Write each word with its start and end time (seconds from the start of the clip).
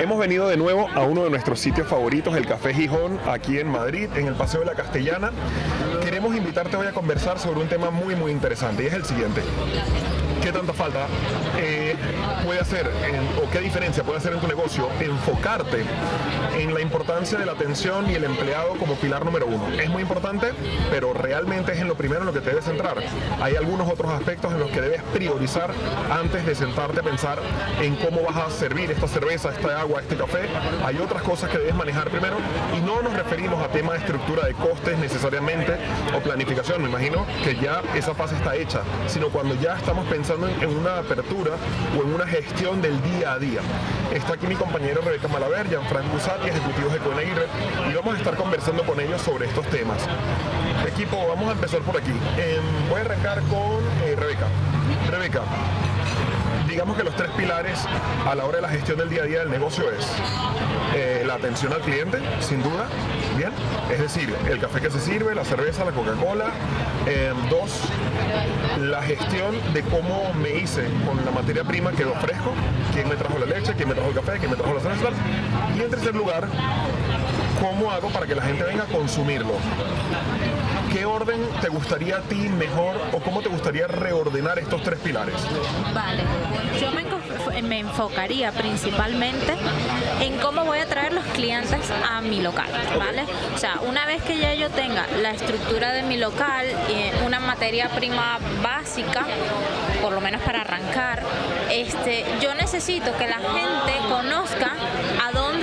Hemos 0.00 0.18
venido 0.18 0.46
de 0.46 0.56
nuevo 0.56 0.88
a 0.94 1.02
uno 1.02 1.24
de 1.24 1.30
nuestros 1.30 1.58
sitios 1.58 1.88
favoritos, 1.88 2.36
el 2.36 2.46
Café 2.46 2.72
Gijón, 2.72 3.18
aquí 3.26 3.58
en 3.58 3.68
Madrid, 3.68 4.08
en 4.14 4.28
el 4.28 4.34
Paseo 4.34 4.60
de 4.60 4.66
la 4.66 4.74
Castellana. 4.74 5.32
Queremos 6.00 6.36
invitarte 6.36 6.76
hoy 6.76 6.86
a 6.86 6.92
conversar 6.92 7.40
sobre 7.40 7.60
un 7.60 7.68
tema 7.68 7.90
muy, 7.90 8.14
muy 8.14 8.30
interesante 8.30 8.84
y 8.84 8.86
es 8.86 8.92
el 8.92 9.04
siguiente. 9.04 9.42
¿Qué 10.42 10.52
tanta 10.52 10.72
falta 10.72 11.06
eh, 11.58 11.96
puede 12.44 12.60
hacer 12.60 12.88
o 13.42 13.50
qué 13.50 13.60
diferencia 13.60 14.04
puede 14.04 14.18
hacer 14.18 14.32
en 14.32 14.40
tu 14.40 14.46
negocio 14.46 14.88
enfocarte 15.00 15.84
en 16.56 16.72
la 16.72 16.80
importancia 16.80 17.38
de 17.38 17.44
la 17.44 17.52
atención 17.52 18.08
y 18.08 18.14
el 18.14 18.24
empleado 18.24 18.76
como 18.78 18.94
pilar 18.94 19.24
número 19.24 19.46
uno? 19.46 19.68
Es 19.80 19.90
muy 19.90 20.02
importante, 20.02 20.52
pero 20.90 21.12
realmente 21.12 21.72
es 21.72 21.80
en 21.80 21.88
lo 21.88 21.96
primero 21.96 22.20
en 22.20 22.26
lo 22.26 22.32
que 22.32 22.40
te 22.40 22.50
debes 22.50 22.66
centrar. 22.66 22.98
Hay 23.42 23.56
algunos 23.56 23.90
otros 23.90 24.12
aspectos 24.12 24.52
en 24.52 24.60
los 24.60 24.70
que 24.70 24.80
debes 24.80 25.02
priorizar 25.12 25.72
antes 26.10 26.46
de 26.46 26.54
sentarte 26.54 27.00
a 27.00 27.02
pensar 27.02 27.40
en 27.82 27.96
cómo 27.96 28.22
vas 28.22 28.36
a 28.36 28.50
servir 28.50 28.90
esta 28.90 29.08
cerveza, 29.08 29.50
esta 29.50 29.80
agua, 29.80 30.00
este 30.00 30.16
café. 30.16 30.48
Hay 30.84 30.98
otras 30.98 31.22
cosas 31.22 31.50
que 31.50 31.58
debes 31.58 31.74
manejar 31.74 32.10
primero 32.10 32.36
y 32.76 32.80
no 32.80 33.02
nos 33.02 33.12
referimos 33.12 33.62
a 33.62 33.68
tema 33.68 33.94
de 33.94 33.98
estructura 33.98 34.46
de 34.46 34.54
costes 34.54 34.98
necesariamente 34.98 35.74
o 36.16 36.20
planificación. 36.20 36.80
Me 36.82 36.88
imagino 36.88 37.26
que 37.42 37.56
ya 37.56 37.82
esa 37.94 38.14
fase 38.14 38.36
está 38.36 38.54
hecha, 38.54 38.82
sino 39.08 39.28
cuando 39.28 39.54
ya 39.56 39.76
estamos 39.76 40.06
pensando 40.06 40.27
en 40.30 40.76
una 40.76 40.98
apertura 40.98 41.52
o 41.96 42.02
en 42.02 42.12
una 42.12 42.26
gestión 42.26 42.82
del 42.82 43.00
día 43.02 43.32
a 43.32 43.38
día. 43.38 43.60
Está 44.12 44.34
aquí 44.34 44.46
mi 44.46 44.56
compañero 44.56 45.00
Rebeca 45.00 45.26
Malaver, 45.26 45.66
Gianfranco 45.68 46.16
Usati, 46.16 46.48
ejecutivos 46.48 46.92
de 46.92 46.98
Conaguirre, 46.98 47.46
y 47.90 47.94
vamos 47.94 48.14
a 48.14 48.18
estar 48.18 48.36
conversando 48.36 48.82
con 48.84 49.00
ellos 49.00 49.22
sobre 49.22 49.46
estos 49.46 49.66
temas. 49.68 50.06
Equipo, 50.86 51.16
vamos 51.28 51.48
a 51.48 51.52
empezar 51.52 51.80
por 51.80 51.96
aquí. 51.96 52.10
Em, 52.10 52.88
voy 52.90 52.98
a 52.98 53.04
arrancar 53.04 53.40
con 53.44 53.82
eh, 54.04 54.16
Rebeca. 54.16 54.48
Rebeca, 55.10 55.40
digamos 56.78 56.96
que 56.96 57.02
los 57.02 57.16
tres 57.16 57.30
pilares 57.36 57.76
a 58.24 58.36
la 58.36 58.44
hora 58.44 58.58
de 58.58 58.62
la 58.62 58.68
gestión 58.68 58.98
del 58.98 59.10
día 59.10 59.22
a 59.22 59.26
día 59.26 59.40
del 59.40 59.50
negocio 59.50 59.90
es 59.90 60.06
eh, 60.94 61.24
la 61.26 61.34
atención 61.34 61.72
al 61.72 61.80
cliente, 61.80 62.18
sin 62.38 62.62
duda, 62.62 62.86
bien, 63.36 63.50
es 63.90 63.98
decir, 63.98 64.32
el 64.48 64.60
café 64.60 64.80
que 64.80 64.88
se 64.88 65.00
sirve, 65.00 65.34
la 65.34 65.44
cerveza, 65.44 65.84
la 65.84 65.90
Coca-Cola. 65.90 66.52
Em, 67.04 67.34
dos, 67.50 67.80
la 68.80 69.02
gestión 69.02 69.56
de 69.74 69.82
cómo 69.82 70.32
me 70.34 70.50
hice 70.50 70.84
con 71.04 71.16
la 71.24 71.32
materia 71.32 71.64
prima 71.64 71.90
que 71.90 72.04
ofrezco, 72.04 72.52
quién 72.92 73.08
me 73.08 73.16
trajo 73.16 73.38
la 73.38 73.46
leche, 73.46 73.74
quién 73.74 73.88
me 73.88 73.94
trajo 73.94 74.10
el 74.10 74.14
café, 74.14 74.38
quién 74.38 74.50
me 74.50 74.56
trajo 74.56 74.74
la 74.74 74.80
cerveza. 74.80 75.10
Y 75.76 75.80
en 75.80 75.90
tercer 75.90 76.14
lugar, 76.14 76.48
cómo 77.60 77.90
hago 77.90 78.08
para 78.08 78.26
que 78.26 78.34
la 78.34 78.42
gente 78.42 78.64
venga 78.64 78.84
a 78.84 78.86
consumirlo. 78.86 79.54
¿Qué 80.92 81.04
orden 81.04 81.40
te 81.60 81.68
gustaría 81.68 82.16
a 82.16 82.20
ti 82.22 82.48
mejor 82.48 82.96
o 83.12 83.20
cómo 83.20 83.42
te 83.42 83.48
gustaría 83.48 83.86
reordenar 83.86 84.58
estos 84.58 84.82
tres 84.82 84.98
pilares? 85.00 85.34
Vale, 85.92 86.22
yo 86.80 86.90
me, 87.62 87.78
enfocaría 87.80 88.52
principalmente 88.52 89.54
en 90.20 90.38
cómo 90.38 90.64
voy 90.64 90.78
a 90.78 90.86
traer 90.86 91.12
los 91.12 91.24
clientes 91.26 91.80
a 92.08 92.20
mi 92.20 92.40
local, 92.40 92.68
¿vale? 92.98 93.24
O 93.54 93.58
sea, 93.58 93.80
una 93.86 94.06
vez 94.06 94.22
que 94.22 94.38
ya 94.38 94.54
yo 94.54 94.70
tenga 94.70 95.06
la 95.20 95.32
estructura 95.32 95.92
de 95.92 96.02
mi 96.04 96.16
local 96.16 96.66
y 96.88 97.24
una 97.26 97.40
materia 97.40 97.88
prima 97.90 98.38
básica, 98.62 99.26
por 100.00 100.12
lo 100.12 100.20
menos 100.20 100.42
para 100.42 100.60
arrancar, 100.60 101.22
este, 101.70 102.24
yo 102.40 102.54
necesito 102.54 103.16
que 103.16 103.26
la 103.26 103.36
gente 103.38 103.98
conozca 104.08 104.72
a 105.26 105.32
dónde 105.32 105.57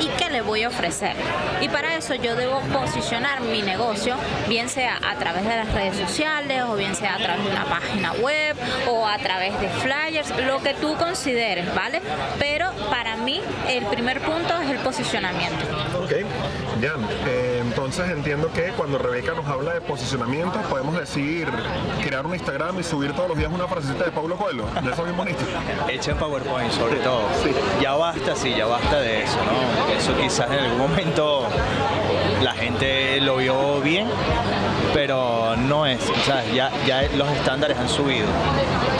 y 0.00 0.08
qué 0.18 0.30
le 0.30 0.42
voy 0.42 0.62
a 0.62 0.68
ofrecer. 0.68 1.14
Y 1.60 1.68
para 1.68 1.96
eso 1.96 2.14
yo 2.14 2.36
debo 2.36 2.60
posicionar 2.72 3.40
mi 3.40 3.62
negocio, 3.62 4.14
bien 4.48 4.68
sea 4.68 4.98
a 5.08 5.16
través 5.16 5.44
de 5.44 5.56
las 5.56 5.72
redes 5.72 5.96
sociales 5.96 6.62
o 6.68 6.76
bien 6.76 6.94
sea 6.94 7.14
a 7.14 7.18
través 7.18 7.44
de 7.44 7.50
una 7.50 7.64
página 7.64 8.12
web 8.14 8.56
o 8.88 9.06
a 9.06 9.18
través 9.18 9.58
de 9.60 9.68
flyers, 9.68 10.32
lo 10.46 10.62
que 10.62 10.74
tú 10.74 10.94
consideres, 10.96 11.74
¿vale? 11.74 12.00
Pero 12.38 12.70
para 12.90 13.16
mí 13.16 13.40
el 13.68 13.84
primer 13.86 14.20
punto 14.20 14.54
es 14.62 14.70
el 14.70 14.78
posicionamiento. 14.78 15.64
Ok, 16.02 16.12
ya. 16.80 16.94
Eh, 17.26 17.62
entonces 17.62 18.10
entiendo 18.10 18.52
que 18.52 18.72
cuando 18.76 18.98
Rebeca 18.98 19.32
nos 19.34 19.46
habla 19.46 19.74
de 19.74 19.80
posicionamiento, 19.80 20.60
podemos 20.68 20.98
decir 20.98 21.48
crear 22.02 22.26
un 22.26 22.34
Instagram 22.34 22.78
y 22.78 22.82
subir 22.82 23.12
todos 23.12 23.28
los 23.28 23.38
días 23.38 23.50
una 23.52 23.66
frasecita 23.66 24.04
de 24.04 24.10
Pablo 24.10 24.36
Coelho. 24.36 24.64
De 24.82 24.90
eso 24.90 25.04
bien 25.04 25.16
bonito. 25.16 25.40
Hecha 25.88 26.12
en 26.12 26.18
PowerPoint, 26.18 26.70
sobre 26.72 26.96
todo. 26.96 27.22
Sí. 27.42 27.50
Ya 27.80 27.94
basta, 27.94 28.34
sí, 28.36 28.54
ya 28.56 28.66
basta 28.66 29.00
de 29.00 29.22
eso, 29.22 29.36
¿no? 29.44 29.87
Eso 29.96 30.16
quizás 30.16 30.50
en 30.50 30.58
algún 30.58 30.78
momento 30.78 31.48
la 32.42 32.52
gente 32.52 33.20
lo 33.20 33.36
vio 33.36 33.80
bien, 33.80 34.08
pero 34.94 35.56
no 35.56 35.86
es, 35.86 36.00
sea, 36.24 36.44
ya, 36.52 36.70
ya 36.86 37.02
los 37.16 37.28
estándares 37.30 37.76
han 37.78 37.88
subido. 37.88 38.26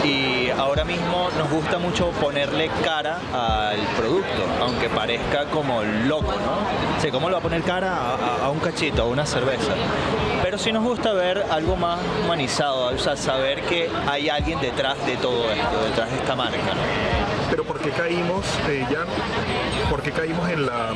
Y 0.03 0.49
ahora 0.49 0.83
mismo 0.83 1.29
nos 1.37 1.49
gusta 1.49 1.77
mucho 1.77 2.09
ponerle 2.11 2.69
cara 2.83 3.19
al 3.33 3.79
producto, 3.97 4.45
aunque 4.61 4.89
parezca 4.89 5.45
como 5.45 5.83
loco, 5.83 6.33
¿no? 6.33 7.07
O 7.07 7.11
¿cómo 7.11 7.29
le 7.29 7.33
va 7.33 7.39
a 7.39 7.43
poner 7.43 7.61
cara 7.63 8.15
a, 8.43 8.49
un 8.49 8.59
cachito, 8.59 9.03
a 9.03 9.05
una 9.05 9.25
cerveza? 9.25 9.73
Pero 10.43 10.57
sí 10.57 10.71
nos 10.71 10.83
gusta 10.83 11.13
ver 11.13 11.45
algo 11.49 11.75
más 11.75 11.99
humanizado, 12.23 12.97
sea, 12.97 13.15
saber 13.15 13.61
que 13.63 13.89
hay 14.07 14.29
alguien 14.29 14.59
detrás 14.59 14.97
de 15.05 15.15
todo 15.17 15.49
esto, 15.51 15.83
detrás 15.85 16.11
de 16.11 16.17
esta 16.17 16.35
marca. 16.35 16.73
Pero 17.49 17.63
¿por 17.63 17.79
qué 17.79 17.89
caímos, 17.89 18.45
eh, 18.67 18.85
ya, 18.91 19.05
por 19.89 20.01
qué 20.01 20.11
caímos 20.11 20.47
en 20.49 20.65
la, 20.65 20.91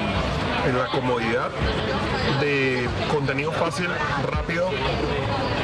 en 0.67 0.77
la 0.77 0.87
comodidad 0.87 1.49
de 2.39 2.87
contenido 3.11 3.51
fácil, 3.51 3.87
rápido 4.29 4.69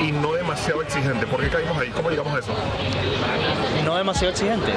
y 0.01 0.12
no 0.12 0.28
demasiado 0.50 0.82
exigente. 0.82 1.28
¿Por 1.28 1.42
qué 1.42 1.50
caímos 1.50 1.78
ahí? 1.78 1.90
¿Cómo 1.90 2.10
llegamos 2.10 2.34
a 2.34 2.40
eso? 2.40 2.52
No 3.86 3.96
demasiado 3.96 4.32
exigente. 4.32 4.72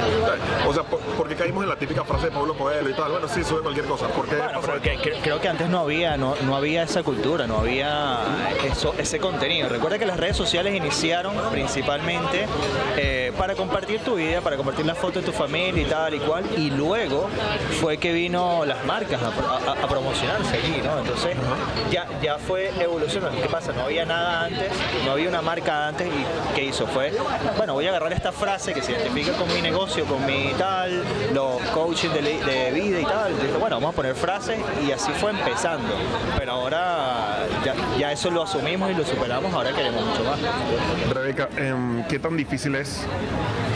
O 0.67 0.73
sea, 0.73 0.83
¿por, 0.83 1.27
qué 1.27 1.35
caímos 1.35 1.63
en 1.63 1.69
la 1.69 1.75
típica 1.75 2.03
frase 2.03 2.27
de 2.27 2.31
Pablo 2.31 2.55
Coelho 2.55 2.89
y 2.89 2.93
tal? 2.93 3.11
Bueno, 3.11 3.27
sí, 3.27 3.43
sube 3.43 3.61
cualquier 3.61 3.85
cosa. 3.85 4.07
¿Por 4.07 4.27
qué 4.27 4.35
bueno, 4.35 4.61
porque 4.61 5.19
creo 5.23 5.41
que 5.41 5.47
antes 5.47 5.69
no 5.69 5.79
había, 5.79 6.15
no, 6.15 6.35
no 6.45 6.55
había 6.55 6.83
esa 6.83 7.01
cultura, 7.01 7.47
no 7.47 7.57
había 7.57 8.19
eso, 8.63 8.93
ese 8.99 9.19
contenido. 9.19 9.67
Recuerda 9.67 9.97
que 9.97 10.05
las 10.05 10.19
redes 10.19 10.37
sociales 10.37 10.75
iniciaron 10.75 11.33
principalmente 11.51 12.45
eh, 12.97 13.31
para 13.37 13.55
compartir 13.55 14.01
tu 14.01 14.15
vida, 14.15 14.41
para 14.41 14.57
compartir 14.57 14.85
las 14.85 14.97
fotos 14.97 15.23
de 15.23 15.31
tu 15.31 15.35
familia 15.35 15.81
y 15.81 15.85
tal 15.85 16.13
y 16.13 16.19
cual, 16.19 16.45
y 16.55 16.69
luego 16.69 17.29
fue 17.81 17.97
que 17.97 18.13
vino 18.13 18.63
las 18.65 18.85
marcas 18.85 19.21
a, 19.23 19.87
promocionarse 19.87 20.57
allí, 20.57 20.81
¿no? 20.83 20.99
Entonces 20.99 21.35
ya, 21.91 22.07
ya 22.21 22.37
fue 22.37 22.71
evolucionando. 22.79 23.41
¿Qué 23.41 23.49
pasa? 23.49 23.73
No 23.73 23.83
había 23.83 24.05
nada 24.05 24.45
antes, 24.45 24.71
no 25.05 25.11
había 25.11 25.29
una 25.29 25.41
marca 25.41 25.62
antes 25.71 26.07
y 26.07 26.55
¿qué 26.55 26.65
hizo? 26.65 26.87
Fue, 26.87 27.11
bueno, 27.57 27.73
voy 27.73 27.85
a 27.85 27.89
agarrar 27.89 28.13
esta 28.13 28.31
frase 28.31 28.73
que 28.73 28.81
se 28.81 28.91
identifica 28.91 29.33
con 29.33 29.47
mi 29.53 29.61
negocio, 29.61 30.05
con 30.05 30.25
mi 30.25 30.51
tal, 30.57 31.03
los 31.33 31.61
coaching 31.73 32.09
de, 32.09 32.71
vida 32.73 32.99
y 32.99 33.05
tal. 33.05 33.35
Dije, 33.39 33.57
bueno, 33.59 33.77
vamos 33.77 33.93
a 33.93 33.95
poner 33.95 34.15
frases 34.15 34.59
y 34.85 34.91
así 34.91 35.11
fue 35.13 35.31
empezando. 35.31 35.93
Pero 36.37 36.51
ahora 36.51 37.45
ya, 37.65 37.73
ya 37.97 38.11
eso 38.11 38.29
lo 38.29 38.43
asumimos 38.43 38.91
y 38.91 38.95
lo 38.95 39.05
superamos, 39.05 39.53
ahora 39.53 39.71
queremos 39.71 40.05
mucho 40.05 40.23
más. 40.23 40.39
Rebeca, 41.13 41.49
em, 41.57 42.03
¿qué 42.07 42.19
tan 42.19 42.35
difícil 42.35 42.75
es 42.75 43.05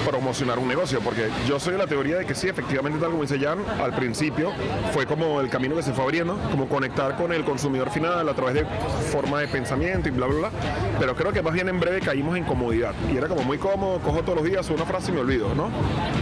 promocionar 0.08 0.60
un 0.60 0.68
negocio? 0.68 1.00
Porque 1.02 1.30
yo 1.48 1.60
soy 1.60 1.74
de 1.74 1.80
la 1.80 1.88
teoría 1.88 2.18
de 2.18 2.26
que 2.26 2.34
sí, 2.34 2.48
efectivamente, 2.48 3.00
tal 3.00 3.12
como 3.12 3.24
dice 3.24 3.40
Jan, 3.40 3.60
al 3.82 3.94
principio 3.94 4.52
fue 4.94 5.06
como 5.06 5.42
el 5.42 5.50
camino 5.50 5.76
que 5.76 5.84
se 5.84 5.94
fue 5.94 6.04
abriendo, 6.04 6.38
como 6.52 6.68
conectar 6.68 7.16
con 7.18 7.34
el 7.34 7.44
consumidor 7.44 7.90
final 7.90 8.28
a 8.28 8.34
través 8.34 8.56
de 8.56 8.66
forma 9.12 9.42
de 9.42 9.48
pensamiento 9.48 10.08
y 10.08 10.12
bla, 10.12 10.28
bla, 10.28 10.38
bla. 10.38 10.52
Pero 11.00 11.16
creo 11.16 11.32
que 11.32 11.42
más 11.42 11.54
bien 11.54 11.70
en 11.70 11.80
breve 11.80 12.00
caímos 12.00 12.38
en 12.38 12.46
comodidad. 12.46 12.94
Y 13.12 13.18
era 13.18 13.28
como 13.28 13.44
muy 13.44 13.58
cómodo, 13.58 14.00
cojo 14.00 14.22
todos 14.22 14.38
los 14.38 14.46
días 14.46 14.70
una 14.70 14.86
frase 14.86 15.12
y 15.12 15.16
me 15.16 15.22
olvido, 15.22 15.54
¿no? 15.56 15.70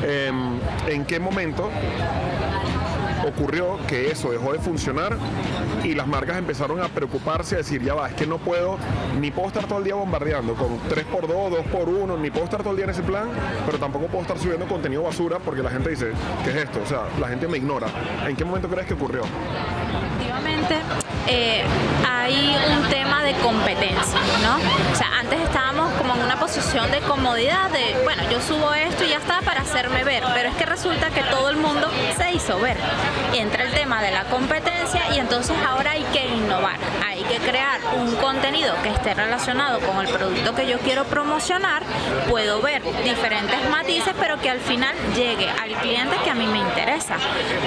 Em, 0.03 0.59
¿En 0.87 1.05
qué 1.05 1.19
momento 1.19 1.69
ocurrió 3.27 3.77
que 3.87 4.11
eso 4.11 4.31
dejó 4.31 4.53
de 4.53 4.59
funcionar 4.59 5.17
y 5.83 5.93
las 5.93 6.07
marcas 6.07 6.37
empezaron 6.37 6.81
a 6.81 6.87
preocuparse, 6.87 7.55
a 7.55 7.57
decir, 7.59 7.81
ya 7.81 7.93
va, 7.93 8.09
es 8.09 8.15
que 8.15 8.25
no 8.25 8.37
puedo, 8.37 8.77
ni 9.19 9.31
puedo 9.31 9.47
estar 9.47 9.65
todo 9.65 9.79
el 9.79 9.85
día 9.85 9.95
bombardeando 9.95 10.53
con 10.55 10.79
3x2, 10.89 11.63
2x1, 11.71 12.19
ni 12.19 12.29
puedo 12.29 12.45
estar 12.45 12.61
todo 12.61 12.71
el 12.71 12.77
día 12.77 12.85
en 12.85 12.91
ese 12.91 13.03
plan, 13.03 13.29
pero 13.65 13.77
tampoco 13.77 14.07
puedo 14.07 14.21
estar 14.21 14.37
subiendo 14.37 14.67
contenido 14.67 15.03
basura 15.03 15.39
porque 15.39 15.61
la 15.61 15.69
gente 15.69 15.89
dice, 15.89 16.11
¿qué 16.43 16.51
es 16.51 16.55
esto? 16.57 16.81
O 16.83 16.85
sea, 16.85 17.01
la 17.19 17.27
gente 17.27 17.47
me 17.47 17.57
ignora. 17.57 17.87
¿En 18.27 18.35
qué 18.35 18.45
momento 18.45 18.67
crees 18.67 18.87
que 18.87 18.93
ocurrió? 18.93 19.23
Efectivamente, 20.17 20.75
eh, 21.27 21.63
hay 22.07 22.57
un 22.77 22.89
tema 22.89 23.23
de 23.23 23.33
competencia, 23.35 24.19
¿no? 24.43 24.57
O 24.91 24.95
sea, 24.95 25.19
antes 25.19 25.39
estábamos 25.41 25.91
como 25.93 26.15
en 26.15 26.21
una 26.21 26.39
posición 26.39 26.89
de 26.91 26.99
comodidad 27.01 27.69
de, 27.71 27.95
bueno, 28.03 28.23
yo 28.29 28.41
subo 28.41 28.73
esto 28.73 29.03
y 29.03 29.09
ya 29.09 29.17
está 29.17 29.41
para 29.41 29.61
hacerme 29.61 30.03
ver, 30.03 30.23
pero 30.33 30.49
es 30.49 30.55
que 30.55 30.65
resulta 30.65 31.09
que 31.09 31.23
todo 31.23 31.49
el 31.49 31.57
mundo 31.57 31.89
se 32.17 32.31
hizo 32.31 32.59
ver. 32.59 32.77
Y 33.33 33.39
entra 33.39 33.63
el 33.63 33.71
tema 33.73 34.01
de 34.01 34.11
la 34.11 34.25
competencia 34.25 35.01
y 35.13 35.19
entonces 35.19 35.55
ahora 35.67 35.91
hay 35.91 36.03
que 36.13 36.27
innovar, 36.27 36.77
hay 37.05 37.23
que 37.23 37.37
crear 37.37 37.79
un 37.97 38.15
contenido 38.17 38.73
que 38.83 38.89
esté 38.89 39.13
relacionado 39.13 39.79
con 39.79 40.05
el 40.05 40.11
producto 40.11 40.53
que 40.53 40.67
yo 40.67 40.79
quiero 40.79 41.05
promocionar, 41.05 41.83
puedo 42.29 42.61
ver 42.61 42.81
diferentes 43.03 43.69
matices, 43.69 44.13
pero 44.19 44.39
que 44.39 44.49
al 44.49 44.59
final 44.59 44.95
llegue 45.15 45.49
al 45.49 45.71
cliente 45.81 46.15
que 46.23 46.29
a 46.29 46.35
mí 46.35 46.45
me 46.47 46.59
interesa. 46.59 47.17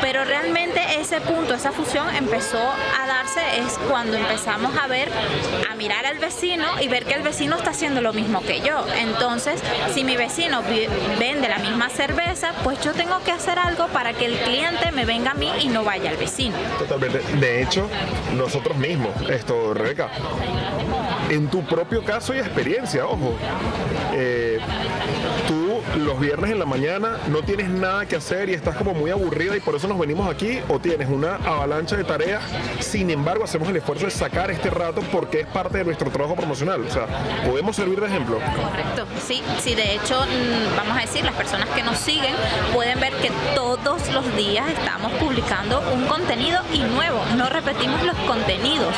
Pero 0.00 0.24
realmente 0.24 0.80
ese 1.00 1.20
punto, 1.20 1.54
esa 1.54 1.72
fusión 1.72 2.14
empezó 2.14 2.58
a 2.58 3.06
darse 3.06 3.40
es 3.56 3.78
cuando 3.88 4.16
empezamos 4.16 4.76
a 4.76 4.86
ver, 4.86 5.08
a 5.70 5.74
mirar 5.74 6.06
al 6.06 6.18
vecino 6.18 6.66
y 6.80 6.88
ver 6.88 7.04
que 7.04 7.14
el 7.14 7.22
vecino 7.22 7.56
está 7.56 7.70
haciendo 7.70 8.00
lo 8.00 8.12
mismo 8.12 8.40
que 8.42 8.60
yo. 8.60 8.84
Entonces, 8.98 9.62
si 9.94 10.04
mi 10.04 10.16
vecino 10.16 10.62
vende 11.18 11.48
la 11.48 11.58
misma 11.58 11.88
cerveza, 11.88 12.52
pues 12.64 12.80
yo 12.82 12.92
tengo 12.92 13.18
que 13.24 13.32
hacer 13.32 13.58
algo 13.58 13.86
para 13.88 14.12
que 14.12 14.26
el 14.26 14.38
cliente 14.38 14.92
me 14.92 15.04
venga 15.04 15.32
a 15.32 15.34
mí 15.34 15.50
y 15.60 15.68
no 15.68 15.84
vaya 15.84 16.10
al 16.10 16.16
vecino. 16.16 16.56
Totalmente. 16.78 17.20
De 17.36 17.62
hecho, 17.62 17.88
nosotros 18.34 18.76
mismos, 18.76 19.10
esto, 19.30 19.74
Rebeca, 19.74 20.10
en 21.30 21.48
tu 21.48 21.64
propio 21.64 22.04
caso 22.04 22.34
y 22.34 22.38
experiencia, 22.38 23.06
ojo, 23.06 23.36
eh, 24.12 24.58
tú 25.46 25.67
los 25.98 26.20
viernes 26.20 26.50
en 26.50 26.58
la 26.58 26.64
mañana 26.64 27.18
no 27.28 27.42
tienes 27.42 27.68
nada 27.68 28.06
que 28.06 28.16
hacer 28.16 28.48
y 28.48 28.54
estás 28.54 28.76
como 28.76 28.94
muy 28.94 29.10
aburrida 29.10 29.56
y 29.56 29.60
por 29.60 29.74
eso 29.74 29.88
nos 29.88 29.98
venimos 29.98 30.30
aquí 30.30 30.60
o 30.68 30.78
tienes 30.78 31.08
una 31.08 31.36
avalancha 31.36 31.96
de 31.96 32.04
tareas, 32.04 32.42
sin 32.80 33.10
embargo 33.10 33.44
hacemos 33.44 33.68
el 33.68 33.76
esfuerzo 33.76 34.04
de 34.04 34.10
sacar 34.10 34.50
este 34.50 34.70
rato 34.70 35.02
porque 35.12 35.40
es 35.40 35.46
parte 35.46 35.78
de 35.78 35.84
nuestro 35.84 36.10
trabajo 36.10 36.36
promocional, 36.36 36.82
o 36.82 36.90
sea, 36.90 37.06
podemos 37.44 37.74
servir 37.74 38.00
de 38.00 38.06
ejemplo. 38.06 38.36
Correcto, 38.36 39.06
sí, 39.26 39.42
sí, 39.60 39.74
de 39.74 39.94
hecho, 39.94 40.20
mm, 40.20 40.76
vamos 40.76 40.96
a 40.96 41.00
decir, 41.00 41.24
las 41.24 41.34
personas 41.34 41.68
que 41.70 41.82
nos 41.82 41.98
siguen 41.98 42.34
pueden 42.72 43.00
ver 43.00 43.12
que 43.14 43.30
todos 43.54 44.08
los 44.12 44.36
días 44.36 44.68
estamos 44.70 45.12
publicando 45.12 45.82
un 45.92 46.06
contenido 46.06 46.60
y 46.72 46.80
nuevo, 46.80 47.20
no 47.36 47.48
repetimos 47.48 48.02
los 48.04 48.16
contenidos. 48.18 48.94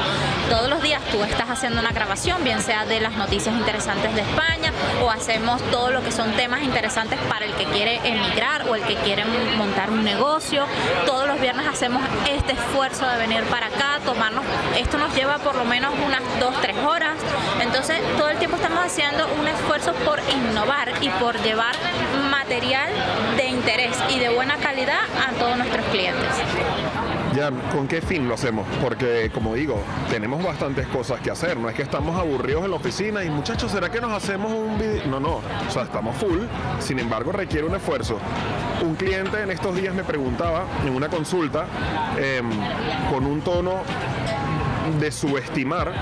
Todos 0.49 0.69
los 0.69 0.82
días 0.82 1.00
tú 1.12 1.23
estás 1.23 1.49
haciendo 1.49 1.81
una 1.81 1.93
grabación, 1.93 2.43
bien 2.43 2.61
sea 2.61 2.85
de 2.85 3.00
las 3.00 3.17
noticias 3.17 3.55
interesantes 3.55 4.14
de 4.14 4.23
España 4.23 4.73
o 5.03 5.11
hacemos 5.11 5.62
todo 5.70 5.91
lo 5.91 6.03
que 6.03 6.11
son 6.11 6.32
temas 6.32 6.62
interesantes 6.62 6.89
para 7.28 7.44
el 7.44 7.54
que 7.54 7.64
quiere 7.66 8.00
emigrar 8.02 8.69
o 8.69 8.75
el 8.75 8.82
que 8.82 8.96
quiere 8.96 9.25
montar 9.56 9.90
un 9.90 10.02
negocio. 10.02 10.66
Todos 11.06 11.28
los 11.28 11.40
viernes 11.40 11.66
hacemos 11.69 12.02
este 12.28 12.52
esfuerzo 12.52 13.06
de 13.06 13.16
venir 13.16 13.44
para 13.44 13.66
acá, 13.66 14.00
tomarnos, 14.04 14.44
esto 14.76 14.98
nos 14.98 15.14
lleva 15.14 15.38
por 15.38 15.54
lo 15.54 15.64
menos 15.64 15.94
unas 16.04 16.20
dos, 16.40 16.52
tres 16.60 16.76
horas. 16.78 17.14
Entonces 17.60 18.00
todo 18.19 18.28
el 18.28 18.38
tiempo 18.38 18.56
estamos 18.56 18.84
haciendo 18.84 19.28
un 19.40 19.46
esfuerzo 19.46 19.92
por 20.04 20.19
innovar 20.31 20.92
y 21.00 21.08
por 21.10 21.40
llevar 21.42 21.76
material 22.28 22.90
de 23.36 23.46
interés 23.46 23.96
y 24.08 24.19
de 24.19 24.31
buena 24.31 24.56
calidad 24.56 25.02
a 25.28 25.32
todos 25.38 25.56
nuestros 25.56 25.86
clientes. 25.86 26.89
¿Con 27.72 27.88
qué 27.88 28.00
fin 28.00 28.28
lo 28.28 28.34
hacemos? 28.34 28.66
Porque, 28.82 29.31
como 29.32 29.54
digo, 29.54 29.81
tenemos 30.10 30.42
bastantes 30.42 30.87
cosas 30.88 31.20
que 31.20 31.31
hacer. 31.31 31.56
No 31.56 31.69
es 31.69 31.75
que 31.75 31.82
estamos 31.82 32.19
aburridos 32.19 32.64
en 32.64 32.70
la 32.70 32.76
oficina 32.76 33.25
y, 33.25 33.31
muchachos, 33.31 33.72
¿será 33.72 33.90
que 33.90 34.00
nos 34.00 34.12
hacemos 34.12 34.52
un 34.52 34.78
video? 34.78 35.06
No, 35.06 35.20
no. 35.20 35.37
O 35.37 35.70
sea, 35.70 35.84
estamos 35.84 36.16
full. 36.16 36.40
Sin 36.78 36.98
embargo, 36.98 37.32
requiere 37.32 37.66
un 37.66 37.75
esfuerzo. 37.75 38.19
Un 38.82 38.94
cliente 38.94 39.42
en 39.42 39.50
estos 39.50 39.75
días 39.75 39.94
me 39.94 40.04
preguntaba 40.04 40.64
en 40.87 40.94
una 40.94 41.08
consulta 41.08 41.66
em, 42.19 42.50
con 43.10 43.25
un 43.25 43.40
tono 43.40 43.82
de 44.98 45.12
subestimar, 45.12 45.93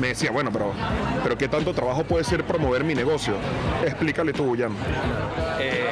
me 0.00 0.08
decía, 0.08 0.30
bueno, 0.30 0.50
pero, 0.52 0.72
pero 1.22 1.36
¿qué 1.36 1.48
tanto 1.48 1.72
trabajo 1.74 2.04
puede 2.04 2.22
ser 2.22 2.44
promover 2.44 2.84
mi 2.84 2.94
negocio? 2.94 3.34
Explícale 3.84 4.32
tú, 4.32 4.54
Jan. 4.56 4.72
Eh, 5.58 5.88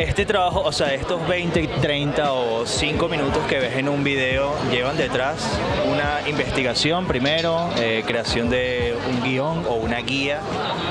este 0.00 0.26
trabajo, 0.26 0.62
o 0.62 0.72
sea, 0.72 0.92
estos 0.94 1.26
20, 1.28 1.66
30 1.80 2.32
o 2.32 2.66
5 2.66 3.08
minutos 3.08 3.44
que 3.48 3.58
ves 3.58 3.76
en 3.76 3.88
un 3.88 4.02
video 4.02 4.54
llevan 4.70 4.96
detrás 4.96 5.58
una 5.90 6.28
investigación 6.28 7.06
primero, 7.06 7.70
eh, 7.78 8.02
creación 8.06 8.50
de 8.50 8.96
un 9.08 9.22
guion 9.22 9.64
o 9.68 9.74
una 9.74 9.98
guía, 9.98 10.40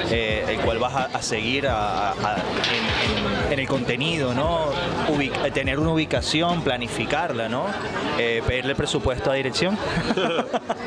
eh, 0.10 0.46
el 0.48 0.60
cual 0.60 0.80
vas 0.80 1.10
a, 1.14 1.22
seguir 1.22 1.68
en, 3.50 3.60
el 3.60 3.68
contenido, 3.68 4.34
¿no? 4.34 4.72
tener 5.54 5.80
una 5.80 5.92
ubicación, 5.92 6.62
planificarla, 6.62 7.50
¿no? 7.50 7.66
Eh, 8.18 8.42
pedirle 8.46 8.76
presupuesto 8.76 9.32
a 9.32 9.36
dirección. 9.36 9.78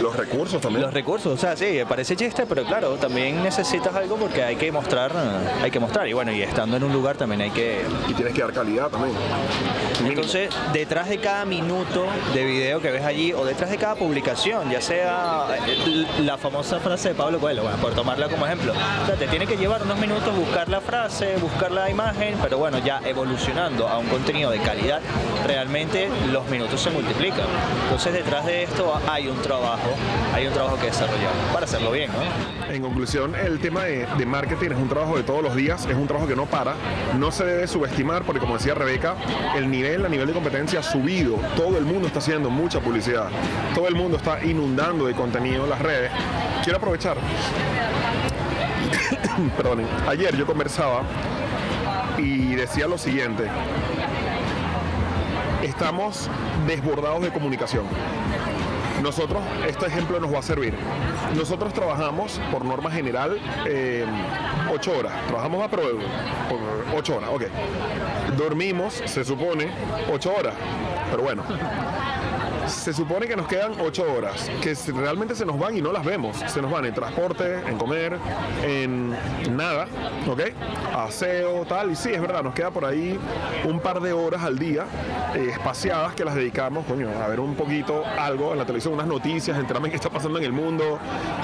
Los 0.00 0.16
recursos 0.16 0.60
también. 0.60 0.82
Los 0.82 0.94
recursos, 0.94 1.32
o 1.32 1.36
sea, 1.36 1.56
sí, 1.56 1.78
parece 1.88 2.16
chiste, 2.16 2.46
pero 2.46 2.64
claro, 2.64 2.94
también 2.96 3.42
necesitas 3.42 3.94
algo 3.94 4.16
porque 4.16 4.42
hay 4.42 4.56
que 4.56 4.70
mostrar, 4.70 5.12
hay 5.62 5.70
que 5.70 5.80
mostrar. 5.80 6.08
Y 6.08 6.12
bueno, 6.12 6.32
y 6.32 6.42
estando 6.42 6.76
en 6.76 6.84
un 6.84 6.92
lugar 6.92 7.16
también 7.16 7.40
hay 7.40 7.50
que... 7.50 7.82
Y 8.08 8.14
tienes 8.14 8.34
que 8.34 8.42
dar 8.42 8.52
calidad 8.52 8.88
también. 8.88 9.14
Entonces, 10.04 10.50
detrás 10.72 11.08
de 11.08 11.18
cada 11.18 11.44
minuto 11.44 12.06
de 12.34 12.44
video 12.44 12.80
que 12.80 12.90
ves 12.90 13.04
allí 13.04 13.32
o 13.32 13.44
detrás 13.44 13.70
de 13.70 13.78
cada 13.78 13.94
publicación, 13.94 14.70
ya 14.70 14.80
sea 14.80 15.46
eh, 15.66 16.06
la 16.20 16.38
famosa 16.38 16.78
frase 16.78 17.10
de 17.10 17.14
Pablo 17.14 17.38
Coelho, 17.38 17.62
bueno, 17.62 17.78
por 17.78 17.94
tomarla 17.94 18.28
como 18.28 18.46
ejemplo, 18.46 18.72
o 18.72 19.06
sea, 19.06 19.16
te 19.16 19.26
tiene 19.26 19.46
que 19.46 19.56
llevar 19.56 19.82
unos 19.82 19.98
minutos 19.98 20.36
buscar 20.36 20.68
la 20.68 20.80
frase, 20.80 21.36
buscar 21.38 21.72
la 21.72 21.90
imagen, 21.90 22.36
pero 22.42 22.58
bueno, 22.58 22.78
ya 22.78 23.00
evolucionando 23.04 23.88
a 23.88 23.98
un 23.98 24.06
contenido 24.06 24.50
de 24.50 24.58
calidad, 24.58 25.00
realmente 25.46 26.08
los 26.32 26.48
minutos 26.48 26.80
se 26.80 26.90
multiplican. 26.90 27.46
Entonces, 27.84 28.12
detrás 28.12 28.46
de 28.46 28.62
esto 28.62 29.00
hay 29.08 29.28
un 29.28 29.40
trabajo, 29.42 29.87
hay 30.34 30.46
un 30.46 30.52
trabajo 30.52 30.78
que 30.78 30.86
desarrollar 30.86 31.32
para 31.52 31.64
hacerlo 31.64 31.90
bien. 31.90 32.10
En 32.70 32.82
conclusión, 32.82 33.34
el 33.34 33.58
tema 33.60 33.84
de, 33.84 34.26
marketing 34.26 34.70
es 34.70 34.76
un 34.76 34.88
trabajo 34.88 35.16
de 35.16 35.22
todos 35.22 35.42
los 35.42 35.54
días, 35.54 35.86
es 35.86 35.94
un 35.94 36.06
trabajo 36.06 36.28
que 36.28 36.36
no 36.36 36.46
para, 36.46 36.74
no 37.18 37.30
se 37.32 37.44
debe 37.44 37.66
subestimar 37.66 38.24
porque 38.24 38.40
como 38.40 38.56
decía 38.56 38.74
Rebeca, 38.74 39.14
el 39.56 39.70
nivel, 39.70 40.04
a 40.04 40.08
nivel 40.08 40.26
de 40.26 40.32
competencia 40.32 40.80
ha 40.80 40.82
subido, 40.82 41.36
todo 41.56 41.78
el 41.78 41.84
mundo 41.84 42.06
está 42.06 42.18
haciendo 42.18 42.50
mucha 42.50 42.80
publicidad, 42.80 43.28
todo 43.74 43.88
el 43.88 43.94
mundo 43.94 44.16
está 44.16 44.44
inundando 44.44 45.06
de 45.06 45.14
contenido 45.14 45.64
en 45.64 45.70
las 45.70 45.80
redes. 45.80 46.10
Quiero 46.62 46.78
aprovechar, 46.78 47.16
perdonen, 49.56 49.86
ayer 50.06 50.36
yo 50.36 50.46
conversaba 50.46 51.02
y 52.18 52.54
decía 52.54 52.86
lo 52.86 52.98
siguiente, 52.98 53.44
estamos 55.62 56.28
desbordados 56.66 57.22
de 57.22 57.30
comunicación. 57.30 57.84
Nosotros, 59.02 59.42
este 59.66 59.86
ejemplo 59.86 60.18
nos 60.20 60.32
va 60.32 60.40
a 60.40 60.42
servir. 60.42 60.74
Nosotros 61.34 61.72
trabajamos, 61.72 62.40
por 62.50 62.64
norma 62.64 62.90
general, 62.90 63.38
eh, 63.66 64.04
horas. 64.98 65.12
Trabajamos 65.26 65.62
a 65.64 65.68
prueba, 65.68 66.00
por 66.48 66.98
ocho 66.98 67.16
horas, 67.16 67.30
ok. 67.32 67.42
Dormimos, 68.36 69.02
se 69.04 69.24
supone, 69.24 69.70
ocho 70.12 70.34
horas. 70.34 70.54
Pero 71.10 71.22
bueno, 71.22 71.42
se 72.78 72.92
supone 72.92 73.26
que 73.26 73.36
nos 73.36 73.46
quedan 73.46 73.72
ocho 73.80 74.04
horas, 74.10 74.50
que 74.62 74.74
realmente 74.92 75.34
se 75.34 75.44
nos 75.44 75.58
van 75.58 75.76
y 75.76 75.82
no 75.82 75.92
las 75.92 76.04
vemos. 76.04 76.36
Se 76.46 76.62
nos 76.62 76.70
van 76.70 76.84
en 76.86 76.94
transporte, 76.94 77.60
en 77.66 77.76
comer, 77.76 78.16
en 78.62 79.10
nada, 79.56 79.86
¿ok? 80.28 80.40
Aseo, 80.94 81.64
tal. 81.66 81.90
Y 81.90 81.96
sí, 81.96 82.10
es 82.12 82.20
verdad, 82.20 82.42
nos 82.42 82.54
queda 82.54 82.70
por 82.70 82.84
ahí 82.84 83.18
un 83.64 83.80
par 83.80 84.00
de 84.00 84.12
horas 84.12 84.42
al 84.42 84.58
día 84.58 84.84
eh, 85.34 85.50
espaciadas 85.52 86.14
que 86.14 86.24
las 86.24 86.34
dedicamos, 86.34 86.86
coño, 86.86 87.08
a 87.10 87.28
ver 87.28 87.40
un 87.40 87.54
poquito 87.54 88.04
algo 88.18 88.52
en 88.52 88.58
la 88.58 88.64
televisión, 88.64 88.94
unas 88.94 89.06
noticias, 89.06 89.58
enterarme 89.58 89.90
qué 89.90 89.96
está 89.96 90.10
pasando 90.10 90.38
en 90.38 90.44
el 90.44 90.52
mundo, 90.52 90.98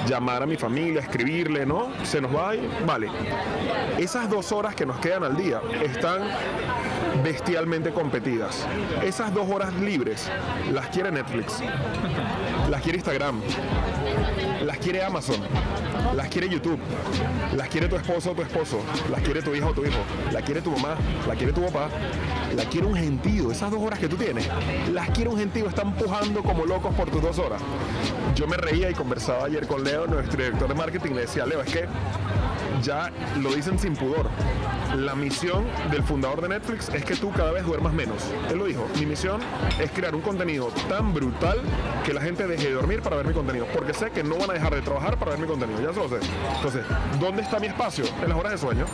llamar 0.06 0.42
a 0.42 0.46
mi 0.46 0.56
familia, 0.56 1.00
escribirle, 1.00 1.66
¿no? 1.66 1.88
Se 2.04 2.20
nos 2.20 2.34
va 2.34 2.54
y, 2.54 2.68
vale. 2.86 3.08
Esas 3.98 4.30
dos 4.30 4.52
horas 4.52 4.74
que 4.74 4.86
nos 4.86 4.98
quedan 4.98 5.24
al 5.24 5.36
día 5.36 5.60
están 5.82 6.22
bestialmente 7.22 7.92
competidas. 7.92 8.66
Esas 9.02 9.32
dos 9.32 9.48
horas 9.50 9.72
libres 9.74 10.30
las 10.72 10.88
quiere 10.88 11.10
Netflix, 11.24 11.62
las 12.70 12.82
quiere 12.82 12.98
Instagram, 12.98 13.40
las 14.64 14.78
quiere 14.78 15.02
Amazon, 15.02 15.36
las 16.14 16.28
quiere 16.28 16.48
YouTube, 16.48 16.78
las 17.56 17.68
quiere 17.68 17.88
tu 17.88 17.96
esposo 17.96 18.32
o 18.32 18.34
tu 18.34 18.42
esposo, 18.42 18.80
las 19.10 19.22
quiere 19.22 19.42
tu 19.42 19.54
hijo 19.54 19.68
o 19.68 19.72
tu 19.72 19.84
hijo, 19.84 19.98
la 20.32 20.42
quiere 20.42 20.60
tu 20.60 20.70
mamá, 20.70 20.96
la 21.26 21.34
quiere 21.34 21.52
tu 21.52 21.62
papá, 21.62 21.88
la 22.54 22.64
quiere 22.64 22.86
un 22.86 22.96
gentío. 22.96 23.50
Esas 23.50 23.70
dos 23.70 23.80
horas 23.80 23.98
que 23.98 24.08
tú 24.08 24.16
tienes, 24.16 24.48
las 24.92 25.10
quiere 25.10 25.30
un 25.30 25.38
gentío, 25.38 25.68
están 25.68 25.94
pujando 25.94 26.42
como 26.42 26.66
locos 26.66 26.94
por 26.94 27.10
tus 27.10 27.22
dos 27.22 27.38
horas. 27.38 27.60
Yo 28.34 28.46
me 28.46 28.56
reía 28.56 28.90
y 28.90 28.94
conversaba 28.94 29.46
ayer 29.46 29.66
con 29.66 29.82
Leo, 29.82 30.06
nuestro 30.06 30.42
director 30.42 30.68
de 30.68 30.74
marketing, 30.74 31.12
le 31.12 31.22
decía, 31.22 31.46
Leo, 31.46 31.62
es 31.62 31.72
que 31.72 31.86
ya 32.82 33.10
lo 33.40 33.54
dicen 33.54 33.78
sin 33.78 33.94
pudor. 33.96 34.28
La 34.94 35.16
misión 35.16 35.64
del 35.90 36.04
fundador 36.04 36.40
de 36.40 36.48
Netflix 36.48 36.88
es 36.88 37.04
que 37.04 37.16
tú 37.16 37.32
cada 37.32 37.50
vez 37.50 37.64
duermas 37.64 37.92
menos. 37.92 38.16
Él 38.48 38.58
lo 38.58 38.66
dijo, 38.66 38.86
mi 38.98 39.06
misión 39.06 39.40
es 39.80 39.90
crear 39.90 40.14
un 40.14 40.20
contenido 40.20 40.68
tan 40.88 41.12
brutal 41.12 41.58
que 42.04 42.14
la 42.14 42.20
gente 42.20 42.46
deje 42.46 42.68
de 42.68 42.74
dormir 42.74 43.02
para 43.02 43.16
ver 43.16 43.26
mi 43.26 43.34
contenido, 43.34 43.66
porque 43.74 43.92
sé 43.92 44.12
que 44.12 44.22
no 44.22 44.36
van 44.36 44.50
a 44.50 44.52
dejar 44.52 44.72
de 44.72 44.82
trabajar 44.82 45.18
para 45.18 45.32
ver 45.32 45.40
mi 45.40 45.48
contenido, 45.48 45.80
ya 45.80 45.92
se 45.92 45.98
lo 45.98 46.08
sé. 46.08 46.24
Entonces, 46.56 46.84
¿dónde 47.18 47.42
está 47.42 47.58
mi 47.58 47.66
espacio? 47.66 48.04
En 48.22 48.28
las 48.28 48.38
horas 48.38 48.52
de 48.52 48.58
sueño. 48.58 48.86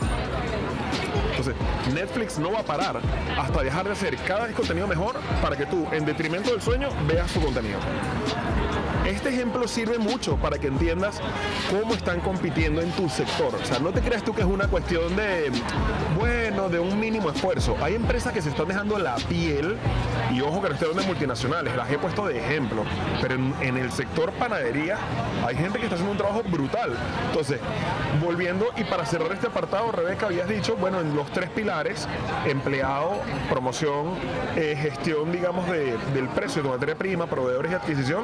Entonces, 1.29 1.55
Netflix 1.93 2.39
no 2.39 2.51
va 2.51 2.61
a 2.61 2.63
parar 2.63 2.99
hasta 3.37 3.61
dejar 3.61 3.85
de 3.85 3.91
hacer 3.91 4.17
cada 4.27 4.47
vez 4.47 4.55
contenido 4.55 4.87
mejor 4.87 5.15
para 5.39 5.55
que 5.55 5.67
tú, 5.67 5.87
en 5.91 6.03
detrimento 6.05 6.49
del 6.49 6.61
sueño, 6.61 6.89
veas 7.07 7.29
su 7.29 7.39
contenido. 7.39 7.77
Este 9.11 9.29
ejemplo 9.29 9.67
sirve 9.67 9.97
mucho 9.97 10.37
para 10.37 10.57
que 10.57 10.67
entiendas 10.67 11.19
cómo 11.69 11.93
están 11.93 12.19
compitiendo 12.21 12.81
en 12.81 12.91
tu 12.91 13.09
sector. 13.09 13.53
O 13.55 13.65
sea, 13.65 13.79
no 13.79 13.91
te 13.91 14.01
creas 14.01 14.23
tú 14.23 14.33
que 14.33 14.41
es 14.41 14.47
una 14.47 14.67
cuestión 14.67 15.15
de, 15.15 15.51
bueno, 16.17 16.69
de 16.69 16.79
un 16.79 16.99
mínimo 16.99 17.29
esfuerzo. 17.29 17.75
Hay 17.81 17.95
empresas 17.95 18.33
que 18.33 18.41
se 18.41 18.49
están 18.49 18.67
dejando 18.67 18.97
la 18.97 19.15
piel, 19.15 19.77
y 20.31 20.41
ojo 20.41 20.61
que 20.61 20.69
no 20.69 20.75
estoy 20.75 20.91
multinacionales, 21.05 21.75
las 21.75 21.89
he 21.89 21.97
puesto 21.97 22.25
de 22.27 22.39
ejemplo, 22.39 22.83
pero 23.21 23.35
en, 23.35 23.77
el 23.77 23.91
sector 23.91 24.31
panadería 24.33 24.97
hay 25.45 25.55
gente 25.55 25.79
que 25.79 25.85
está 25.85 25.95
haciendo 25.95 26.11
un 26.11 26.17
trabajo 26.17 26.43
brutal. 26.43 26.91
Entonces, 27.29 27.59
volviendo 28.21 28.67
y 28.77 28.83
para 28.83 29.05
cerrar 29.05 29.31
este 29.31 29.47
apartado, 29.47 29.91
Rebeca, 29.91 30.27
habías 30.27 30.47
dicho, 30.47 30.75
bueno, 30.75 30.99
en 31.01 31.15
los 31.15 31.29
tres 31.31 31.49
pilares, 31.49 32.07
empleado, 32.45 33.21
promoción, 33.49 34.11
eh, 34.55 34.77
gestión, 34.79 35.31
digamos, 35.31 35.67
de- 35.69 35.97
del 36.13 36.27
precio 36.29 36.61
de 36.61 36.69
materia 36.69 36.95
prima, 36.95 37.25
proveedores 37.27 37.71
y 37.71 37.75
adquisición, 37.75 38.23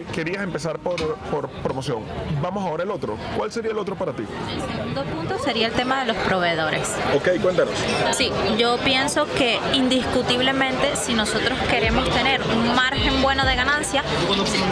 querías 0.00 0.42
empezar 0.42 0.78
por, 0.78 1.16
por 1.30 1.48
promoción. 1.62 2.02
Vamos 2.40 2.64
ahora 2.64 2.82
al 2.84 2.90
otro. 2.90 3.16
¿Cuál 3.36 3.52
sería 3.52 3.70
el 3.70 3.78
otro 3.78 3.96
para 3.96 4.12
ti? 4.12 4.24
El 4.54 4.60
segundo 4.76 5.04
punto 5.04 5.38
sería 5.38 5.66
el 5.68 5.72
tema 5.72 6.00
de 6.00 6.12
los 6.12 6.16
proveedores. 6.24 6.94
Ok, 7.14 7.40
cuéntanos. 7.40 7.74
Sí, 8.12 8.30
yo 8.58 8.78
pienso 8.78 9.26
que 9.36 9.58
indiscutiblemente 9.74 10.96
si 10.96 11.14
nosotros 11.14 11.58
queremos 11.70 12.08
tener 12.10 12.40
un 12.42 12.74
margen 12.74 13.22
bueno 13.22 13.44
de 13.44 13.54
ganancia, 13.56 14.02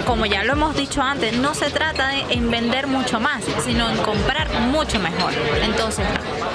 como 0.07 0.27
ya 0.27 0.45
lo 0.45 0.53
hemos 0.53 0.77
dicho 0.77 1.03
antes, 1.03 1.37
no 1.37 1.55
se 1.55 1.71
trata 1.71 2.09
de 2.09 2.21
en 2.31 2.51
vender 2.51 2.87
mucho 2.87 3.21
más, 3.21 3.45
sino 3.65 3.89
en 3.91 3.97
comprar 3.99 4.51
mucho 4.61 4.99
mejor. 4.99 5.33
Entonces, 5.63 6.07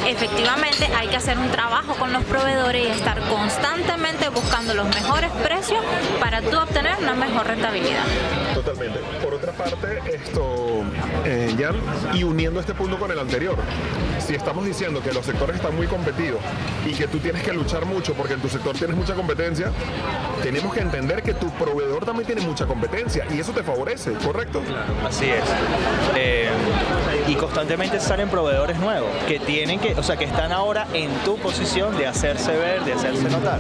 efectivamente 0.08 0.90
hay 0.98 1.08
que 1.08 1.16
hacer 1.16 1.38
un 1.38 1.50
trabajo 1.50 1.96
con 1.96 2.14
los 2.14 2.24
proveedores 2.24 2.88
y 2.88 2.90
estar 2.90 3.20
constantemente 3.28 4.30
buscando 4.30 4.74
los 4.74 4.88
mejores 4.88 5.32
precios 5.44 5.84
para 6.20 6.42
tú 6.42 6.58
obtener 6.58 6.96
una 7.02 7.14
mejor 7.14 7.48
rentabilidad. 7.48 8.04
Totalmente. 8.66 9.00
Por 9.24 9.34
otra 9.36 9.52
parte, 9.52 10.00
esto, 10.12 10.84
eh, 11.24 11.56
Jan, 11.58 11.76
y 12.18 12.24
uniendo 12.24 12.60
este 12.60 12.74
punto 12.74 12.98
con 12.98 13.12
el 13.12 13.20
anterior, 13.20 13.56
si 14.18 14.34
estamos 14.34 14.66
diciendo 14.66 15.02
que 15.04 15.12
los 15.12 15.24
sectores 15.24 15.58
están 15.58 15.76
muy 15.76 15.86
competidos 15.86 16.40
y 16.84 16.94
que 16.94 17.08
tú 17.08 17.20
tienes 17.20 17.44
que 17.44 17.54
luchar 17.54 17.86
mucho 17.86 18.14
porque 18.16 18.34
en 18.34 18.42
tu 18.42 18.50
sector 18.50 18.76
tienes 18.76 18.98
mucha 18.98 19.14
competencia, 19.14 19.72
tenemos 20.42 20.74
que 20.74 20.80
entender 20.80 21.22
que 21.22 21.36
tu 21.36 21.52
proveedor 21.52 22.06
también 22.06 22.26
tiene 22.26 22.42
mucha 22.42 22.66
competencia 22.66 23.28
y 23.30 23.40
eso 23.40 23.52
te 23.52 23.62
favorece, 23.62 24.14
¿correcto? 24.14 24.64
Así 25.08 25.26
es. 25.26 25.44
Eh, 26.16 26.50
y 27.28 27.36
constantemente 27.36 28.00
salen 28.00 28.30
proveedores 28.30 28.78
nuevos 28.80 29.10
que 29.28 29.40
tienen 29.40 29.80
que, 29.80 29.94
o 29.94 30.02
sea, 30.02 30.18
que 30.18 30.26
están 30.26 30.52
ahora 30.52 30.88
en 30.94 31.10
tu 31.24 31.38
posición 31.38 31.96
de 31.98 32.08
hacerse 32.08 32.52
ver, 32.58 32.84
de 32.84 32.94
hacerse 32.94 33.30
notar. 33.30 33.60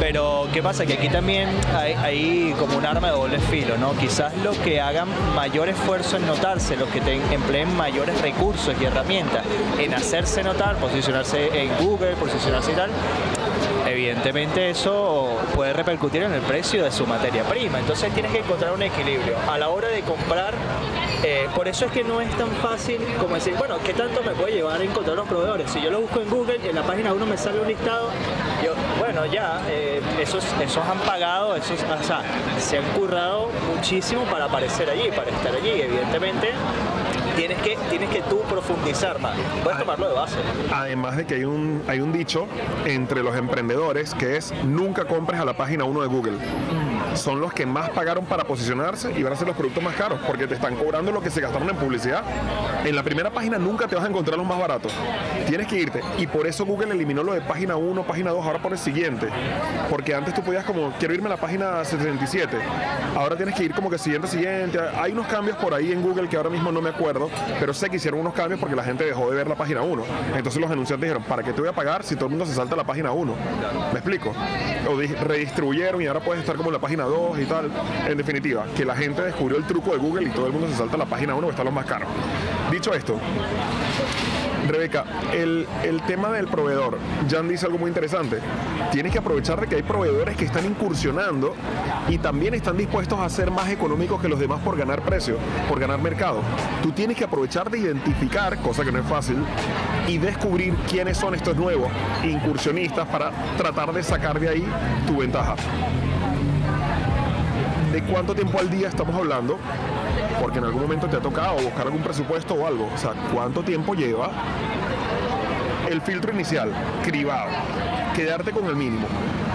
Pero, 0.00 0.48
¿qué 0.52 0.62
pasa? 0.62 0.84
Que 0.84 0.94
aquí 0.94 1.08
también 1.08 1.48
hay, 1.76 1.92
hay 1.94 2.54
como 2.58 2.76
un 2.76 2.84
arma 2.84 3.08
de 3.08 3.12
doble 3.16 3.38
filo, 3.38 3.78
¿no? 3.78 3.96
Quizás 3.96 4.31
los 4.42 4.56
que 4.58 4.80
hagan 4.80 5.08
mayor 5.34 5.68
esfuerzo 5.68 6.16
en 6.16 6.26
notarse, 6.26 6.76
los 6.76 6.88
que 6.88 6.98
empleen 7.32 7.74
mayores 7.76 8.20
recursos 8.20 8.74
y 8.80 8.84
herramientas 8.84 9.44
en 9.78 9.94
hacerse 9.94 10.42
notar, 10.42 10.76
posicionarse 10.76 11.62
en 11.62 11.76
Google, 11.84 12.14
posicionarse 12.16 12.72
y 12.72 12.74
tal, 12.74 12.90
evidentemente 13.86 14.70
eso 14.70 15.38
puede 15.54 15.72
repercutir 15.72 16.22
en 16.22 16.32
el 16.32 16.40
precio 16.42 16.84
de 16.84 16.90
su 16.90 17.06
materia 17.06 17.44
prima. 17.44 17.78
Entonces 17.78 18.12
tienes 18.12 18.32
que 18.32 18.38
encontrar 18.38 18.72
un 18.72 18.82
equilibrio. 18.82 19.36
A 19.50 19.58
la 19.58 19.68
hora 19.68 19.88
de 19.88 20.00
comprar, 20.02 20.54
eh, 21.22 21.48
por 21.54 21.68
eso 21.68 21.86
es 21.86 21.92
que 21.92 22.02
no 22.02 22.20
es 22.20 22.30
tan 22.36 22.50
fácil 22.62 22.98
como 23.20 23.36
decir, 23.36 23.54
bueno, 23.56 23.76
¿qué 23.84 23.94
tanto 23.94 24.22
me 24.22 24.32
puede 24.32 24.54
llevar 24.54 24.80
a 24.80 24.84
encontrar 24.84 25.16
los 25.16 25.28
proveedores? 25.28 25.70
Si 25.70 25.80
yo 25.80 25.90
lo 25.90 26.00
busco 26.00 26.20
en 26.20 26.28
Google, 26.28 26.58
en 26.68 26.74
la 26.74 26.82
página 26.82 27.12
1 27.12 27.26
me 27.26 27.36
sale 27.36 27.60
un 27.60 27.68
listado, 27.68 28.08
yo, 28.64 28.72
bueno, 28.98 29.26
ya, 29.26 29.62
eh, 29.68 30.00
esos, 30.20 30.44
esos 30.60 30.84
han 30.84 30.98
pagado, 31.00 31.54
esos, 31.54 31.78
o 31.82 32.04
sea, 32.04 32.22
se 32.58 32.78
han 32.78 32.84
currado 32.96 33.50
muchísimo 33.74 34.24
para 34.24 34.46
aparecer 34.46 34.90
allí, 34.90 35.10
para 35.14 35.30
estar 35.30 35.54
allí. 35.54 35.70
Evidentemente, 35.82 36.50
tienes 37.36 37.58
que, 37.58 37.76
tienes 37.88 38.10
que 38.10 38.22
tú 38.22 38.40
profundizar 38.42 39.18
más. 39.20 39.36
Puedes 39.62 39.78
tomarlo 39.78 40.08
de 40.08 40.14
base. 40.14 40.36
Además 40.72 41.16
de 41.16 41.26
que 41.26 41.34
hay 41.34 41.44
un, 41.44 41.82
hay 41.86 42.00
un 42.00 42.12
dicho 42.12 42.46
entre 42.84 43.22
los 43.22 43.36
emprendedores 43.36 44.14
que 44.14 44.36
es 44.36 44.52
nunca 44.64 45.04
compres 45.04 45.40
a 45.40 45.44
la 45.44 45.54
página 45.54 45.84
1 45.84 46.02
de 46.02 46.06
Google. 46.08 46.38
Son 47.14 47.40
los 47.40 47.52
que 47.52 47.66
más 47.66 47.90
pagaron 47.90 48.24
para 48.24 48.44
posicionarse 48.44 49.12
y 49.12 49.22
van 49.22 49.32
a 49.32 49.36
ser 49.36 49.46
los 49.46 49.56
productos 49.56 49.82
más 49.82 49.94
caros 49.94 50.18
porque 50.26 50.46
te 50.46 50.54
están 50.54 50.74
cobrando 50.76 51.12
lo 51.12 51.20
que 51.20 51.30
se 51.30 51.40
gastaron 51.40 51.68
en 51.68 51.76
publicidad. 51.76 52.22
En 52.84 52.96
la 52.96 53.02
primera 53.02 53.30
página 53.30 53.58
nunca 53.58 53.86
te 53.86 53.94
vas 53.94 54.04
a 54.04 54.08
encontrar 54.08 54.38
los 54.38 54.46
más 54.46 54.58
baratos. 54.58 54.92
Tienes 55.46 55.66
que 55.66 55.76
irte. 55.76 56.00
Y 56.18 56.26
por 56.26 56.46
eso 56.46 56.64
Google 56.64 56.92
eliminó 56.94 57.22
lo 57.22 57.34
de 57.34 57.40
página 57.42 57.76
1, 57.76 58.02
página 58.04 58.30
2, 58.30 58.44
ahora 58.44 58.60
pone 58.60 58.76
siguiente. 58.76 59.28
Porque 59.90 60.14
antes 60.14 60.34
tú 60.34 60.42
podías 60.42 60.64
como, 60.64 60.92
quiero 60.98 61.14
irme 61.14 61.26
a 61.26 61.30
la 61.30 61.36
página 61.36 61.84
77. 61.84 62.56
Ahora 63.14 63.36
tienes 63.36 63.54
que 63.54 63.64
ir 63.64 63.74
como 63.74 63.90
que 63.90 63.98
siguiente, 63.98 64.26
siguiente. 64.28 64.78
Hay 64.98 65.12
unos 65.12 65.26
cambios 65.26 65.56
por 65.58 65.74
ahí 65.74 65.92
en 65.92 66.02
Google 66.02 66.28
que 66.28 66.36
ahora 66.36 66.50
mismo 66.50 66.72
no 66.72 66.80
me 66.80 66.90
acuerdo, 66.90 67.28
pero 67.60 67.74
sé 67.74 67.90
que 67.90 67.96
hicieron 67.96 68.20
unos 68.20 68.32
cambios 68.34 68.58
porque 68.58 68.74
la 68.74 68.84
gente 68.84 69.04
dejó 69.04 69.30
de 69.30 69.36
ver 69.36 69.48
la 69.48 69.54
página 69.54 69.82
1. 69.82 70.02
Entonces 70.36 70.60
los 70.60 70.70
anunciantes 70.70 71.08
dijeron, 71.08 71.22
¿para 71.24 71.42
qué 71.42 71.52
te 71.52 71.60
voy 71.60 71.68
a 71.68 71.74
pagar 71.74 72.02
si 72.04 72.14
todo 72.16 72.26
el 72.26 72.30
mundo 72.30 72.46
se 72.46 72.54
salta 72.54 72.74
a 72.74 72.78
la 72.78 72.84
página 72.84 73.12
1? 73.12 73.34
¿Me 73.92 73.98
explico? 73.98 74.32
O 74.90 74.96
di- 74.98 75.06
redistribuyeron 75.08 76.00
y 76.00 76.06
ahora 76.06 76.20
puedes 76.20 76.40
estar 76.40 76.56
como 76.56 76.70
en 76.70 76.74
la 76.74 76.78
página 76.80 77.01
2 77.04 77.38
y 77.40 77.44
tal. 77.44 77.70
En 78.08 78.16
definitiva, 78.16 78.66
que 78.76 78.84
la 78.84 78.96
gente 78.96 79.22
descubrió 79.22 79.58
el 79.58 79.64
truco 79.64 79.92
de 79.92 79.98
Google 79.98 80.28
y 80.28 80.30
todo 80.30 80.46
el 80.46 80.52
mundo 80.52 80.68
se 80.68 80.76
salta 80.76 80.96
a 80.96 80.98
la 80.98 81.06
página 81.06 81.34
1 81.34 81.46
que 81.46 81.50
está 81.50 81.64
los 81.64 81.72
más 81.72 81.86
caros. 81.86 82.08
Dicho 82.70 82.94
esto, 82.94 83.18
Rebeca, 84.68 85.04
el, 85.32 85.66
el 85.82 86.02
tema 86.02 86.30
del 86.30 86.46
proveedor, 86.46 86.98
Jan 87.28 87.48
dice 87.48 87.66
algo 87.66 87.78
muy 87.78 87.88
interesante. 87.88 88.38
Tienes 88.90 89.12
que 89.12 89.18
aprovechar 89.18 89.60
de 89.60 89.66
que 89.66 89.76
hay 89.76 89.82
proveedores 89.82 90.36
que 90.36 90.44
están 90.44 90.64
incursionando 90.64 91.54
y 92.08 92.18
también 92.18 92.54
están 92.54 92.76
dispuestos 92.76 93.18
a 93.18 93.28
ser 93.28 93.50
más 93.50 93.70
económicos 93.70 94.20
que 94.20 94.28
los 94.28 94.38
demás 94.38 94.60
por 94.60 94.76
ganar 94.76 95.02
precio, 95.02 95.36
por 95.68 95.80
ganar 95.80 96.00
mercado. 96.00 96.40
Tú 96.82 96.92
tienes 96.92 97.16
que 97.16 97.24
aprovechar 97.24 97.70
de 97.70 97.78
identificar, 97.78 98.58
cosa 98.58 98.84
que 98.84 98.92
no 98.92 99.00
es 99.00 99.06
fácil, 99.06 99.36
y 100.06 100.18
descubrir 100.18 100.74
quiénes 100.88 101.16
son 101.16 101.34
estos 101.34 101.56
nuevos 101.56 101.90
incursionistas 102.22 103.06
para 103.08 103.30
tratar 103.56 103.92
de 103.92 104.02
sacar 104.02 104.38
de 104.38 104.48
ahí 104.48 104.66
tu 105.06 105.18
ventaja. 105.18 105.56
¿De 107.92 108.02
cuánto 108.04 108.34
tiempo 108.34 108.58
al 108.58 108.70
día 108.70 108.88
estamos 108.88 109.14
hablando? 109.14 109.58
Porque 110.40 110.58
en 110.58 110.64
algún 110.64 110.80
momento 110.80 111.08
te 111.08 111.16
ha 111.16 111.20
tocado 111.20 111.56
buscar 111.56 111.82
algún 111.82 112.02
presupuesto 112.02 112.54
o 112.54 112.66
algo. 112.66 112.88
O 112.92 112.96
sea, 112.96 113.12
¿cuánto 113.34 113.62
tiempo 113.62 113.94
lleva 113.94 114.30
el 115.90 116.00
filtro 116.00 116.32
inicial, 116.32 116.72
cribado, 117.04 117.50
quedarte 118.16 118.50
con 118.50 118.64
el 118.64 118.76
mínimo, 118.76 119.06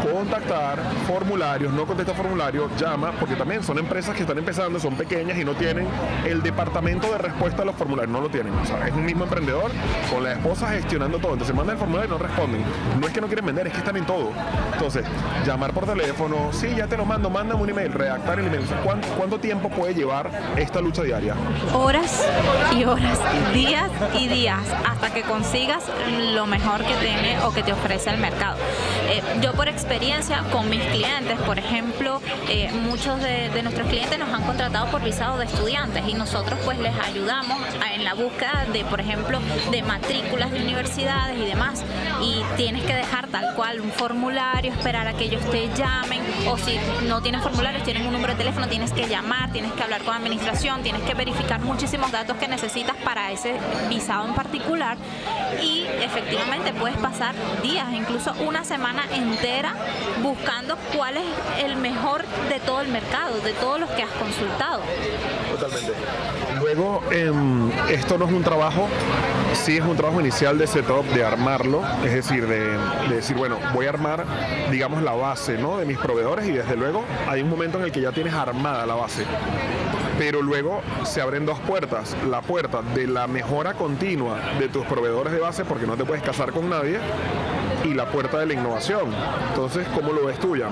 contactar 0.03 0.79
formularios, 1.07 1.73
no 1.73 1.85
contesta 1.85 2.13
formularios, 2.13 2.69
llama, 2.77 3.11
porque 3.19 3.35
también 3.35 3.63
son 3.63 3.77
empresas 3.77 4.15
que 4.15 4.21
están 4.21 4.37
empezando, 4.37 4.79
son 4.79 4.95
pequeñas 4.95 5.37
y 5.37 5.43
no 5.43 5.53
tienen 5.53 5.87
el 6.25 6.41
departamento 6.41 7.11
de 7.11 7.17
respuesta 7.17 7.63
a 7.63 7.65
los 7.65 7.75
formularios, 7.75 8.11
no 8.11 8.21
lo 8.21 8.29
tienen. 8.29 8.53
O 8.53 8.65
sea, 8.65 8.87
es 8.87 8.93
un 8.93 9.05
mismo 9.05 9.23
emprendedor 9.23 9.71
con 10.11 10.23
la 10.23 10.33
esposa 10.33 10.69
gestionando 10.69 11.17
todo. 11.19 11.33
Entonces 11.33 11.55
mandan 11.55 11.75
el 11.75 11.79
formulario 11.79 12.07
y 12.07 12.11
no 12.11 12.17
responden. 12.17 12.63
No 12.99 13.07
es 13.07 13.13
que 13.13 13.21
no 13.21 13.27
quieren 13.27 13.45
vender, 13.45 13.67
es 13.67 13.73
que 13.73 13.79
están 13.79 13.97
en 13.97 14.05
todo. 14.05 14.31
Entonces, 14.73 15.03
llamar 15.45 15.73
por 15.73 15.85
teléfono, 15.85 16.49
sí, 16.51 16.73
ya 16.75 16.87
te 16.87 16.97
lo 16.97 17.05
mando, 17.05 17.29
mándame 17.29 17.61
un 17.61 17.69
email, 17.69 17.91
redactar 17.91 18.39
el 18.39 18.47
email. 18.47 18.63
O 18.63 18.67
sea, 18.67 18.81
¿cuánto, 18.81 19.07
cuánto 19.17 19.39
tiempo 19.39 19.69
puede 19.69 19.93
llevar 19.93 20.29
esta 20.57 20.81
lucha 20.81 21.03
diaria? 21.03 21.35
horas 21.73 22.25
y 22.75 22.83
horas, 22.85 23.19
días 23.53 23.89
y 24.19 24.27
días, 24.27 24.59
hasta 24.85 25.13
que 25.13 25.21
consigas 25.21 25.83
lo 26.33 26.45
mejor 26.45 26.83
que 26.83 26.93
tiene 26.95 27.39
o 27.43 27.53
que 27.53 27.63
te 27.63 27.73
ofrece 27.73 28.09
el 28.09 28.17
mercado. 28.17 28.57
Eh, 29.09 29.21
yo 29.41 29.53
por 29.53 29.67
experiencia 29.67 29.86
con 30.51 30.69
mis 30.69 30.83
clientes, 30.83 31.39
por 31.45 31.57
ejemplo, 31.57 32.21
eh, 32.49 32.69
muchos 32.71 33.21
de, 33.21 33.49
nuestros 33.63 33.87
clientes 33.87 34.19
nos 34.19 34.29
han 34.33 34.43
contratado 34.43 34.87
por 34.91 35.01
visado 35.01 35.37
de 35.37 35.45
estudiantes 35.45 36.03
y 36.07 36.13
nosotros 36.13 36.59
pues 36.65 36.77
les 36.79 36.93
ayudamos 36.99 37.57
en 37.93 38.03
la 38.03 38.13
búsqueda 38.13 38.65
de, 38.71 38.83
por 38.85 38.99
ejemplo, 38.99 39.39
de 39.71 39.81
matrículas 39.83 40.51
de 40.51 40.61
universidades 40.61 41.37
y 41.39 41.45
demás. 41.45 41.83
Y 42.21 42.41
tienes 42.57 42.83
que 42.83 42.93
dejar 42.93 43.27
tal 43.27 43.55
cual 43.55 43.79
un 43.79 43.91
formulario, 43.91 44.71
esperar 44.71 45.07
a 45.07 45.13
que 45.13 45.25
ellos 45.25 45.41
te 45.49 45.69
llamen. 45.75 46.21
O 46.47 46.57
si 46.57 46.77
no 47.07 47.21
tienen 47.21 47.41
formularios, 47.41 47.83
tienen 47.83 48.05
un 48.05 48.13
número 48.13 48.33
de 48.33 48.39
teléfono, 48.39 48.67
tienes 48.67 48.91
que 48.91 49.07
llamar, 49.07 49.51
tienes 49.51 49.71
que 49.73 49.83
hablar 49.83 50.01
con 50.03 50.15
administración, 50.15 50.83
tienes 50.83 51.01
que 51.03 51.13
verificar 51.13 51.61
muchísimos 51.61 52.11
datos 52.11 52.37
que 52.37 52.47
necesitas 52.47 52.95
para 52.97 53.31
ese 53.31 53.55
visado 53.89 54.27
en 54.27 54.35
particular. 54.35 54.97
Y 55.61 55.85
efectivamente 56.01 56.73
puedes 56.73 56.97
pasar 56.97 57.33
días, 57.63 57.87
incluso 57.93 58.33
una 58.39 58.63
semana 58.63 59.03
entera 59.11 59.73
buscando 60.21 60.77
cuál 60.95 61.17
es 61.17 61.63
el 61.63 61.75
mejor 61.77 62.23
de 62.49 62.59
todo 62.59 62.81
el 62.81 62.89
mercado, 62.89 63.39
de 63.39 63.53
todos 63.53 63.79
los 63.79 63.89
que 63.91 64.03
has 64.03 64.11
consultado. 64.11 64.81
Totalmente. 65.51 65.93
Luego, 66.59 67.03
em, 67.11 67.71
esto 67.89 68.17
no 68.17 68.25
es 68.25 68.31
un 68.31 68.43
trabajo, 68.43 68.87
sí 69.53 69.77
es 69.77 69.83
un 69.83 69.95
trabajo 69.95 70.19
inicial 70.19 70.57
de 70.57 70.67
setup, 70.67 71.05
de 71.13 71.23
armarlo, 71.23 71.83
es 72.03 72.13
decir, 72.13 72.47
de, 72.47 72.77
de 73.09 73.15
decir, 73.15 73.35
bueno, 73.35 73.57
voy 73.73 73.85
a 73.85 73.89
armar, 73.89 74.25
digamos, 74.71 75.01
la 75.03 75.13
base 75.13 75.57
¿no? 75.57 75.77
de 75.77 75.85
mis 75.85 75.97
proveedores 75.97 76.47
y 76.47 76.51
desde 76.51 76.75
luego 76.75 77.03
hay 77.27 77.41
un 77.41 77.49
momento 77.49 77.77
en 77.77 77.85
el 77.85 77.91
que 77.91 78.01
ya 78.01 78.11
tienes 78.11 78.33
armada 78.33 78.85
la 78.85 78.95
base. 78.95 79.23
Pero 80.17 80.41
luego 80.41 80.81
se 81.03 81.21
abren 81.21 81.45
dos 81.45 81.59
puertas. 81.59 82.15
La 82.27 82.41
puerta 82.41 82.81
de 82.81 83.05
la 83.07 83.27
mejora 83.27 83.73
continua 83.75 84.39
de 84.59 84.67
tus 84.67 84.85
proveedores 84.85 85.31
de 85.31 85.39
base, 85.39 85.63
porque 85.63 85.85
no 85.85 85.95
te 85.95 86.05
puedes 86.05 86.23
casar 86.23 86.51
con 86.51 86.69
nadie, 86.69 86.99
y 87.87 87.93
la 87.93 88.05
puerta 88.05 88.39
de 88.39 88.45
la 88.45 88.53
innovación. 88.53 89.13
Entonces, 89.49 89.87
¿cómo 89.95 90.11
lo 90.11 90.25
ves 90.25 90.39
tú, 90.39 90.55
Jan? 90.55 90.71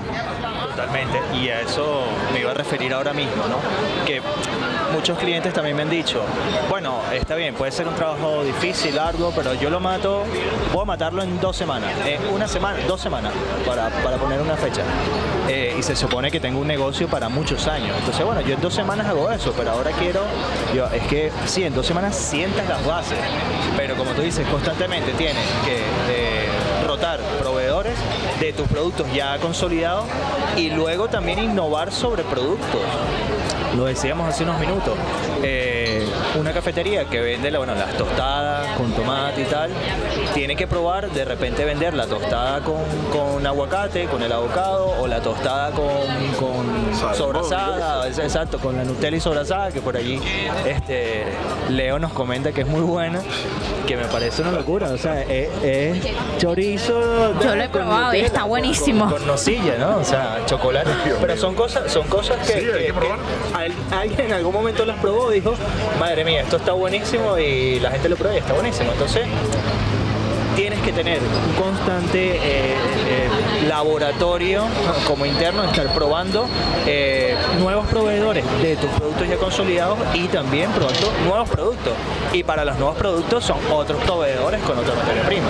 Totalmente, 0.69 1.19
y 1.33 1.49
a 1.49 1.61
eso 1.61 2.03
me 2.33 2.41
iba 2.41 2.51
a 2.51 2.53
referir 2.53 2.93
ahora 2.93 3.13
mismo, 3.13 3.43
¿no? 3.47 4.05
Que 4.05 4.21
muchos 4.93 5.17
clientes 5.17 5.53
también 5.53 5.75
me 5.75 5.83
han 5.83 5.89
dicho, 5.89 6.21
bueno, 6.69 6.99
está 7.13 7.35
bien, 7.35 7.55
puede 7.55 7.71
ser 7.71 7.87
un 7.87 7.95
trabajo 7.95 8.43
difícil, 8.43 8.97
arduo, 8.99 9.31
pero 9.35 9.53
yo 9.53 9.69
lo 9.69 9.79
mato, 9.79 10.23
puedo 10.71 10.85
matarlo 10.85 11.23
en 11.23 11.39
dos 11.39 11.55
semanas, 11.55 11.91
en 12.05 12.21
una 12.33 12.47
semana, 12.47 12.79
dos 12.87 12.99
semanas, 13.01 13.31
para, 13.65 13.89
para 13.89 14.17
poner 14.17 14.41
una 14.41 14.55
fecha. 14.55 14.81
Eh, 15.47 15.75
y 15.77 15.83
se 15.83 15.95
supone 15.95 16.31
que 16.31 16.39
tengo 16.39 16.59
un 16.59 16.67
negocio 16.67 17.07
para 17.07 17.29
muchos 17.29 17.67
años. 17.67 17.95
Entonces, 17.99 18.25
bueno, 18.25 18.41
yo 18.41 18.55
en 18.55 18.61
dos 18.61 18.73
semanas 18.73 19.07
hago 19.07 19.31
eso, 19.31 19.53
pero 19.55 19.71
ahora 19.71 19.91
quiero, 19.91 20.21
yo, 20.73 20.87
es 20.87 21.03
que 21.03 21.31
sí, 21.45 21.63
en 21.63 21.73
dos 21.73 21.85
semanas 21.85 22.15
sientas 22.15 22.67
las 22.67 22.83
bases, 22.85 23.19
pero 23.77 23.95
como 23.95 24.11
tú 24.11 24.21
dices, 24.21 24.45
constantemente 24.47 25.11
tienes 25.13 25.45
que... 25.63 25.77
Eh, 26.09 26.24
proveedores 27.39 27.97
de 28.39 28.53
tus 28.53 28.67
productos 28.67 29.11
ya 29.13 29.37
consolidados 29.39 30.05
y 30.55 30.69
luego 30.69 31.09
también 31.09 31.39
innovar 31.39 31.91
sobre 31.91 32.23
productos. 32.23 32.81
Lo 33.75 33.85
decíamos 33.85 34.29
hace 34.29 34.43
unos 34.43 34.59
minutos. 34.59 34.93
Eh, 35.43 36.05
una 36.39 36.51
cafetería 36.51 37.05
que 37.05 37.21
vende 37.21 37.55
bueno, 37.57 37.75
las 37.75 37.95
tostadas 37.97 38.67
con 38.77 38.91
tomate 38.91 39.41
y 39.41 39.45
tal, 39.45 39.69
tiene 40.33 40.55
que 40.55 40.67
probar 40.67 41.09
de 41.11 41.25
repente 41.25 41.63
vender 41.63 41.93
la 41.93 42.07
tostada 42.07 42.59
con, 42.61 42.83
con 43.11 43.45
aguacate, 43.45 44.05
con 44.05 44.21
el 44.21 44.31
abocado, 44.31 44.93
o 44.99 45.07
la 45.07 45.21
tostada 45.21 45.71
con, 45.71 45.85
con 46.39 47.15
sobrasada, 47.15 48.07
exacto, 48.07 48.59
con 48.59 48.75
la 48.75 48.83
Nutella 48.83 49.17
y 49.17 49.19
sobrasada, 49.19 49.71
que 49.71 49.81
por 49.81 49.95
allí 49.95 50.19
este, 50.65 51.23
Leo 51.69 51.99
nos 51.99 52.11
comenta 52.11 52.51
que 52.51 52.61
es 52.61 52.67
muy 52.67 52.81
buena, 52.81 53.21
que 53.87 53.95
me 53.95 54.05
parece 54.05 54.41
una 54.41 54.51
locura. 54.51 54.89
O 54.89 54.97
sea, 54.97 55.21
es, 55.21 55.99
chorizo. 56.37 57.39
Yo 57.41 57.55
lo 57.55 57.63
he 57.63 57.69
probado 57.69 58.13
y 58.13 58.19
está 58.19 58.43
buenísimo. 58.43 59.09
Con, 59.09 59.25
nocilla, 59.25 59.77
¿no? 59.77 59.97
O 59.97 60.03
sea, 60.03 60.39
chocolate. 60.45 60.89
Pero 61.21 61.37
son 61.37 61.55
cosas, 61.55 61.91
son 61.91 62.07
cosas 62.07 62.45
que, 62.47 62.59
que, 62.59 62.93
alguien 63.91 64.21
en 64.21 64.33
algún 64.33 64.53
momento 64.53 64.85
las 64.85 64.99
probó 64.99 65.29
dijo, 65.29 65.53
madre 65.99 66.23
mía, 66.23 66.41
esto 66.41 66.57
está 66.57 66.73
buenísimo 66.73 67.37
y 67.37 67.79
la 67.79 67.91
gente 67.91 68.09
lo 68.09 68.15
prueba 68.15 68.35
y 68.35 68.39
está 68.39 68.53
buenísimo. 68.53 68.91
Entonces, 68.91 69.27
tienes 70.55 70.79
que 70.81 70.93
tener 70.93 71.19
un 71.19 71.61
constante 71.61 72.35
eh, 72.35 72.39
eh, 72.39 73.67
laboratorio 73.67 74.63
como 75.07 75.25
interno, 75.25 75.63
estar 75.63 75.93
probando 75.93 76.47
eh, 76.85 77.35
nuevos 77.59 77.85
proveedores 77.87 78.45
de 78.61 78.75
tus 78.77 78.89
productos 78.91 79.27
ya 79.27 79.37
consolidados 79.37 79.97
y 80.13 80.27
también 80.27 80.71
probando 80.71 81.11
nuevos 81.27 81.49
productos. 81.49 81.93
Y 82.33 82.43
para 82.43 82.63
los 82.63 82.77
nuevos 82.77 82.97
productos 82.97 83.43
son 83.43 83.57
otros 83.71 84.01
proveedores 84.03 84.61
con 84.61 84.77
otra 84.77 84.95
materia 84.95 85.23
prima. 85.23 85.47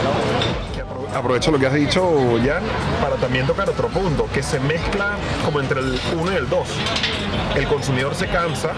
Aprovecho 1.15 1.50
lo 1.50 1.57
que 1.57 1.65
has 1.65 1.74
dicho, 1.74 2.03
Jan, 2.45 2.62
para 3.01 3.15
también 3.15 3.48
tocar 3.48 3.69
otro 3.69 3.88
punto, 3.88 4.27
que 4.34 4.43
se 4.43 4.60
mezcla 4.60 5.15
como 5.45 5.62
entre 5.62 5.79
el 5.79 5.98
1 6.13 6.34
y 6.34 6.36
el 6.36 6.50
2. 6.50 6.67
El 7.55 7.67
consumidor 7.67 8.13
se 8.15 8.27
cansa. 8.27 8.74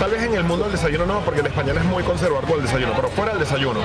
Tal 0.00 0.10
vez 0.10 0.24
en 0.24 0.34
el 0.34 0.42
mundo 0.42 0.64
del 0.64 0.72
desayuno 0.72 1.06
no, 1.06 1.20
porque 1.20 1.38
el 1.38 1.46
español 1.46 1.78
es 1.78 1.84
muy 1.84 2.02
conservador 2.02 2.44
con 2.48 2.58
el 2.58 2.62
desayuno, 2.62 2.94
pero 2.96 3.08
fuera 3.10 3.30
del 3.30 3.40
desayuno, 3.40 3.78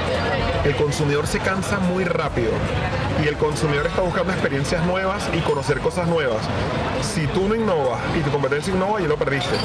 el 0.66 0.76
consumidor 0.76 1.28
se 1.28 1.40
cansa 1.40 1.80
muy 1.80 2.04
rápido 2.04 2.52
y 3.24 3.28
el 3.28 3.38
consumidor 3.38 3.88
está 3.88 4.02
buscando 4.02 4.32
experiencias 4.32 4.86
nuevas 4.86 5.30
y 5.34 5.40
conocer 5.40 5.80
cosas 5.80 6.08
nuevas. 6.08 6.42
Si 7.02 7.28
tú 7.28 7.48
no 7.48 7.56
innovas 7.56 8.00
y 8.18 8.22
tu 8.22 8.32
competencia 8.32 8.74
innova, 8.74 9.02
ya 9.02 9.08
lo 9.08 9.18
perdiste. 9.18 9.56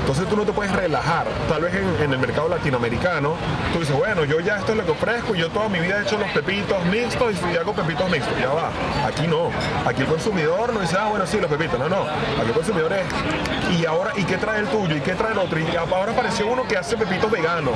Entonces 0.00 0.28
tú 0.28 0.36
no 0.36 0.44
te 0.44 0.52
puedes 0.52 0.72
relajar. 0.72 1.26
Tal 1.48 1.62
vez 1.62 1.74
en, 1.74 2.12
el 2.12 2.18
mercado 2.18 2.48
latinoamericano, 2.48 3.34
tú 3.72 3.80
dices, 3.80 3.96
bueno, 3.96 4.24
yo 4.24 4.40
ya 4.40 4.58
esto 4.58 4.72
es 4.72 4.78
lo 4.78 4.84
que 4.84 4.92
ofrezco, 4.92 5.34
yo 5.34 5.48
toda 5.50 5.68
mi 5.68 5.80
vida 5.80 5.98
he 5.98 6.02
hecho 6.02 6.18
los 6.18 6.30
pepitos 6.30 6.84
mixtos 6.86 7.34
y 7.52 7.56
hago 7.56 7.72
pepitos 7.72 8.10
mixtos. 8.10 8.38
Ya 8.38 8.48
va. 8.48 8.70
Aquí 9.06 9.26
no. 9.26 9.50
Aquí 9.86 10.02
el 10.02 10.08
consumidor 10.08 10.72
no 10.72 10.80
dice, 10.80 10.96
ah, 10.98 11.08
bueno, 11.08 11.26
sí, 11.26 11.38
los 11.40 11.50
pepitos. 11.50 11.78
No, 11.78 11.88
no. 11.88 12.02
Aquí 12.02 12.48
el 12.48 12.52
consumidor 12.52 12.92
es, 12.92 13.78
y 13.78 13.86
ahora, 13.86 14.12
¿y 14.16 14.24
qué 14.24 14.36
trae 14.36 14.60
el 14.60 14.66
tuyo? 14.68 14.96
¿Y 14.96 15.00
qué 15.00 15.14
trae 15.14 15.32
el 15.32 15.38
otro? 15.38 15.58
Y 15.58 15.76
ahora 15.76 16.12
apareció 16.12 16.46
uno 16.46 16.64
que 16.66 16.76
hace 16.76 16.96
pepitos 16.96 17.30
veganos. 17.30 17.74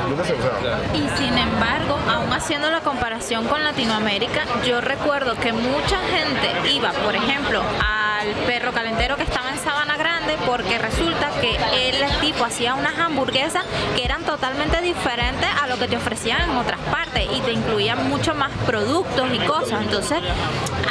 Y 0.94 1.08
sin 1.18 1.36
embargo, 1.38 1.98
aún 2.08 2.32
haciendo 2.32 2.70
la 2.70 2.80
comparación 2.80 3.46
con 3.46 3.62
Latinoamérica, 3.62 4.44
yo 4.66 4.80
recuerdo 4.80 5.21
que 5.22 5.52
mucha 5.52 5.98
gente 6.10 6.72
iba, 6.72 6.90
por 6.90 7.14
ejemplo, 7.14 7.62
al 7.80 8.26
perro 8.44 8.72
calentero 8.72 9.16
que 9.16 9.22
estaba 9.22 9.50
en 9.50 9.58
Sabana 9.58 9.96
Grande 9.96 10.11
porque 10.46 10.78
resulta 10.78 11.30
que 11.40 11.56
el 11.88 12.20
tipo 12.20 12.44
hacía 12.44 12.74
unas 12.74 12.98
hamburguesas 12.98 13.64
que 13.96 14.04
eran 14.04 14.22
totalmente 14.24 14.80
diferentes 14.80 15.48
a 15.62 15.66
lo 15.66 15.78
que 15.78 15.88
te 15.88 15.96
ofrecían 15.96 16.50
en 16.50 16.56
otras 16.56 16.80
partes 16.90 17.26
y 17.34 17.40
te 17.40 17.52
incluían 17.52 18.08
mucho 18.08 18.34
más 18.34 18.50
productos 18.66 19.28
y 19.32 19.38
cosas. 19.40 19.82
Entonces, 19.82 20.18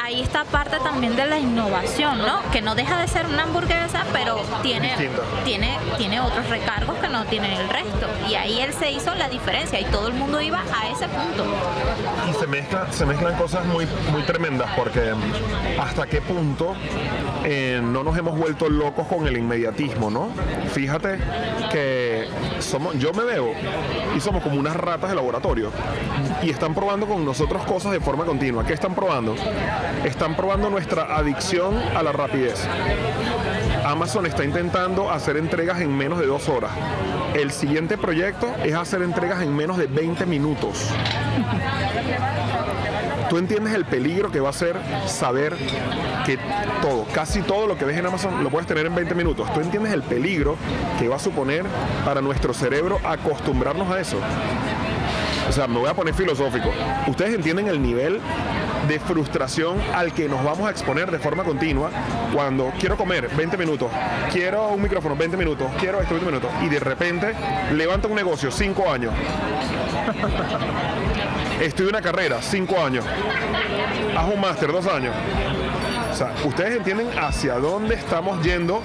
ahí 0.04 0.22
está 0.22 0.44
parte 0.46 0.78
también 0.80 1.16
de 1.16 1.26
la 1.26 1.40
innovación, 1.40 2.20
¿no? 2.20 2.42
Que 2.52 2.62
no 2.62 2.76
deja 2.76 3.00
de 3.00 3.08
ser 3.08 3.26
una 3.26 3.44
hamburguesa, 3.44 4.06
pero 4.14 4.42
tiene, 4.62 4.94
tiene, 5.46 5.78
tiene 5.98 6.20
otros 6.20 6.50
recargos 6.50 6.98
que 6.98 7.08
no 7.08 7.26
tienen 7.26 7.52
el 7.52 7.70
resto. 7.70 8.08
Y 8.30 8.36
ahí 8.36 8.60
él 8.60 8.74
se 8.74 8.92
hizo 8.92 9.14
la 9.16 9.30
diferencia 9.30 9.80
y 9.80 9.86
todo 9.86 10.08
el 10.08 10.14
mundo 10.14 10.42
iba 10.42 10.60
a 10.60 10.90
ese 10.90 11.08
punto. 11.08 11.46
Y 12.30 12.34
se, 12.34 12.48
mezcla, 12.48 12.92
se 12.92 13.06
mezclan 13.06 13.36
cosas 13.36 13.66
muy, 13.66 13.88
muy 14.12 14.24
tremendas 14.24 14.70
porque 14.76 15.14
hasta 15.80 16.06
qué 16.08 16.22
punto 16.22 16.76
eh, 17.44 17.80
no 17.82 18.04
nos 18.04 18.18
hemos 18.18 18.38
vuelto 18.38 18.70
locos 18.70 19.08
con 19.08 19.21
el 19.28 19.38
inmediatismo, 19.38 20.10
¿no? 20.10 20.30
Fíjate 20.74 21.18
que 21.72 22.28
somos, 22.60 22.98
yo 22.98 23.14
me 23.14 23.24
veo 23.24 23.54
y 24.16 24.20
somos 24.20 24.44
como 24.44 24.60
unas 24.60 24.76
ratas 24.76 25.10
de 25.10 25.16
laboratorio 25.16 25.72
y 26.44 26.50
están 26.50 26.74
probando 26.74 27.08
con 27.08 27.24
nosotros 27.26 27.64
cosas 27.64 27.92
de 27.92 28.00
forma 28.00 28.26
continua. 28.26 28.66
¿Qué 28.66 28.74
están 28.74 28.96
probando? 28.96 29.36
Están 30.04 30.36
probando 30.36 30.70
nuestra 30.70 31.16
adicción 31.16 31.76
a 31.96 32.04
la 32.04 32.12
rapidez. 32.12 32.68
Amazon 33.86 34.26
está 34.26 34.44
intentando 34.44 35.10
hacer 35.10 35.38
entregas 35.38 35.82
en 35.82 35.96
menos 35.96 36.20
de 36.20 36.28
dos 36.28 36.50
horas. 36.50 36.72
El 37.34 37.52
siguiente 37.52 37.98
proyecto 37.98 38.54
es 38.64 38.74
hacer 38.74 39.02
entregas 39.02 39.42
en 39.42 39.56
menos 39.56 39.78
de 39.78 39.88
20 39.88 40.26
minutos. 40.26 40.90
Tú 43.32 43.38
entiendes 43.38 43.74
el 43.74 43.86
peligro 43.86 44.30
que 44.30 44.42
va 44.42 44.50
a 44.50 44.54
ser 44.54 44.76
saber 45.08 45.56
que 46.26 46.38
todo, 46.82 47.06
casi 47.14 47.42
todo 47.42 47.66
lo 47.66 47.78
que 47.78 47.86
ves 47.86 47.96
en 47.98 48.06
Amazon 48.06 48.44
lo 48.44 48.50
puedes 48.50 48.68
tener 48.68 48.86
en 48.86 48.94
20 48.94 49.16
minutos. 49.16 49.54
Tú 49.54 49.62
entiendes 49.62 49.94
el 49.94 50.04
peligro 50.04 50.58
que 51.00 51.08
va 51.08 51.16
a 51.16 51.20
suponer 51.20 51.64
para 52.04 52.20
nuestro 52.20 52.54
cerebro 52.54 53.00
acostumbrarnos 53.06 53.90
a 53.90 54.02
eso. 54.02 54.18
O 55.48 55.52
sea, 55.54 55.66
me 55.66 55.80
voy 55.80 55.88
a 55.88 55.94
poner 55.94 56.14
filosófico. 56.14 56.72
Ustedes 57.08 57.34
entienden 57.34 57.70
el 57.70 57.82
nivel 57.82 58.20
de 58.90 59.00
frustración 59.00 59.78
al 59.96 60.12
que 60.12 60.28
nos 60.28 60.44
vamos 60.44 60.68
a 60.68 60.72
exponer 60.72 61.10
de 61.10 61.20
forma 61.20 61.46
continua 61.46 61.90
cuando 62.34 62.74
quiero 62.82 62.98
comer 62.98 63.30
20 63.30 63.56
minutos, 63.56 63.90
quiero 64.34 64.68
un 64.70 64.82
micrófono 64.82 65.16
20 65.16 65.38
minutos, 65.38 65.72
quiero 65.80 66.02
esto 66.02 66.16
20 66.16 66.30
minutos 66.30 66.52
y 66.64 66.68
de 66.68 66.82
repente 66.82 67.34
levanto 67.72 68.10
un 68.10 68.16
negocio 68.16 68.52
5 68.52 68.92
años. 68.92 69.14
Estudio 71.62 71.92
una 71.92 72.02
carrera 72.02 72.42
5 72.42 72.84
años. 72.84 73.06
Hago 74.18 74.34
un 74.34 74.42
máster 74.42 74.72
2 74.72 74.88
años. 74.88 75.14
O 76.12 76.16
sea, 76.16 76.34
ustedes 76.44 76.78
entienden 76.78 77.08
hacia 77.20 77.60
dónde 77.60 77.94
estamos 77.94 78.44
yendo 78.44 78.82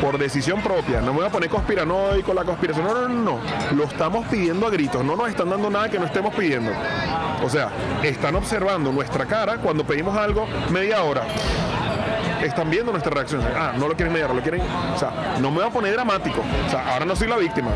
por 0.00 0.16
decisión 0.16 0.62
propia. 0.62 1.00
No 1.00 1.12
me 1.12 1.18
voy 1.18 1.26
a 1.26 1.30
poner 1.30 1.50
conspiranoico 1.50 2.32
la 2.32 2.44
conspiración. 2.44 2.86
No, 2.86 2.94
no, 2.94 3.08
no, 3.08 3.20
no. 3.20 3.40
Lo 3.76 3.82
estamos 3.82 4.28
pidiendo 4.28 4.68
a 4.68 4.70
gritos. 4.70 5.04
No 5.04 5.16
nos 5.16 5.28
están 5.28 5.50
dando 5.50 5.68
nada 5.68 5.88
que 5.88 5.98
no 5.98 6.06
estemos 6.06 6.32
pidiendo. 6.36 6.70
O 7.42 7.50
sea, 7.50 7.70
están 8.04 8.36
observando 8.36 8.92
nuestra 8.92 9.26
cara 9.26 9.56
cuando 9.56 9.84
pedimos 9.84 10.16
algo 10.16 10.46
media 10.70 11.02
hora. 11.02 11.24
Están 12.44 12.68
viendo 12.68 12.92
nuestra 12.92 13.10
reacción. 13.10 13.42
Ah, 13.56 13.72
no 13.76 13.88
lo 13.88 13.94
quieren 13.94 14.12
media 14.12 14.26
hora, 14.26 14.34
lo 14.34 14.42
quieren. 14.42 14.60
O 14.94 14.98
sea, 14.98 15.36
no 15.40 15.50
me 15.50 15.58
voy 15.58 15.66
a 15.66 15.70
poner 15.70 15.94
dramático. 15.94 16.42
O 16.66 16.70
sea, 16.70 16.92
ahora 16.92 17.06
no 17.06 17.16
soy 17.16 17.26
la 17.26 17.36
víctima. 17.36 17.70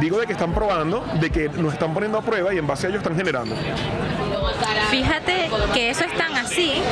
Digo 0.00 0.18
de 0.18 0.26
que 0.26 0.32
están 0.32 0.52
probando, 0.52 1.04
de 1.20 1.30
que 1.30 1.48
nos 1.48 1.72
están 1.72 1.94
poniendo 1.94 2.18
a 2.18 2.22
prueba 2.22 2.52
y 2.52 2.58
en 2.58 2.66
base 2.66 2.86
a 2.86 2.90
ello 2.90 2.98
están 2.98 3.16
generando. 3.16 3.54
Fíjate 4.90 5.48
que 5.72 5.90
eso 5.90 6.04
es 6.04 6.12
tan 6.16 6.34
así 6.36 6.82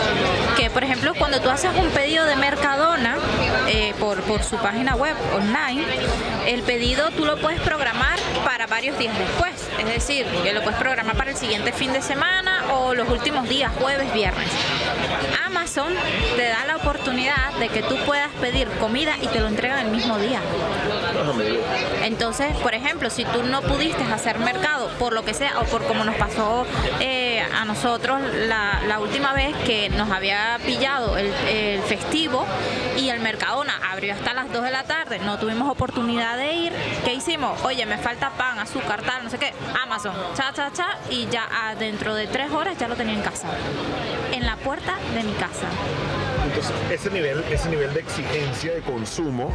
que, 0.57 0.71
por 0.71 0.85
ejemplo, 0.85 1.13
cuando 1.19 1.41
tú 1.41 1.51
haces 1.51 1.71
un 1.77 1.89
pedido 1.91 2.25
de 2.25 2.37
Mercadona 2.37 3.17
eh, 3.67 3.93
por, 3.99 4.21
por 4.23 4.45
su 4.45 4.57
página 4.57 4.95
web 4.95 5.17
online, 5.35 5.85
el 6.47 6.63
pedido 6.63 7.11
tú 7.11 7.25
lo 7.25 7.37
puedes 7.39 7.61
programar 7.61 8.19
para 8.45 8.69
varios 8.69 8.97
días 8.99 9.19
después. 9.19 9.69
Es 9.79 9.87
decir, 9.87 10.27
que 10.45 10.53
lo 10.53 10.63
puedes 10.63 10.79
programar 10.79 11.17
para 11.17 11.31
el 11.33 11.37
siguiente 11.37 11.73
fin 11.73 11.93
de 11.93 12.03
semana 12.03 12.63
o 12.73 12.95
los 12.95 13.09
últimos 13.09 13.49
días, 13.49 13.73
jueves, 13.81 14.13
viernes. 14.13 14.49
Amazon 15.49 15.95
te 16.37 16.43
da 16.43 16.67
la 16.67 16.77
oportunidad 16.77 17.55
de 17.59 17.71
que 17.71 17.83
tú 17.83 17.97
puedas 18.05 18.31
pedir 18.39 18.69
comida 18.79 19.15
y 19.23 19.29
te 19.29 19.41
lo 19.41 19.49
entregan 19.49 19.87
el 19.87 19.93
mismo 19.93 20.19
día. 20.19 20.41
Entonces, 22.05 22.57
por 22.57 22.75
ejemplo, 22.75 23.11
si 23.11 23.25
tú 23.25 23.43
no 23.43 23.63
pudiste 23.63 24.03
hacer 24.05 24.39
mercado 24.39 24.89
por 24.99 25.13
lo 25.13 25.25
que 25.25 25.35
sea 25.35 25.61
o 25.61 25.65
por 25.65 25.85
como 25.85 26.05
nos 26.05 26.15
pasó 26.17 26.67
eh, 27.01 27.43
a 27.55 27.65
nosotros 27.65 28.21
la, 28.47 28.99
última 29.01 29.33
vez 29.33 29.55
que 29.65 29.89
nos 29.91 30.11
había 30.11 30.59
pillado 30.67 31.17
el, 31.17 31.33
el 31.49 31.81
festivo 31.83 32.45
y 32.97 33.11
el 33.11 33.21
Mercadona 33.21 33.75
abrió 33.91 34.13
hasta 34.13 34.35
las 34.35 34.53
2 34.53 34.65
de 34.65 34.71
la 34.71 34.83
tarde, 34.85 35.21
no 35.21 35.39
tuvimos 35.39 35.71
oportunidad 35.71 36.37
de 36.37 36.53
ir, 36.53 36.73
¿qué 37.05 37.15
hicimos? 37.15 37.63
Oye, 37.65 37.87
me 37.87 37.97
falta 37.97 38.31
pan, 38.31 38.59
azúcar, 38.59 39.03
tal, 39.03 39.25
no 39.25 39.31
sé 39.31 39.39
qué, 39.39 39.53
Amazon, 39.81 40.15
cha, 40.35 40.53
cha, 40.53 40.73
cha, 40.73 40.99
y 41.11 41.27
ya 41.29 41.49
dentro 41.79 42.15
de 42.15 42.27
tres 42.27 42.51
horas 42.51 42.77
ya 42.77 42.89
lo 42.89 42.97
tenía 42.97 43.15
en 43.15 43.23
casa, 43.23 43.49
en 44.33 44.47
la 44.47 44.57
puerta 44.57 44.97
de 45.15 45.23
mi 45.23 45.33
casa. 45.33 45.69
Ese 46.91 47.11
nivel, 47.11 47.45
ese 47.53 47.69
nivel 47.69 47.95
de 47.95 48.01
exigencia 48.01 48.75
de 48.75 48.81
consumo, 48.81 49.53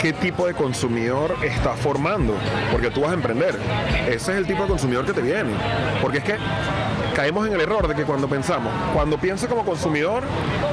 ¿qué 0.00 0.12
tipo 0.12 0.46
de 0.46 0.54
consumidor 0.54 1.36
está 1.44 1.74
formando? 1.74 2.34
Porque 2.72 2.90
tú 2.90 3.02
vas 3.02 3.12
a 3.12 3.14
emprender. 3.14 3.56
Ese 4.08 4.32
es 4.32 4.38
el 4.38 4.46
tipo 4.46 4.62
de 4.62 4.68
consumidor 4.68 5.06
que 5.06 5.12
te 5.12 5.22
viene. 5.22 5.52
Porque 6.02 6.18
es 6.18 6.24
que 6.24 6.36
caemos 7.14 7.46
en 7.46 7.54
el 7.54 7.60
error 7.60 7.88
de 7.88 7.94
que 7.94 8.04
cuando 8.04 8.28
pensamos, 8.28 8.72
cuando 8.92 9.18
pienso 9.18 9.48
como 9.48 9.64
consumidor, 9.64 10.22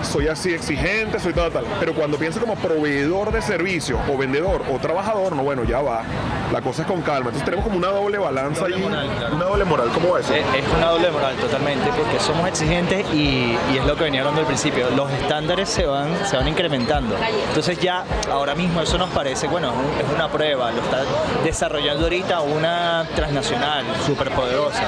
soy 0.03 0.27
así 0.27 0.53
exigente, 0.53 1.19
soy 1.19 1.33
tal, 1.33 1.51
tal. 1.51 1.65
Pero 1.79 1.93
cuando 1.93 2.17
pienso 2.17 2.39
como 2.39 2.55
proveedor 2.55 3.31
de 3.31 3.41
servicios, 3.41 3.99
o 4.11 4.17
vendedor, 4.17 4.61
o 4.71 4.77
trabajador, 4.79 5.35
no, 5.35 5.43
bueno, 5.43 5.63
ya 5.63 5.81
va. 5.81 6.03
La 6.51 6.61
cosa 6.61 6.81
es 6.81 6.87
con 6.87 7.01
calma. 7.01 7.29
Entonces 7.29 7.45
tenemos 7.45 7.65
como 7.65 7.77
una 7.77 7.87
doble 7.87 8.17
balanza 8.17 8.67
moral, 8.67 9.09
claro. 9.17 9.35
Una 9.35 9.45
doble 9.45 9.65
moral. 9.65 9.89
¿Cómo 9.93 10.13
va 10.13 10.19
eso? 10.19 10.33
Es 10.33 10.41
es 10.41 10.73
una 10.77 10.87
doble 10.87 11.11
moral 11.11 11.35
totalmente 11.35 11.89
porque 11.95 12.19
somos 12.19 12.47
exigentes 12.47 13.05
y, 13.13 13.57
y 13.73 13.77
es 13.79 13.85
lo 13.85 13.95
que 13.95 14.03
venía 14.03 14.21
hablando 14.21 14.41
al 14.41 14.47
principio. 14.47 14.89
Los 14.95 15.11
estándares 15.11 15.69
se 15.69 15.85
van, 15.85 16.09
se 16.25 16.35
van 16.35 16.47
incrementando. 16.47 17.15
Entonces 17.47 17.79
ya 17.79 18.03
ahora 18.29 18.53
mismo 18.55 18.81
eso 18.81 18.97
nos 18.97 19.09
parece, 19.09 19.47
bueno, 19.47 19.71
es 19.99 20.11
es 20.11 20.15
una 20.15 20.27
prueba. 20.27 20.71
Lo 20.71 20.81
está 20.81 21.03
desarrollando 21.43 22.03
ahorita 22.03 22.41
una 22.41 23.05
transnacional 23.15 23.85
súper 24.05 24.31
poderosa. 24.31 24.83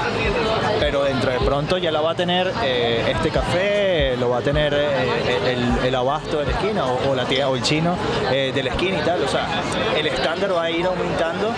Pero 0.79 1.03
dentro 1.03 1.31
de 1.31 1.37
pronto 1.45 1.77
ya 1.77 1.91
la 1.91 2.01
va 2.01 2.11
a 2.11 2.15
tener 2.15 2.51
eh, 2.63 3.03
este 3.09 3.29
café, 3.29 4.15
lo 4.17 4.29
va 4.29 4.37
a 4.39 4.41
tener 4.41 4.73
eh, 4.73 5.77
el, 5.85 5.95
abasto 5.95 6.39
de 6.39 6.45
la 6.45 6.51
esquina 6.51 6.85
o, 6.85 7.15
la 7.15 7.25
tía 7.25 7.49
o 7.49 7.55
el 7.55 7.61
chino 7.61 7.95
eh, 8.31 8.51
de 8.53 8.63
la 8.63 8.69
esquina 8.71 8.99
y 8.99 9.01
tal. 9.01 9.21
O 9.23 9.27
sea, 9.27 9.47
el 9.97 10.07
estándar 10.07 10.55
va 10.55 10.63
a 10.63 10.71
ir 10.71 10.85
aumentando 10.85 11.53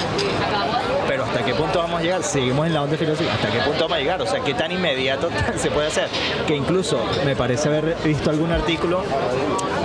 pero 1.08 1.24
¿hasta 1.24 1.46
qué 1.46 1.54
punto 1.54 1.80
vamos 1.80 2.00
a 2.00 2.04
llegar? 2.04 2.24
Seguimos 2.24 2.66
en 2.66 2.74
la 2.74 2.82
onda 2.82 2.98
filosófica. 2.98 3.34
¿Hasta 3.34 3.52
qué 3.52 3.60
punto 3.60 3.84
vamos 3.84 3.98
a 3.98 4.00
llegar? 4.00 4.22
O 4.22 4.26
sea, 4.26 4.40
¿qué 4.40 4.56
tan 4.56 4.72
inmediato 4.72 5.30
se 5.56 5.70
puede 5.70 5.88
hacer? 5.88 6.10
Que 6.48 6.56
incluso 6.56 7.00
me 7.24 7.36
parece 7.36 7.70
haber 7.70 7.96
visto 8.04 8.32
algún 8.32 8.52
artículo 8.52 9.04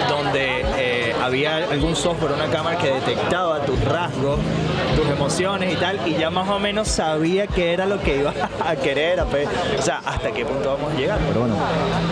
donde 0.09 1.15
había 1.23 1.57
algún 1.57 1.95
software, 1.95 2.33
una 2.33 2.47
cámara 2.47 2.79
que 2.79 2.91
detectaba 2.91 3.61
tus 3.61 3.79
rasgos, 3.85 4.39
tus 4.97 5.07
emociones 5.09 5.73
y 5.73 5.77
tal, 5.77 6.01
y 6.07 6.15
ya 6.15 6.31
más 6.31 6.49
o 6.49 6.59
menos 6.59 6.89
sabía 6.89 7.47
qué 7.47 7.73
era 7.73 7.87
lo 7.87 8.01
que 8.01 8.19
ibas 8.19 8.35
a 8.67 8.77
querer. 8.77 9.21
a 9.21 9.25
O 9.25 9.83
sea, 9.83 10.01
¿hasta 10.05 10.31
qué 10.33 10.45
punto 10.45 10.77
vamos 10.77 10.93
a 10.93 10.97
llegar? 10.97 11.19
Pero 11.29 11.41
bueno. 11.41 11.57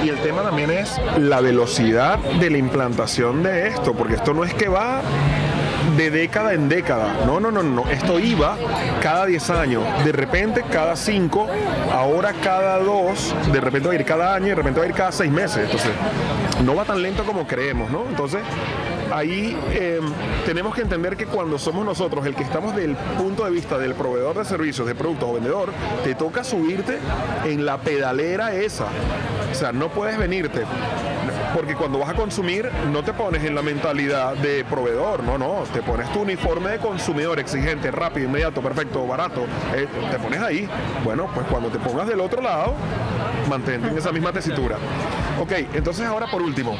Y 0.04 0.08
el 0.08 0.18
tema 0.18 0.42
también 0.42 0.70
es 0.70 1.00
la 1.18 1.40
velocidad 1.40 2.18
de 2.18 2.50
la 2.50 2.58
implantación 2.58 3.42
de 3.42 3.68
esto, 3.68 3.94
porque 3.94 4.14
esto 4.14 4.34
no 4.34 4.44
es 4.44 4.54
que 4.54 4.68
va 4.68 5.02
de 5.96 6.10
década 6.10 6.54
en 6.54 6.68
década. 6.68 7.24
No, 7.26 7.40
no, 7.40 7.50
no, 7.50 7.62
no. 7.62 7.88
Esto 7.88 8.18
iba 8.18 8.56
cada 9.02 9.26
10 9.26 9.50
años. 9.50 9.82
De 10.04 10.12
repente 10.12 10.64
cada 10.70 10.96
5, 10.96 11.46
ahora 11.92 12.32
cada 12.42 12.78
2, 12.78 13.34
de 13.52 13.60
repente 13.60 13.88
va 13.88 13.94
a 13.94 13.96
ir 13.96 14.04
cada 14.04 14.34
año 14.34 14.46
y 14.46 14.50
de 14.50 14.54
repente 14.54 14.80
va 14.80 14.86
a 14.86 14.88
ir 14.88 14.94
cada 14.94 15.12
6 15.12 15.30
meses. 15.30 15.64
Entonces, 15.64 15.90
no 16.64 16.74
va 16.74 16.84
tan 16.84 17.02
lento 17.02 17.24
como 17.24 17.46
creemos, 17.46 17.90
¿no? 17.90 18.04
Entonces, 18.08 18.40
ahí 19.12 19.56
eh, 19.70 20.00
tenemos 20.46 20.74
que 20.74 20.82
entender 20.82 21.16
que 21.16 21.26
cuando 21.26 21.58
somos 21.58 21.84
nosotros 21.84 22.26
el 22.26 22.34
que 22.34 22.42
estamos 22.42 22.74
del 22.74 22.96
punto 22.96 23.44
de 23.44 23.50
vista 23.50 23.78
del 23.78 23.94
proveedor 23.94 24.36
de 24.36 24.44
servicios, 24.44 24.86
de 24.86 24.94
productos 24.94 25.28
o 25.28 25.34
vendedor, 25.34 25.72
te 26.04 26.14
toca 26.14 26.44
subirte 26.44 26.98
en 27.44 27.64
la 27.64 27.78
pedalera 27.78 28.54
esa. 28.54 28.86
O 29.50 29.54
sea, 29.54 29.72
no 29.72 29.88
puedes 29.88 30.18
venirte. 30.18 30.64
Porque 31.54 31.74
cuando 31.74 31.98
vas 31.98 32.10
a 32.10 32.14
consumir 32.14 32.70
no 32.92 33.02
te 33.02 33.12
pones 33.12 33.42
en 33.42 33.54
la 33.54 33.62
mentalidad 33.62 34.34
de 34.34 34.64
proveedor, 34.64 35.24
no, 35.24 35.38
no, 35.38 35.64
te 35.72 35.82
pones 35.82 36.12
tu 36.12 36.20
uniforme 36.20 36.70
de 36.70 36.78
consumidor 36.78 37.38
exigente, 37.38 37.90
rápido, 37.90 38.26
inmediato, 38.26 38.60
perfecto, 38.60 39.06
barato, 39.06 39.44
eh, 39.74 39.86
te 40.10 40.18
pones 40.18 40.40
ahí. 40.40 40.68
Bueno, 41.04 41.28
pues 41.34 41.46
cuando 41.46 41.70
te 41.70 41.78
pongas 41.78 42.06
del 42.06 42.20
otro 42.20 42.42
lado, 42.42 42.74
mantente 43.48 43.88
en 43.88 43.96
esa 43.96 44.12
misma 44.12 44.32
tesitura. 44.32 44.76
Ok, 45.40 45.52
entonces 45.74 46.06
ahora 46.06 46.26
por 46.26 46.42
último, 46.42 46.76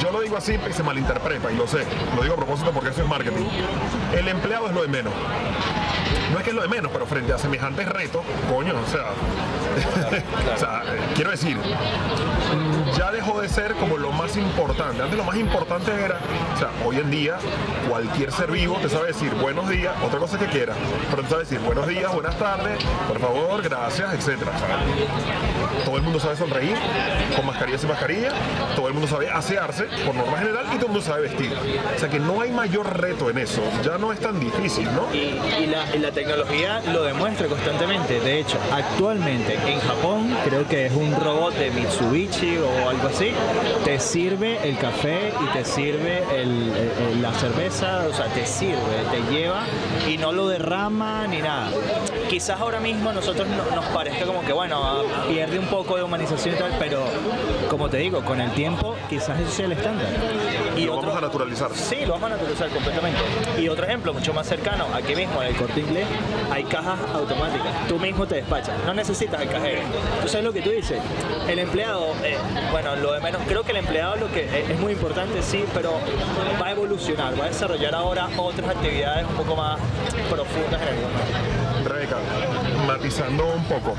yo 0.00 0.10
lo 0.10 0.20
digo 0.20 0.36
así 0.36 0.58
y 0.68 0.72
se 0.72 0.82
malinterpreta, 0.82 1.52
y 1.52 1.56
lo 1.56 1.66
sé, 1.66 1.84
lo 2.16 2.22
digo 2.22 2.34
a 2.34 2.36
propósito 2.36 2.70
porque 2.72 2.90
eso 2.90 3.02
es 3.02 3.08
marketing. 3.08 3.44
El 4.16 4.28
empleado 4.28 4.68
es 4.68 4.74
lo 4.74 4.82
de 4.82 4.88
menos. 4.88 5.12
No 6.32 6.38
es 6.38 6.44
que 6.44 6.50
es 6.50 6.56
lo 6.56 6.62
de 6.62 6.68
menos, 6.68 6.90
pero 6.90 7.04
frente 7.04 7.32
a 7.32 7.38
semejantes 7.38 7.86
retos, 7.86 8.22
coño, 8.50 8.72
o 8.74 8.90
sea, 8.90 9.02
o 10.54 10.58
sea, 10.58 10.82
quiero 11.14 11.30
decir, 11.30 11.58
ya 12.96 13.12
dejó 13.12 13.40
de 13.40 13.50
ser 13.50 13.74
como 13.74 13.98
lo 13.98 14.12
más 14.12 14.36
importante. 14.38 15.02
Antes 15.02 15.18
lo 15.18 15.24
más 15.24 15.36
importante 15.36 15.92
era, 15.92 16.18
o 16.54 16.58
sea, 16.58 16.70
hoy 16.86 16.96
en 16.96 17.10
día 17.10 17.36
cualquier 17.86 18.32
ser 18.32 18.50
vivo 18.50 18.78
te 18.80 18.88
sabe 18.88 19.08
decir 19.08 19.34
buenos 19.34 19.68
días, 19.68 19.94
otra 20.02 20.18
cosa 20.18 20.38
que 20.38 20.46
quiera, 20.46 20.74
pero 21.10 21.22
te 21.22 21.28
sabe 21.28 21.42
decir 21.42 21.60
buenos 21.60 21.86
días, 21.86 22.10
buenas 22.12 22.38
tardes, 22.38 22.82
por 23.08 23.18
favor, 23.18 23.62
gracias, 23.62 24.14
etcétera. 24.14 24.52
Todo 25.84 25.96
el 25.96 26.02
mundo 26.02 26.20
sabe 26.20 26.36
sonreír, 26.36 26.76
con 27.36 27.46
mascarilla 27.46 27.78
sin 27.78 27.88
mascarilla, 27.88 28.30
todo 28.76 28.88
el 28.88 28.94
mundo 28.94 29.08
sabe 29.08 29.28
asearse 29.30 29.84
por 30.06 30.14
norma 30.14 30.38
general 30.38 30.64
y 30.72 30.76
todo 30.76 30.86
el 30.86 30.92
mundo 30.92 31.02
sabe 31.02 31.22
vestir. 31.22 31.52
O 31.96 31.98
sea 31.98 32.08
que 32.08 32.18
no 32.20 32.40
hay 32.40 32.50
mayor 32.50 32.98
reto 33.00 33.30
en 33.30 33.38
eso, 33.38 33.62
ya 33.84 33.98
no 33.98 34.12
es 34.12 34.20
tan 34.20 34.38
difícil, 34.38 34.84
¿no? 34.94 35.12
Y, 35.14 35.18
y 35.62 35.66
la, 35.66 35.84
y 35.94 35.98
la 35.98 36.10
tecnología 36.12 36.80
lo 36.92 37.02
demuestra 37.02 37.46
constantemente. 37.48 38.20
De 38.20 38.40
hecho, 38.40 38.56
actualmente 38.72 39.54
en 39.66 39.80
Japón, 39.80 40.36
creo 40.44 40.66
que 40.68 40.86
es 40.86 40.92
un 40.92 41.14
robot 41.20 41.54
de 41.54 41.70
Mitsubishi 41.70 42.58
o 42.58 42.88
algo 42.88 43.08
así, 43.08 43.32
te 43.84 43.98
sirve 43.98 44.58
el 44.68 44.76
café 44.78 45.32
y 45.40 45.46
te 45.52 45.64
sirve 45.64 46.22
el- 46.34 46.72
el- 47.12 47.22
la 47.22 47.32
cerveza, 47.34 48.04
o 48.08 48.14
sea, 48.14 48.26
te 48.26 48.46
sirve, 48.46 48.76
te 49.10 49.32
lleva 49.32 49.64
y 50.08 50.16
no 50.18 50.32
lo 50.32 50.48
derrama 50.48 51.26
ni 51.26 51.38
nada. 51.42 51.70
Quizás 52.28 52.60
ahora 52.60 52.80
mismo 52.80 53.10
a 53.10 53.12
nosotros 53.12 53.46
no- 53.48 53.74
nos 53.76 53.84
parezca 53.86 54.24
como 54.24 54.42
que, 54.42 54.52
bueno, 54.52 55.02
pierde 55.28 55.58
un 55.58 55.66
poco 55.72 55.96
de 55.96 56.02
humanización 56.02 56.54
y 56.54 56.58
tal, 56.58 56.70
pero 56.78 57.02
como 57.70 57.88
te 57.88 57.96
digo, 57.96 58.22
con 58.22 58.38
el 58.42 58.50
tiempo 58.52 58.94
quizás 59.08 59.40
eso 59.40 59.50
sea 59.50 59.64
el 59.66 59.72
estándar. 59.72 60.06
Y 60.76 60.84
Lo 60.84 60.96
otro- 60.96 61.08
vamos 61.08 61.22
a 61.22 61.26
naturalizar. 61.26 61.70
Sí, 61.74 61.96
lo 62.06 62.12
vamos 62.12 62.30
a 62.30 62.34
naturalizar 62.34 62.68
completamente. 62.68 63.18
Y 63.58 63.68
otro 63.68 63.86
ejemplo, 63.86 64.12
mucho 64.12 64.34
más 64.34 64.46
cercano, 64.46 64.84
aquí 64.94 65.16
mismo 65.16 65.40
en 65.42 65.48
el 65.48 65.56
corte 65.56 65.80
inglés, 65.80 66.06
hay 66.50 66.64
cajas 66.64 66.98
automáticas. 67.14 67.88
Tú 67.88 67.98
mismo 67.98 68.26
te 68.26 68.34
despachas, 68.36 68.74
no 68.84 68.92
necesitas 68.92 69.40
el 69.40 69.48
cajero. 69.48 69.80
Tú 70.20 70.28
sabes 70.28 70.44
lo 70.44 70.52
que 70.52 70.60
tú 70.60 70.68
dices. 70.70 70.98
El 71.48 71.58
empleado, 71.58 72.06
eh, 72.22 72.36
bueno, 72.70 72.94
lo 72.96 73.12
de 73.12 73.20
menos, 73.20 73.40
creo 73.48 73.62
que 73.62 73.70
el 73.72 73.78
empleado 73.78 74.16
lo 74.16 74.30
que 74.30 74.40
eh, 74.42 74.66
es 74.72 74.78
muy 74.78 74.92
importante, 74.92 75.42
sí, 75.42 75.64
pero 75.72 75.92
va 76.60 76.66
a 76.66 76.70
evolucionar, 76.72 77.38
va 77.40 77.46
a 77.46 77.48
desarrollar 77.48 77.94
ahora 77.94 78.28
otras 78.36 78.68
actividades 78.68 79.24
un 79.26 79.36
poco 79.36 79.56
más 79.56 79.78
profundas 80.28 80.82
en 80.82 80.88
el 80.88 80.94
mundo. 80.96 81.88
Rebeca, 81.88 82.16
matizando 82.86 83.46
un 83.46 83.64
poco. 83.64 83.94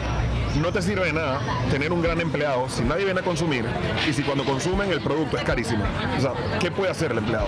No 0.62 0.72
te 0.72 0.82
sirve 0.82 1.06
de 1.06 1.14
nada 1.14 1.40
tener 1.72 1.92
un 1.92 2.02
gran 2.02 2.22
empleado 2.22 2.70
si 2.70 2.84
nadie 2.84 3.06
viene 3.06 3.20
a 3.20 3.24
consumir 3.24 3.66
y 4.08 4.14
si 4.14 4.22
cuando 4.24 4.44
consumen 4.46 4.92
el 4.92 5.02
producto 5.02 5.38
es 5.38 5.44
carísimo. 5.44 5.84
O 6.18 6.22
sea, 6.22 6.34
¿qué 6.60 6.70
puede 6.70 6.92
hacer 6.92 7.12
el 7.12 7.18
empleado? 7.18 7.48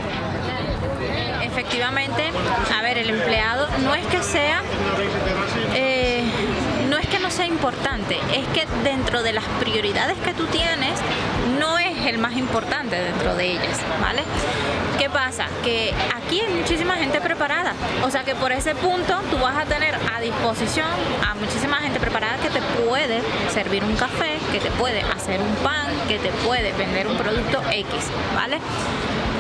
Efectivamente, 1.43 2.31
a 2.75 2.81
ver, 2.81 2.97
el 2.97 3.09
empleado 3.11 3.67
no 3.83 3.95
es 3.95 4.05
que 4.07 4.21
sea, 4.23 4.61
eh, 5.75 6.04
no 7.25 7.31
sea 7.31 7.47
importante, 7.47 8.19
es 8.35 8.47
que 8.49 8.67
dentro 8.83 9.23
de 9.23 9.33
las 9.33 9.43
prioridades 9.59 10.15
que 10.19 10.31
tú 10.35 10.45
tienes, 10.45 10.93
no 11.59 11.79
es 11.79 12.05
el 12.05 12.19
más 12.19 12.38
importante 12.38 12.95
dentro 13.01 13.33
de 13.33 13.53
ellas, 13.53 13.79
¿vale? 13.99 14.21
¿Qué 14.99 15.09
pasa? 15.09 15.47
Que 15.63 15.91
aquí 16.15 16.41
hay 16.41 16.53
muchísima 16.53 16.93
gente 16.97 17.19
preparada, 17.21 17.73
o 18.03 18.11
sea 18.11 18.23
que 18.23 18.35
por 18.35 18.51
ese 18.51 18.75
punto 18.75 19.19
tú 19.31 19.39
vas 19.39 19.57
a 19.57 19.65
tener 19.65 19.95
a 20.15 20.21
disposición 20.21 20.85
a 21.27 21.33
muchísima 21.33 21.77
gente 21.77 21.99
preparada 21.99 22.38
que 22.38 22.51
te 22.51 22.61
puede 22.88 23.21
servir 23.51 23.83
un 23.83 23.95
café, 23.95 24.38
que 24.51 24.59
te 24.59 24.69
puede 24.69 25.01
hacer 25.01 25.41
un 25.41 25.55
pan, 25.63 25.88
que 26.07 26.19
te 26.19 26.29
puede 26.45 26.73
vender 26.73 27.07
un 27.07 27.17
producto 27.17 27.59
X, 27.71 27.88
¿vale? 28.35 28.59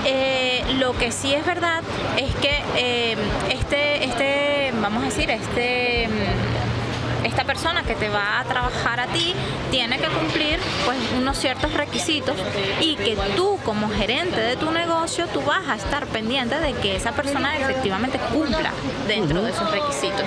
Eh, 0.05 0.63
lo 0.79 0.97
que 0.97 1.11
sí 1.11 1.35
es 1.35 1.45
verdad 1.45 1.83
es 2.17 2.33
que 2.37 2.63
eh, 2.77 3.15
este, 3.51 4.05
este, 4.05 4.73
vamos 4.81 5.03
a 5.03 5.05
decir, 5.05 5.29
este, 5.29 6.07
mm, 6.07 6.54
que 7.83 7.95
te 7.95 8.09
va 8.09 8.39
a 8.39 8.43
trabajar 8.45 8.99
a 8.99 9.07
ti 9.07 9.33
tiene 9.71 9.97
que 9.97 10.07
cumplir 10.07 10.59
pues 10.85 10.97
unos 11.17 11.37
ciertos 11.37 11.73
requisitos 11.73 12.35
y 12.81 12.95
que 12.95 13.17
tú 13.35 13.59
como 13.63 13.89
gerente 13.89 14.39
de 14.39 14.55
tu 14.55 14.71
negocio 14.71 15.27
tú 15.27 15.41
vas 15.41 15.67
a 15.67 15.75
estar 15.75 16.05
pendiente 16.07 16.59
de 16.59 16.73
que 16.73 16.95
esa 16.95 17.11
persona 17.11 17.57
efectivamente 17.57 18.19
cumpla 18.31 18.71
dentro 19.07 19.41
de 19.41 19.51
esos 19.51 19.69
requisitos. 19.71 20.25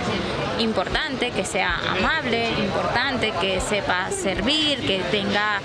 Importante, 0.58 1.30
que 1.30 1.44
sea 1.44 1.76
amable, 1.90 2.50
importante, 2.50 3.32
que 3.40 3.60
sepa 3.60 4.10
servir, 4.10 4.80
que 4.80 5.00
tenga 5.10 5.60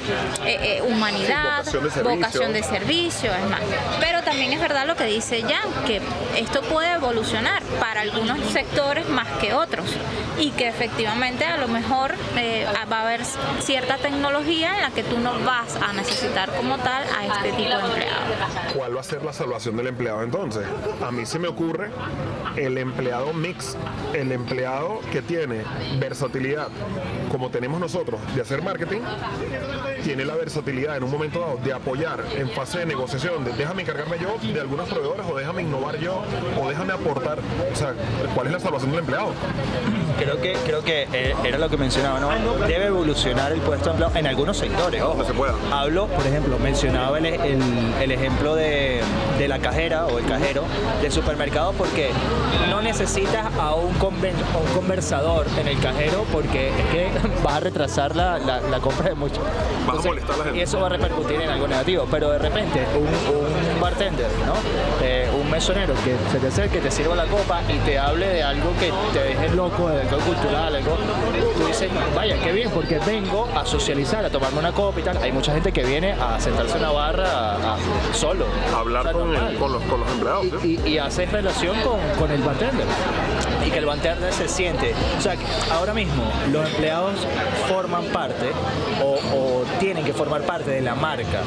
eh, 0.45 0.77
eh, 0.77 0.81
humanidad, 0.81 1.65
vocación 2.03 2.53
de, 2.53 2.63
servicio. 2.63 3.31
es 3.33 3.49
más. 3.49 3.61
Pero 3.99 4.23
también 4.23 4.53
es 4.53 4.59
verdad 4.59 4.85
lo 4.85 4.95
que 4.95 5.05
dice 5.05 5.41
Jan, 5.41 5.85
que 5.85 6.01
esto 6.37 6.61
puede 6.61 6.93
evolucionar 6.93 7.61
para 7.79 8.01
algunos 8.01 8.39
sectores 8.51 9.07
más 9.09 9.27
que 9.39 9.53
otros 9.53 9.85
y 10.39 10.51
que 10.51 10.67
efectivamente 10.67 11.45
a 11.45 11.57
lo 11.57 11.67
mejor 11.67 12.15
eh, 12.37 12.65
va 12.91 12.99
a 12.99 13.01
haber 13.03 13.21
cierta 13.59 13.97
tecnología 13.97 14.75
en 14.75 14.81
la 14.81 14.91
que 14.91 15.03
tú 15.03 15.19
no 15.19 15.39
vas 15.39 15.75
a 15.81 15.93
necesitar 15.93 16.49
como 16.55 16.77
tal 16.77 17.03
a 17.17 17.22
este 17.23 17.51
tipo 17.51 17.69
de 17.69 17.85
empleado. 17.85 18.73
¿Cuál 18.75 18.95
va 18.95 19.01
a 19.01 19.03
ser 19.03 19.23
la 19.23 19.33
salvación 19.33 19.77
del 19.77 19.87
empleado 19.87 20.23
entonces? 20.23 20.65
A 21.05 21.11
mí 21.11 21.25
se 21.25 21.39
me 21.39 21.47
ocurre 21.47 21.89
el 22.55 22.77
empleado 22.77 23.33
mix, 23.33 23.77
el 24.13 24.31
empleado 24.31 24.99
que 25.11 25.21
tiene 25.21 25.63
versatilidad, 25.99 26.67
como 27.31 27.49
tenemos 27.49 27.79
nosotros, 27.79 28.19
de 28.35 28.41
hacer 28.41 28.61
marketing, 28.61 29.01
tiene 30.03 30.25
la 30.25 30.35
versatilidad 30.35 30.97
en 30.97 31.03
un 31.03 31.11
momento 31.11 31.39
dado 31.39 31.57
de 31.57 31.73
apoyar 31.73 32.23
en 32.35 32.49
fase 32.49 32.79
de 32.79 32.85
negociación, 32.85 33.43
de 33.45 33.53
déjame 33.53 33.83
encargarme 33.83 34.17
yo 34.19 34.37
de 34.41 34.59
algunos 34.59 34.89
proveedores 34.89 35.25
o 35.29 35.35
déjame 35.35 35.61
innovar 35.61 35.97
yo 35.97 36.21
o 36.61 36.69
déjame 36.69 36.93
aportar. 36.93 37.39
O 37.71 37.75
sea, 37.75 37.93
¿cuál 38.35 38.47
es 38.47 38.53
la 38.53 38.59
salvación 38.59 38.91
del 38.91 38.99
empleado? 39.01 39.33
Creo 40.19 40.39
que, 40.41 40.53
creo 40.65 40.83
que 40.83 41.07
eh, 41.13 41.35
era 41.43 41.57
lo 41.57 41.69
que 41.69 41.77
mencionaba, 41.77 42.19
¿no? 42.19 42.29
Debe 42.67 42.85
evolucionar 42.85 43.51
el 43.51 43.61
puesto 43.61 43.85
de 43.85 43.91
empleado 43.91 44.17
en 44.17 44.27
algunos 44.27 44.57
sectores, 44.57 45.01
ojo. 45.01 45.23
se 45.23 45.33
pueda. 45.33 45.53
Hablo, 45.71 46.07
por 46.07 46.25
ejemplo, 46.25 46.57
mencionaba 46.59 47.12
el, 47.17 47.25
el, 47.25 48.11
ejemplo 48.11 48.55
de, 48.55 49.01
de, 49.37 49.47
la 49.47 49.59
cajera 49.59 50.05
o 50.07 50.19
el 50.19 50.25
cajero 50.25 50.63
del 51.01 51.11
supermercado 51.11 51.73
porque 51.73 52.09
no 52.69 52.81
necesitas 52.81 53.45
a 53.59 53.75
un, 53.75 53.89
un 53.89 54.73
conversador 54.73 55.45
en 55.59 55.67
el 55.67 55.79
cajero 55.79 56.25
porque 56.31 56.69
es 56.69 56.85
que 56.91 57.09
vas 57.43 57.55
a 57.55 57.59
retrasar 57.59 58.15
la, 58.15 58.39
la, 58.39 58.79
compra 58.79 59.09
de 59.09 59.15
mucho. 59.15 59.41
Vas 59.87 59.99
a 59.99 60.07
molestar 60.07 60.35
a 60.35 60.37
la 60.37 60.43
gente. 60.45 60.59
Y 60.59 60.61
eso 60.61 60.79
va 60.79 60.87
a 60.87 60.89
repercutir 60.89 61.41
en 61.41 61.49
algo 61.49 61.67
negativo. 61.67 62.07
Pero 62.09 62.31
de 62.31 62.39
repente, 62.39 62.85
un, 62.95 63.75
un 63.75 63.81
bartender, 63.81 64.29
¿no? 64.45 64.53
Eh, 65.05 65.29
un 65.41 65.49
mesonero 65.49 65.93
que 66.03 66.15
se 66.31 66.39
te 66.39 66.47
acerque, 66.47 66.79
te 66.79 66.91
sirva 66.91 67.15
la 67.15 67.25
copa 67.25 67.61
y 67.69 67.77
te 67.85 67.97
hable 67.97 68.27
de 68.27 68.43
algo 68.43 68.71
que 68.79 68.91
te 69.13 69.23
deje 69.23 69.55
loco, 69.55 69.89
de 69.89 70.01
algo 70.01 70.17
cultural, 70.17 70.75
algo. 70.75 70.97
Tú 71.57 71.67
dices, 71.67 71.89
vaya, 72.15 72.37
qué 72.43 72.51
bien, 72.51 72.69
porque 72.71 72.99
vengo 72.99 73.47
a 73.55 73.65
socializar, 73.65 74.25
a 74.25 74.29
tomarme 74.29 74.59
una 74.59 74.71
copa 74.71 74.99
y 74.99 75.03
tal. 75.03 75.17
Hay 75.17 75.31
mucha 75.31 75.53
gente 75.53 75.71
que 75.71 75.83
viene 75.83 76.13
a 76.13 76.39
sentarse 76.39 76.77
en 76.77 76.83
una 76.83 76.91
barra 76.91 77.02
solo. 78.13 78.45
A 78.73 78.79
hablar 78.79 79.11
con, 79.11 79.33
los, 79.33 79.53
con, 79.53 79.99
los, 79.99 80.11
empleados. 80.11 80.45
Y, 80.63 80.79
y, 80.87 80.97
haces 80.97 81.31
relación 81.31 81.75
con, 81.81 81.99
con 82.17 82.31
el 82.31 82.41
bartender 82.41 82.85
y 83.65 83.71
que 83.71 83.79
el 83.79 83.85
bartender 83.85 84.33
se 84.33 84.47
siente. 84.47 84.93
O 85.17 85.21
sea, 85.21 85.35
ahora 85.71 85.93
mismo 85.93 86.23
los 86.51 86.69
empleados 86.69 87.15
forman 87.67 88.05
parte 88.05 88.51
o, 89.01 89.13
o, 89.35 89.63
tienen 89.79 90.05
que 90.05 90.13
formar 90.13 90.41
parte 90.43 90.71
de 90.71 90.81
la 90.81 90.95
marca 90.95 91.41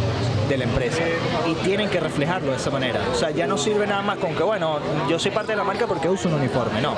de 0.49 0.57
la 0.57 0.65
empresa 0.65 1.03
y 1.47 1.55
tienen 1.65 1.89
que 1.91 2.01
reflejarlo 2.01 2.51
de 2.51 2.57
esa 2.57 2.71
manera. 2.71 3.01
O 3.13 3.15
sea, 3.15 3.31
ya 3.31 3.47
no 3.47 3.59
sirve 3.59 3.87
nada 3.87 4.03
más 4.03 4.19
con 4.19 4.35
que, 4.35 4.43
bueno, 4.43 4.79
yo 5.09 5.19
soy 5.19 5.31
parte 5.31 5.53
de 5.53 5.57
la 5.57 5.65
marca 5.65 5.87
porque 5.87 6.09
uso 6.09 6.29
un 6.29 6.35
uniforme, 6.35 6.81
no. 6.81 6.95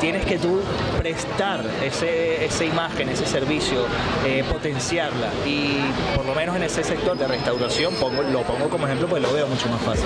Tienes 0.00 0.24
que 0.26 0.38
tú 0.38 0.60
prestar 0.98 1.60
ese, 1.82 2.44
esa 2.44 2.64
imagen, 2.64 3.08
ese 3.08 3.26
servicio, 3.26 3.86
eh, 4.26 4.44
potenciarla 4.50 5.30
y 5.46 5.78
por 6.14 6.24
lo 6.26 6.34
menos 6.34 6.56
en 6.56 6.64
ese 6.64 6.84
sector 6.84 7.16
de 7.16 7.26
restauración 7.26 7.94
pongo, 7.94 8.22
lo 8.22 8.42
pongo 8.42 8.68
como 8.68 8.86
ejemplo 8.86 9.08
pues 9.08 9.22
lo 9.22 9.32
veo 9.32 9.46
mucho 9.46 9.68
más 9.68 9.80
fácil. 9.82 10.04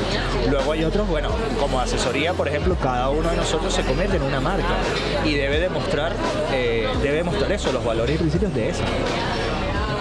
Luego 0.48 0.72
hay 0.72 0.84
otros, 0.84 1.08
bueno, 1.08 1.30
como 1.58 1.80
asesoría, 1.80 2.32
por 2.34 2.48
ejemplo, 2.48 2.76
cada 2.80 3.10
uno 3.10 3.30
de 3.30 3.36
nosotros 3.36 3.72
se 3.72 3.82
convierte 3.82 4.16
en 4.16 4.22
una 4.22 4.40
marca 4.40 4.76
y 5.24 5.34
debe 5.34 5.58
demostrar, 5.58 6.12
eh, 6.52 6.88
debe 7.02 7.16
demostrar 7.18 7.50
eso, 7.52 7.72
los 7.72 7.84
valores 7.84 8.16
y 8.16 8.18
principios 8.18 8.54
de 8.54 8.70
eso. 8.70 8.82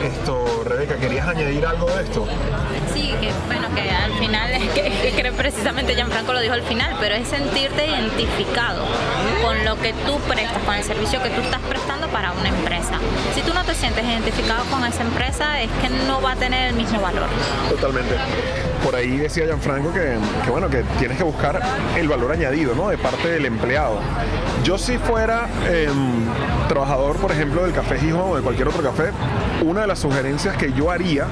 Esto, 0.03 0.63
Rebeca, 0.63 0.95
¿querías 0.95 1.27
añadir 1.27 1.65
algo 1.65 1.85
de 1.87 2.03
esto? 2.03 2.25
Sí, 2.93 3.13
que 3.19 3.31
bueno, 3.47 3.67
que 3.75 3.89
al 3.91 4.13
final, 4.13 4.51
es 4.51 4.69
que, 4.69 5.11
que 5.11 5.31
precisamente 5.33 5.93
Gianfranco 5.93 6.31
lo 6.31 6.39
dijo 6.39 6.53
al 6.53 6.63
final, 6.63 6.95
pero 6.99 7.15
es 7.15 7.27
sentirte 7.27 7.85
identificado 7.85 8.85
con 9.43 9.65
lo 9.65 9.75
que 9.79 9.93
tú 10.05 10.17
prestas, 10.21 10.63
con 10.63 10.75
el 10.75 10.83
servicio 10.83 11.21
que 11.21 11.29
tú 11.29 11.41
estás 11.41 11.59
prestando 11.67 12.07
para 12.07 12.31
una 12.31 12.47
empresa. 12.49 12.97
Si 13.35 13.41
tú 13.41 13.53
no 13.53 13.63
te 13.65 13.75
sientes 13.75 14.05
identificado 14.05 14.63
con 14.65 14.85
esa 14.85 15.01
empresa, 15.01 15.61
es 15.61 15.69
que 15.81 15.89
no 16.07 16.21
va 16.21 16.31
a 16.33 16.35
tener 16.35 16.69
el 16.69 16.75
mismo 16.75 17.01
valor. 17.01 17.27
Totalmente. 17.69 18.15
Por 18.83 18.95
ahí 18.95 19.17
decía 19.17 19.45
Gianfranco 19.45 19.91
que, 19.93 20.17
que 20.43 20.49
bueno, 20.49 20.69
que 20.69 20.83
tienes 20.97 21.17
que 21.17 21.23
buscar 21.23 21.59
el 21.97 22.07
valor 22.07 22.31
añadido, 22.31 22.75
¿no? 22.75 22.89
De 22.89 22.97
parte 22.97 23.27
del 23.27 23.45
empleado. 23.45 23.99
Yo 24.63 24.77
si 24.77 24.97
fuera 24.97 25.47
em, 25.69 26.25
trabajador, 26.67 27.17
por 27.17 27.31
ejemplo, 27.31 27.63
del 27.63 27.73
Café 27.73 27.99
Gijón 27.99 28.31
o 28.31 28.35
de 28.35 28.41
cualquier 28.41 28.67
otro 28.67 28.81
café, 28.81 29.11
una 29.63 29.81
de 29.81 29.87
las 29.87 29.99
sugerencias 29.99 30.55
que 30.57 30.71
yo 30.73 30.91
haría 30.91 31.27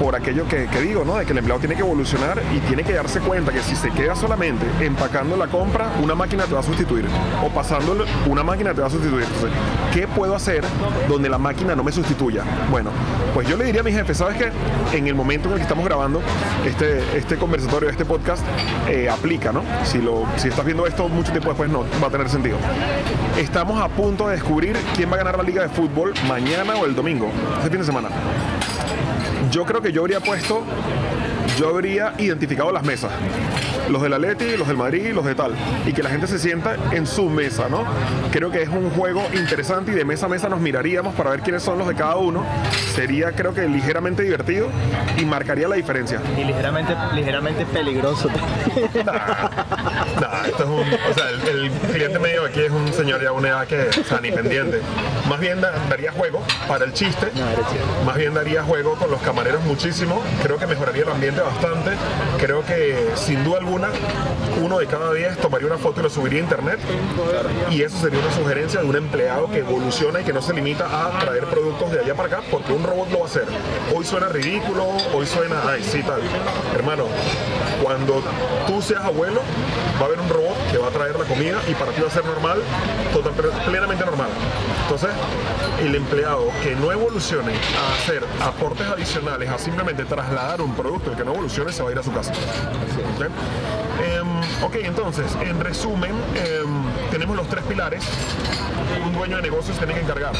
por 0.00 0.16
aquello 0.16 0.48
que, 0.48 0.66
digo, 0.80 1.04
¿no? 1.04 1.16
De 1.16 1.26
que 1.26 1.32
el 1.32 1.38
empleado 1.38 1.60
tiene 1.60 1.74
que 1.74 1.82
evolucionar 1.82 2.40
y 2.56 2.58
tiene 2.60 2.82
que 2.82 2.94
darse 2.94 3.20
cuenta 3.20 3.52
que 3.52 3.60
si 3.60 3.76
se 3.76 3.90
queda 3.90 4.16
solamente 4.16 4.64
empacando 4.80 5.36
la 5.36 5.46
compra, 5.46 5.92
una 6.02 6.14
máquina 6.14 6.44
te 6.44 6.54
va 6.54 6.60
a 6.60 6.62
sustituir. 6.62 7.04
O 7.44 7.50
pasándolo, 7.50 8.06
una 8.26 8.42
máquina 8.42 8.72
te 8.72 8.80
va 8.80 8.86
a 8.86 8.90
sustituir. 8.90 9.24
Entonces, 9.24 9.50
¿qué 9.92 10.08
puedo 10.08 10.34
hacer 10.34 10.64
donde 11.06 11.28
la 11.28 11.36
máquina 11.36 11.76
no 11.76 11.84
me 11.84 11.92
sustituya? 11.92 12.42
Bueno, 12.70 12.90
pues 13.34 13.46
yo 13.46 13.58
le 13.58 13.64
diría 13.66 13.82
a 13.82 13.84
mi 13.84 13.92
jefe, 13.92 14.14
¿sabes 14.14 14.38
qué? 14.38 14.50
En 14.96 15.06
el 15.06 15.14
momento 15.14 15.48
en 15.48 15.52
el 15.52 15.58
que 15.58 15.64
estamos 15.64 15.84
grabando 15.84 16.22
este, 16.64 17.02
este 17.14 17.36
conversatorio, 17.36 17.90
este 17.90 18.06
podcast, 18.06 18.42
eh, 18.88 19.10
aplica, 19.10 19.52
¿no? 19.52 19.62
Si, 19.84 19.98
lo, 19.98 20.24
si 20.36 20.48
estás 20.48 20.64
viendo 20.64 20.86
esto 20.86 21.08
mucho 21.10 21.30
tiempo 21.30 21.50
después, 21.50 21.68
no 21.68 21.84
va 22.02 22.06
a 22.08 22.10
tener 22.10 22.30
sentido. 22.30 22.56
Estamos 23.38 23.78
a 23.78 23.88
punto 23.88 24.28
de 24.28 24.36
descubrir 24.36 24.78
quién 24.96 25.10
va 25.10 25.16
a 25.16 25.18
ganar 25.18 25.36
la 25.36 25.42
liga 25.42 25.62
de 25.62 25.68
fútbol 25.68 26.14
mañana 26.26 26.74
o 26.76 26.86
el 26.86 26.94
domingo, 26.94 27.30
ese 27.60 27.68
fin 27.68 27.80
de 27.80 27.84
semana 27.84 28.08
yo 29.50 29.64
creo 29.64 29.82
que 29.82 29.92
yo 29.92 30.02
habría 30.02 30.20
puesto, 30.20 30.64
yo 31.58 31.68
habría 31.68 32.14
identificado 32.18 32.72
las 32.72 32.84
mesas 32.84 33.12
los 33.90 34.02
del 34.02 34.12
Atleti, 34.12 34.56
los 34.56 34.68
del 34.68 34.76
Madrid, 34.76 35.12
los 35.12 35.24
de 35.24 35.34
tal, 35.34 35.52
y 35.84 35.92
que 35.92 36.02
la 36.02 36.10
gente 36.10 36.26
se 36.26 36.38
sienta 36.38 36.76
en 36.92 37.06
su 37.06 37.28
mesa, 37.28 37.68
¿no? 37.68 37.84
Creo 38.30 38.50
que 38.50 38.62
es 38.62 38.68
un 38.68 38.90
juego 38.90 39.22
interesante 39.34 39.92
y 39.92 39.94
de 39.94 40.04
mesa 40.04 40.26
a 40.26 40.28
mesa 40.28 40.48
nos 40.48 40.60
miraríamos 40.60 41.14
para 41.14 41.30
ver 41.30 41.40
quiénes 41.40 41.62
son 41.62 41.78
los 41.78 41.88
de 41.88 41.94
cada 41.94 42.16
uno. 42.16 42.44
Sería, 42.94 43.32
creo 43.32 43.52
que, 43.52 43.66
ligeramente 43.68 44.22
divertido 44.22 44.68
y 45.18 45.24
marcaría 45.24 45.68
la 45.68 45.76
diferencia. 45.76 46.20
Y 46.38 46.44
ligeramente, 46.44 46.94
ligeramente 47.14 47.66
peligroso. 47.66 48.28
nah, 49.04 49.48
esto 50.46 50.64
es 50.64 50.68
un, 50.68 50.80
o 50.80 51.14
sea, 51.14 51.30
el, 51.50 51.70
cliente 51.70 52.18
medio 52.18 52.44
aquí 52.44 52.60
es 52.60 52.70
un 52.70 52.92
señor 52.92 53.22
ya 53.22 53.32
una 53.32 53.48
edad 53.48 53.66
que, 53.66 53.88
o 53.88 54.04
sea, 54.04 54.20
ni 54.20 54.30
pendiente. 54.30 54.80
Más 55.28 55.40
bien 55.40 55.60
daría 55.60 56.12
juego 56.12 56.42
para 56.68 56.84
el 56.84 56.92
chiste, 56.92 57.28
más 58.04 58.16
bien 58.16 58.34
daría 58.34 58.62
juego 58.62 58.94
con 58.94 59.10
los 59.10 59.20
camareros 59.22 59.62
muchísimo. 59.64 60.22
Creo 60.42 60.58
que 60.58 60.66
mejoraría 60.66 61.02
el 61.02 61.10
ambiente 61.10 61.40
bastante. 61.40 61.92
Creo 62.38 62.64
que 62.64 63.10
sin 63.14 63.44
duda 63.44 63.58
alguna 63.58 63.88
uno 64.60 64.78
de 64.78 64.86
cada 64.86 65.12
diez 65.12 65.38
tomaría 65.38 65.66
una 65.66 65.78
foto 65.78 66.00
y 66.00 66.02
lo 66.04 66.10
subiría 66.10 66.40
a 66.40 66.42
internet. 66.42 66.78
Y 67.70 67.82
eso 67.82 67.98
sería 67.98 68.20
una 68.20 68.32
sugerencia 68.32 68.80
de 68.80 68.86
un 68.86 68.96
empleado 68.96 69.50
que 69.50 69.58
evoluciona 69.58 70.20
y 70.20 70.24
que 70.24 70.32
no 70.32 70.42
se 70.42 70.52
limita 70.52 70.86
a 70.86 71.18
traer 71.20 71.44
productos 71.44 71.92
de 71.92 72.00
allá 72.00 72.14
para 72.14 72.28
acá, 72.28 72.42
porque 72.50 72.72
un 72.72 72.82
robot 72.82 73.10
lo 73.10 73.18
va 73.20 73.24
a 73.24 73.28
hacer. 73.28 73.44
Hoy 73.94 74.04
suena 74.04 74.28
ridículo, 74.28 74.86
hoy 75.14 75.26
suena, 75.26 75.56
ay, 75.66 75.82
sí, 75.82 76.02
tal. 76.02 76.20
Hermano, 76.74 77.04
cuando 77.82 78.22
tú 78.66 78.82
seas 78.82 79.04
abuelo, 79.04 79.40
va 80.00 80.06
a 80.06 80.09
haber 80.10 80.20
un 80.20 80.28
robot 80.28 80.56
que 80.70 80.78
va 80.78 80.88
a 80.88 80.90
traer 80.90 81.18
la 81.18 81.24
comida 81.24 81.60
y 81.68 81.74
para 81.74 81.92
ti 81.92 82.00
va 82.00 82.08
a 82.08 82.10
ser 82.10 82.24
normal, 82.24 82.60
total, 83.12 83.32
plenamente 83.66 84.04
normal. 84.04 84.28
Entonces, 84.82 85.10
el 85.80 85.94
empleado 85.94 86.48
que 86.62 86.74
no 86.74 86.90
evolucione 86.90 87.52
a 87.52 87.94
hacer 87.94 88.24
aportes 88.42 88.86
adicionales, 88.86 89.48
a 89.48 89.58
simplemente 89.58 90.04
trasladar 90.04 90.60
un 90.60 90.74
producto, 90.74 91.12
el 91.12 91.16
que 91.16 91.24
no 91.24 91.32
evolucione 91.32 91.72
se 91.72 91.82
va 91.82 91.90
a 91.90 91.92
ir 91.92 91.98
a 91.98 92.02
su 92.02 92.12
casa. 92.12 92.32
Em, 94.00 94.64
ok, 94.64 94.76
entonces, 94.82 95.36
en 95.40 95.60
resumen, 95.60 96.12
em, 96.34 97.10
tenemos 97.10 97.36
los 97.36 97.48
tres 97.48 97.64
pilares. 97.64 98.02
Un 99.04 99.12
dueño 99.12 99.36
de 99.36 99.42
negocios 99.42 99.78
tiene 99.78 99.94
que 99.94 100.00
encargar 100.00 100.32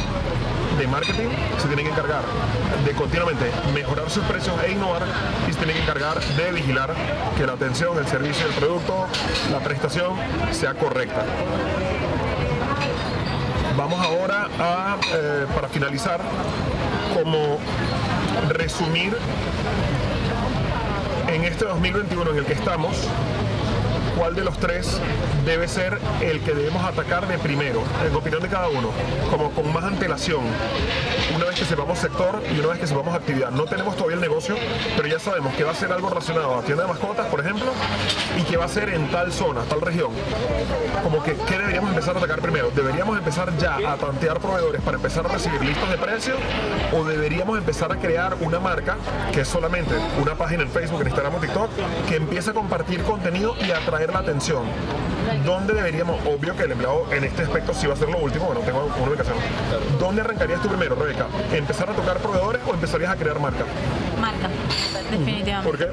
de 0.80 0.86
marketing, 0.86 1.28
se 1.58 1.66
tiene 1.66 1.82
que 1.82 1.90
encargar 1.90 2.22
de 2.86 2.92
continuamente 2.92 3.50
mejorar 3.74 4.08
sus 4.08 4.24
precios 4.24 4.54
e 4.64 4.72
innovar 4.72 5.02
y 5.46 5.52
se 5.52 5.58
tiene 5.58 5.74
que 5.74 5.82
encargar 5.82 6.18
de 6.18 6.52
vigilar 6.52 6.94
que 7.36 7.46
la 7.46 7.52
atención, 7.52 7.98
el 7.98 8.06
servicio, 8.06 8.46
el 8.46 8.54
producto, 8.54 9.06
la 9.52 9.58
prestación 9.58 10.14
sea 10.52 10.72
correcta. 10.72 11.22
Vamos 13.76 14.00
ahora 14.04 14.48
a, 14.58 14.96
eh, 15.12 15.46
para 15.54 15.68
finalizar, 15.68 16.20
como 17.12 17.58
resumir 18.48 19.14
en 21.28 21.44
este 21.44 21.66
2021 21.66 22.30
en 22.30 22.38
el 22.38 22.44
que 22.46 22.54
estamos, 22.54 22.96
cuál 24.20 24.34
de 24.34 24.44
los 24.44 24.58
tres 24.58 25.00
debe 25.46 25.66
ser 25.66 25.98
el 26.20 26.40
que 26.40 26.52
debemos 26.52 26.84
atacar 26.84 27.26
de 27.26 27.38
primero, 27.38 27.82
en 28.06 28.14
opinión 28.14 28.42
de 28.42 28.48
cada 28.48 28.68
uno, 28.68 28.90
como 29.30 29.50
con 29.52 29.72
más 29.72 29.82
antelación, 29.82 30.42
una 31.34 31.46
vez 31.46 31.58
que 31.58 31.64
sepamos 31.64 31.98
sector 31.98 32.42
y 32.54 32.58
una 32.58 32.68
vez 32.68 32.80
que 32.80 32.86
sepamos 32.86 33.14
actividad. 33.14 33.50
No 33.50 33.64
tenemos 33.64 33.96
todavía 33.96 34.16
el 34.16 34.20
negocio, 34.20 34.56
pero 34.94 35.08
ya 35.08 35.18
sabemos 35.18 35.54
que 35.54 35.64
va 35.64 35.70
a 35.70 35.74
ser 35.74 35.90
algo 35.90 36.10
relacionado 36.10 36.54
a 36.54 36.62
tienda 36.62 36.82
de 36.82 36.90
mascotas, 36.90 37.28
por 37.28 37.40
ejemplo, 37.40 37.72
y 38.38 38.42
que 38.42 38.58
va 38.58 38.66
a 38.66 38.68
ser 38.68 38.90
en 38.90 39.10
tal 39.10 39.32
zona, 39.32 39.62
tal 39.62 39.80
región. 39.80 40.10
Como 41.02 41.22
que, 41.22 41.34
¿qué 41.48 41.56
deberíamos 41.56 41.88
empezar 41.88 42.14
a 42.14 42.18
atacar 42.18 42.42
primero? 42.42 42.70
¿Deberíamos 42.76 43.16
empezar 43.16 43.56
ya 43.56 43.76
a 43.76 43.96
tantear 43.96 44.38
proveedores 44.38 44.82
para 44.82 44.98
empezar 44.98 45.24
a 45.24 45.30
recibir 45.30 45.64
listas 45.64 45.88
de 45.88 45.96
precio? 45.96 46.34
¿O 46.92 47.04
deberíamos 47.04 47.56
empezar 47.56 47.90
a 47.90 47.96
crear 47.96 48.36
una 48.42 48.60
marca 48.60 48.98
que 49.32 49.40
es 49.40 49.48
solamente 49.48 49.94
una 50.20 50.34
página 50.34 50.62
en 50.62 50.68
Facebook, 50.68 51.00
en 51.00 51.06
Instagram 51.06 51.36
o 51.36 51.38
TikTok 51.38 51.70
que 52.06 52.16
empiece 52.16 52.50
a 52.50 52.52
compartir 52.52 53.02
contenido 53.02 53.54
y 53.66 53.70
atraer 53.70 54.09
la 54.12 54.20
atención? 54.20 54.62
¿Dónde 55.44 55.74
deberíamos, 55.74 56.20
obvio 56.26 56.56
que 56.56 56.64
el 56.64 56.72
empleado 56.72 57.06
en 57.12 57.24
este 57.24 57.42
aspecto 57.42 57.72
sí 57.72 57.86
va 57.86 57.94
a 57.94 57.96
ser 57.96 58.08
lo 58.08 58.18
último, 58.18 58.46
bueno, 58.46 58.60
tengo 58.62 58.84
una 58.98 59.08
ubicación. 59.10 59.36
¿Dónde 59.98 60.22
arrancarías 60.22 60.60
tú 60.60 60.68
primero, 60.68 60.94
Rebeca? 60.94 61.26
¿Empezar 61.52 61.88
a 61.90 61.92
tocar 61.92 62.18
proveedores 62.18 62.62
o 62.66 62.74
empezarías 62.74 63.10
a 63.12 63.16
crear 63.16 63.38
marca? 63.38 63.64
Marca, 64.20 64.48
definitivamente. 65.10 65.68
¿Por 65.68 65.78
qué? 65.78 65.86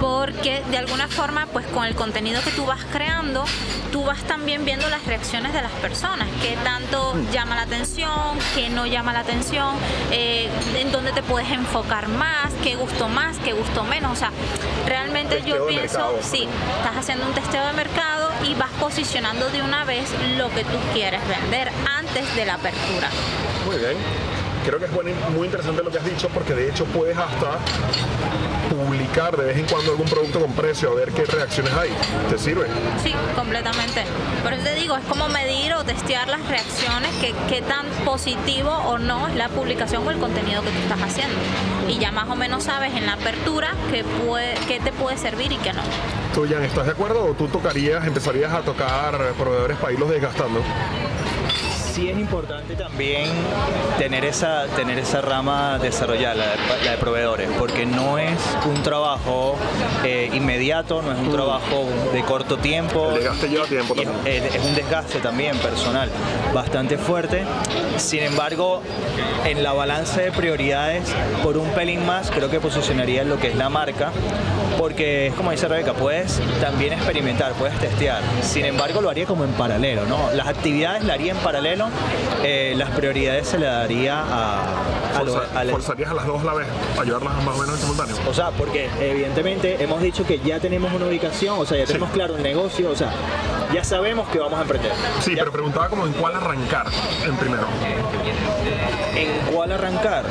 porque 0.00 0.62
de 0.70 0.78
alguna 0.78 1.08
forma 1.08 1.46
pues 1.52 1.66
con 1.66 1.84
el 1.84 1.94
contenido 1.94 2.42
que 2.42 2.50
tú 2.50 2.66
vas 2.66 2.84
creando 2.92 3.44
tú 3.92 4.04
vas 4.04 4.22
también 4.24 4.64
viendo 4.64 4.88
las 4.88 5.04
reacciones 5.06 5.52
de 5.52 5.62
las 5.62 5.72
personas 5.72 6.28
qué 6.42 6.56
tanto 6.64 7.14
llama 7.32 7.56
la 7.56 7.62
atención 7.62 8.38
qué 8.54 8.68
no 8.68 8.86
llama 8.86 9.12
la 9.12 9.20
atención 9.20 9.74
eh, 10.10 10.48
en 10.78 10.92
dónde 10.92 11.12
te 11.12 11.22
puedes 11.22 11.50
enfocar 11.50 12.08
más 12.08 12.52
qué 12.62 12.76
gustó 12.76 13.08
más 13.08 13.38
qué 13.38 13.52
gustó 13.52 13.84
menos 13.84 14.12
o 14.12 14.16
sea 14.16 14.30
realmente 14.86 15.36
Testeo 15.36 15.58
yo 15.58 15.66
pienso 15.66 15.98
mercado. 15.98 16.18
sí 16.22 16.48
estás 16.78 16.96
haciendo 16.96 17.26
un 17.26 17.32
testeo 17.32 17.66
de 17.66 17.72
mercado 17.72 18.30
y 18.44 18.54
vas 18.54 18.70
posicionando 18.78 19.48
de 19.50 19.62
una 19.62 19.84
vez 19.84 20.10
lo 20.36 20.50
que 20.50 20.64
tú 20.64 20.76
quieres 20.92 21.20
vender 21.26 21.70
antes 21.98 22.34
de 22.36 22.44
la 22.44 22.54
apertura 22.54 23.08
Muy 23.66 23.76
bien. 23.76 24.25
Creo 24.66 24.80
que 24.80 24.86
es 24.86 25.30
muy 25.30 25.46
interesante 25.46 25.80
lo 25.84 25.92
que 25.92 25.98
has 25.98 26.04
dicho 26.04 26.28
porque 26.28 26.52
de 26.52 26.68
hecho 26.68 26.86
puedes 26.86 27.16
hasta 27.16 27.58
publicar 28.68 29.36
de 29.36 29.44
vez 29.44 29.58
en 29.58 29.66
cuando 29.66 29.92
algún 29.92 30.08
producto 30.08 30.40
con 30.40 30.52
precio 30.54 30.90
a 30.90 30.94
ver 30.94 31.12
qué 31.12 31.24
reacciones 31.24 31.72
hay. 31.72 31.90
¿Te 32.28 32.36
sirve? 32.36 32.66
Sí, 33.00 33.14
completamente. 33.36 34.02
Por 34.42 34.52
eso 34.52 34.64
te 34.64 34.74
digo, 34.74 34.96
es 34.96 35.04
como 35.04 35.28
medir 35.28 35.72
o 35.74 35.84
testear 35.84 36.26
las 36.26 36.44
reacciones, 36.48 37.10
que, 37.20 37.32
qué 37.48 37.62
tan 37.62 37.86
positivo 38.04 38.70
o 38.70 38.98
no 38.98 39.28
es 39.28 39.36
la 39.36 39.48
publicación 39.50 40.04
o 40.04 40.10
el 40.10 40.18
contenido 40.18 40.62
que 40.62 40.70
tú 40.70 40.78
estás 40.78 41.00
haciendo. 41.00 41.36
Y 41.88 42.00
ya 42.00 42.10
más 42.10 42.28
o 42.28 42.34
menos 42.34 42.64
sabes 42.64 42.92
en 42.96 43.06
la 43.06 43.12
apertura 43.12 43.70
qué, 43.92 44.02
puede, 44.02 44.54
qué 44.66 44.80
te 44.80 44.90
puede 44.90 45.16
servir 45.16 45.52
y 45.52 45.58
qué 45.58 45.74
no. 45.74 45.82
¿Tú, 46.34 46.44
Jan, 46.50 46.64
estás 46.64 46.86
de 46.86 46.92
acuerdo 46.92 47.24
o 47.24 47.34
tú 47.34 47.46
tocarías, 47.46 48.04
empezarías 48.04 48.52
a 48.52 48.62
tocar 48.62 49.16
proveedores 49.38 49.76
para 49.76 49.92
irlos 49.92 50.10
desgastando? 50.10 50.60
Sí 51.96 52.10
es 52.10 52.18
importante 52.18 52.74
también 52.76 53.30
tener 53.98 54.24
esa, 54.26 54.66
tener 54.76 54.98
esa 54.98 55.22
rama 55.22 55.78
desarrollada, 55.78 56.34
la 56.34 56.44
de, 56.50 56.84
la 56.84 56.90
de 56.90 56.96
proveedores, 56.98 57.48
porque 57.58 57.86
no 57.86 58.18
es 58.18 58.38
un 58.66 58.82
trabajo 58.82 59.56
eh, 60.04 60.30
inmediato, 60.34 61.00
no 61.00 61.12
es 61.12 61.18
un 61.18 61.32
trabajo 61.32 61.86
de 62.12 62.20
corto 62.22 62.58
tiempo. 62.58 63.08
El 63.12 63.14
desgaste 63.20 63.48
lleva 63.48 63.64
tiempo 63.66 63.94
también. 63.94 64.14
es- 64.26 64.54
es 64.56 64.62
un 64.64 64.74
desgaste 64.74 65.20
también 65.20 65.56
personal 65.58 66.10
bastante 66.52 66.98
fuerte. 66.98 67.44
Sin 67.96 68.22
embargo, 68.22 68.82
en 69.46 69.62
la 69.62 69.72
balanza 69.72 70.20
de 70.20 70.32
prioridades, 70.32 71.02
por 71.42 71.56
un 71.56 71.70
pelín 71.70 72.04
más, 72.04 72.30
creo 72.30 72.50
que 72.50 72.60
posicionaría 72.60 73.24
lo 73.24 73.38
que 73.38 73.48
es 73.48 73.56
la 73.56 73.70
marca, 73.70 74.12
porque 74.78 75.28
es 75.28 75.34
como 75.34 75.50
dice 75.50 75.66
Rebeca, 75.66 75.94
puedes 75.94 76.40
también 76.60 76.92
experimentar, 76.92 77.52
puedes 77.54 77.78
testear. 77.78 78.20
Sin 78.42 78.66
embargo, 78.66 79.00
lo 79.00 79.08
haría 79.08 79.24
como 79.24 79.44
en 79.44 79.52
paralelo, 79.52 80.04
¿no? 80.04 80.30
Las 80.34 80.46
actividades 80.48 81.02
las 81.04 81.14
haría 81.14 81.32
en 81.32 81.38
paralelo, 81.38 81.85
eh, 82.44 82.74
las 82.76 82.90
prioridades 82.90 83.48
se 83.48 83.58
le 83.58 83.66
daría 83.66 84.20
a, 84.20 84.62
a 85.18 85.22
lo- 85.22 85.32
Forza- 85.34 85.58
al- 85.58 85.70
¿Forzarías 85.70 86.10
a 86.10 86.14
las 86.14 86.26
dos 86.26 86.40
a 86.42 86.44
la 86.44 86.54
vez? 86.54 86.66
¿Ayudarlas 87.00 87.34
más 87.44 87.56
o 87.56 87.58
menos 87.60 87.74
en 87.74 87.80
simultáneo? 87.80 88.16
o 88.28 88.34
sea, 88.34 88.50
porque 88.50 88.88
evidentemente 89.00 89.82
hemos 89.82 90.00
dicho 90.02 90.24
que 90.26 90.38
ya 90.40 90.58
tenemos 90.60 90.92
una 90.92 91.06
ubicación, 91.06 91.58
o 91.58 91.64
sea, 91.66 91.78
ya 91.78 91.84
tenemos 91.86 92.10
claro 92.10 92.34
un 92.34 92.42
negocio, 92.42 92.90
o 92.90 92.96
sea, 92.96 93.10
ya 93.72 93.82
sabemos 93.84 94.28
que 94.28 94.38
vamos 94.38 94.58
a 94.58 94.62
emprender. 94.62 94.92
Sí, 95.20 95.32
Ya- 95.34 95.40
pero 95.40 95.52
preguntaba 95.52 95.88
como 95.88 96.06
en 96.06 96.12
cuál 96.14 96.34
arrancar 96.36 96.86
en 97.26 97.36
primero. 97.36 97.66
¿En 99.16 99.54
cuál 99.54 99.72
arrancar? 99.72 100.24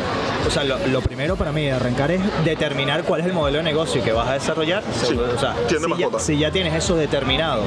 O 0.48 0.52
sea, 0.52 0.64
lo, 0.64 0.78
lo 0.88 1.02
primero 1.02 1.36
para 1.36 1.52
mí 1.52 1.64
de 1.66 1.72
arrancar 1.72 2.12
es 2.12 2.22
determinar 2.44 3.04
cuál 3.04 3.22
es 3.22 3.28
el 3.28 3.34
modelo 3.34 3.58
de 3.58 3.64
negocio 3.64 4.04
que 4.04 4.12
vas 4.12 4.28
a 4.28 4.34
desarrollar. 4.34 4.84
Sí, 4.94 5.18
o 5.18 5.40
sea, 5.40 5.56
ya, 5.98 6.20
si 6.20 6.38
ya 6.38 6.52
tienes 6.52 6.74
eso 6.76 6.96
determinado 6.96 7.64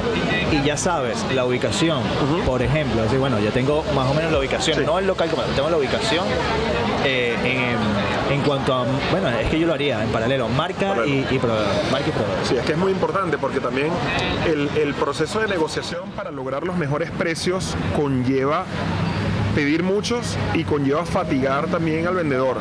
y 0.51 0.63
ya 0.65 0.77
sabes 0.77 1.17
la 1.33 1.45
ubicación, 1.45 2.01
por 2.45 2.61
ejemplo, 2.61 3.01
así, 3.03 3.17
bueno, 3.17 3.37
ya 3.39 3.51
tengo 3.51 3.78
más 3.95 4.07
o 4.09 4.13
menos 4.13 4.31
la 4.31 4.39
ubicación, 4.39 4.77
Sí. 4.77 4.83
no 4.85 4.99
el 4.99 5.07
local 5.07 5.29
como 5.29 5.43
tengo 5.43 5.69
la 5.69 5.77
ubicación 5.77 6.25
eh, 7.05 7.35
en, 7.43 8.33
en 8.35 8.41
cuanto 8.41 8.73
a, 8.73 8.85
bueno, 9.11 9.29
es 9.29 9.49
que 9.49 9.59
yo 9.59 9.67
lo 9.67 9.73
haría 9.73 10.03
en 10.03 10.09
paralelo, 10.09 10.47
marca 10.49 10.89
Paralelo. 10.95 11.07
y, 11.31 11.35
y 11.35 11.39
proveedor, 11.39 11.67
marca 11.91 12.07
y 12.07 12.11
proveedor. 12.11 12.37
Sí, 12.45 12.55
es 12.57 12.65
que 12.65 12.73
es 12.73 12.77
muy 12.77 12.91
importante 12.91 13.37
porque 13.37 13.59
también 13.59 13.87
el, 14.47 14.69
el 14.77 14.93
proceso 14.93 15.39
de 15.39 15.47
negociación 15.47 16.09
para 16.11 16.31
lograr 16.31 16.63
los 16.63 16.75
mejores 16.77 17.09
precios 17.11 17.75
conlleva 17.95 18.65
pedir 19.55 19.81
muchos 19.83 20.37
y 20.53 20.63
conlleva 20.63 21.05
fatigar 21.05 21.67
también 21.67 22.05
al 22.07 22.15
vendedor. 22.15 22.57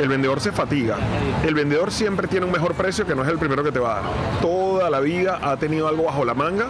El 0.00 0.08
vendedor 0.08 0.40
se 0.40 0.52
fatiga. 0.52 0.96
El 1.44 1.54
vendedor 1.54 1.90
siempre 1.92 2.26
tiene 2.28 2.46
un 2.46 2.52
mejor 2.52 2.74
precio 2.74 3.04
que 3.06 3.14
no 3.14 3.22
es 3.22 3.28
el 3.28 3.38
primero 3.38 3.62
que 3.62 3.72
te 3.72 3.78
va 3.78 3.92
a 3.92 3.94
dar. 3.96 4.10
Toda 4.40 4.88
la 4.88 5.00
vida 5.00 5.38
ha 5.42 5.56
tenido 5.56 5.88
algo 5.88 6.04
bajo 6.04 6.24
la 6.24 6.34
manga, 6.34 6.66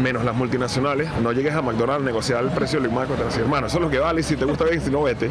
menos 0.00 0.24
las 0.24 0.34
multinacionales. 0.34 1.08
No 1.22 1.32
llegues 1.32 1.54
a 1.54 1.62
McDonald's 1.62 2.02
a 2.02 2.06
negociar 2.06 2.44
el 2.44 2.50
precio 2.50 2.80
del 2.80 2.88
Big 2.88 2.96
Mac, 2.96 3.08
decir, 3.08 3.42
hermano, 3.42 3.66
eso 3.66 3.78
es 3.78 3.82
lo 3.82 3.90
que 3.90 3.98
vale, 3.98 4.22
si 4.22 4.36
te 4.36 4.44
gusta 4.44 4.64
bien, 4.64 4.80
si 4.80 4.90
no, 4.90 5.02
vete. 5.02 5.30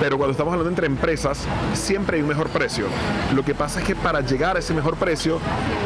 Pero 0.00 0.18
cuando 0.18 0.32
estamos 0.32 0.52
hablando 0.52 0.70
entre 0.70 0.86
empresas, 0.86 1.46
siempre 1.74 2.16
hay 2.16 2.22
un 2.22 2.28
mejor 2.28 2.48
precio. 2.48 2.86
Lo 3.34 3.44
que 3.44 3.54
pasa 3.54 3.80
es 3.80 3.86
que 3.86 3.94
para 3.94 4.20
llegar 4.20 4.56
a 4.56 4.58
ese 4.58 4.74
mejor 4.74 4.96
precio, 4.96 5.40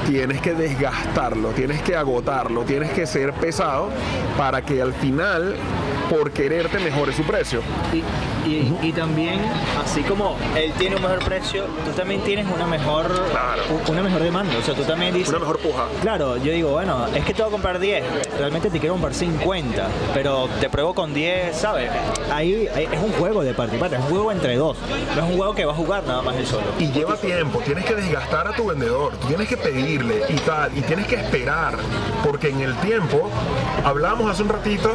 tienes 0.07 0.41
que 0.41 0.55
desgastarlo, 0.55 1.51
tienes 1.51 1.83
que 1.83 1.97
agotarlo, 1.97 2.63
tienes 2.63 2.91
que 2.91 3.07
ser 3.07 3.33
pesado 3.35 3.89
para 4.37 4.63
que 4.63 4.83
al 4.83 4.93
final, 4.95 5.55
por 6.09 6.33
quererte, 6.33 6.79
mejore 6.79 7.13
su 7.13 7.23
precio. 7.23 7.61
Y, 7.93 8.03
y- 8.57 8.89
y 8.89 8.93
también, 8.93 9.41
así 9.85 10.03
como 10.03 10.37
él 10.57 10.73
tiene 10.79 10.97
un 10.97 11.03
mejor 11.03 11.19
precio, 11.25 11.65
tú 11.85 11.91
también 11.93 12.21
tienes 12.23 12.47
una 12.55 12.67
mejor, 12.67 13.07
Claro. 13.31 13.63
una 13.89 14.03
mejor 14.03 14.23
demanda. 14.23 14.53
O 14.59 14.63
sea, 14.63 14.75
tú 14.75 14.83
también 14.83 15.13
dices. 15.15 15.29
Una 15.31 15.39
mejor 15.41 15.59
puja. 15.59 15.85
Claro, 16.03 16.37
yo 16.37 16.53
digo, 16.53 16.71
bueno, 16.71 17.07
es 17.15 17.25
que 17.25 17.35
te 17.35 17.43
voy 17.43 17.49
a 17.51 17.53
comprar 17.53 17.79
10, 17.79 18.05
realmente 18.39 18.71
te 18.71 18.79
quiero 18.79 18.95
comprar 18.95 19.15
50, 19.15 19.87
pero 20.15 20.49
te 20.61 20.69
pruebo 20.69 20.95
con 20.95 21.13
10, 21.15 21.57
¿sabes? 21.57 21.91
Ahí, 22.33 22.69
ahí 22.75 22.89
es 22.91 23.01
un 23.03 23.13
juego 23.13 23.43
de 23.43 23.55
participar, 23.55 23.93
es 23.95 24.01
un 24.01 24.07
juego 24.07 24.33
entre 24.33 24.57
dos, 24.57 24.77
no 25.17 25.23
es 25.25 25.31
un 25.31 25.37
juego 25.37 25.55
que 25.55 25.65
va 25.65 25.73
a 25.73 25.77
jugar 25.77 26.05
nada 26.05 26.23
más 26.23 26.37
él 26.37 26.47
solo. 26.47 26.63
Y 26.79 26.91
lleva 26.93 27.17
tiempo, 27.17 27.61
tienes 27.65 27.85
que 27.85 27.95
desgastar 27.95 28.49
a 28.49 28.53
tu 28.53 28.67
vendedor, 28.67 29.13
tú 29.17 29.29
tienes 29.29 29.49
que 29.49 29.57
pedirle 29.57 30.23
y 30.29 30.35
tal, 30.41 30.77
y 30.77 30.81
tienes 30.83 31.07
que 31.07 31.17
esperar, 31.17 31.75
porque 32.25 32.49
en 32.51 32.61
el 32.61 32.75
tiempo, 32.77 33.29
hablábamos 33.85 34.31
hace 34.31 34.43
un 34.43 34.49
ratito 34.49 34.91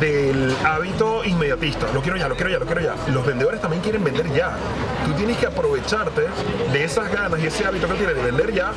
del 0.00 0.54
hábito 0.64 1.24
inmediatista, 1.24 1.86
lo 1.92 2.00
quiero 2.02 2.16
ya, 2.16 2.28
lo 2.28 2.34
quiero 2.34 2.50
ya, 2.50 2.58
lo 2.58 2.66
quiero 2.66 2.80
ya. 2.80 2.94
Los 3.12 3.24
vendedores 3.24 3.60
también 3.60 3.82
quieren 3.82 4.02
vender 4.02 4.32
ya. 4.32 4.56
Tú 5.04 5.12
tienes 5.12 5.36
que 5.36 5.46
aprovecharte 5.46 6.26
de 6.72 6.84
esas 6.84 7.10
ganas 7.12 7.40
y 7.40 7.46
ese 7.46 7.64
hábito 7.64 7.86
que 7.86 7.94
tiene 7.94 8.14
de 8.14 8.22
vender 8.22 8.52
ya 8.52 8.72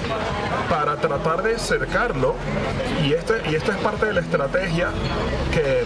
para 0.70 0.96
tratar 0.98 1.42
de 1.42 1.58
cercarlo, 1.58 2.36
y, 3.04 3.14
este, 3.14 3.42
y 3.50 3.56
esto 3.56 3.72
es 3.72 3.78
parte 3.78 4.06
de 4.06 4.14
la 4.14 4.20
estrategia 4.22 4.90
que, 5.52 5.84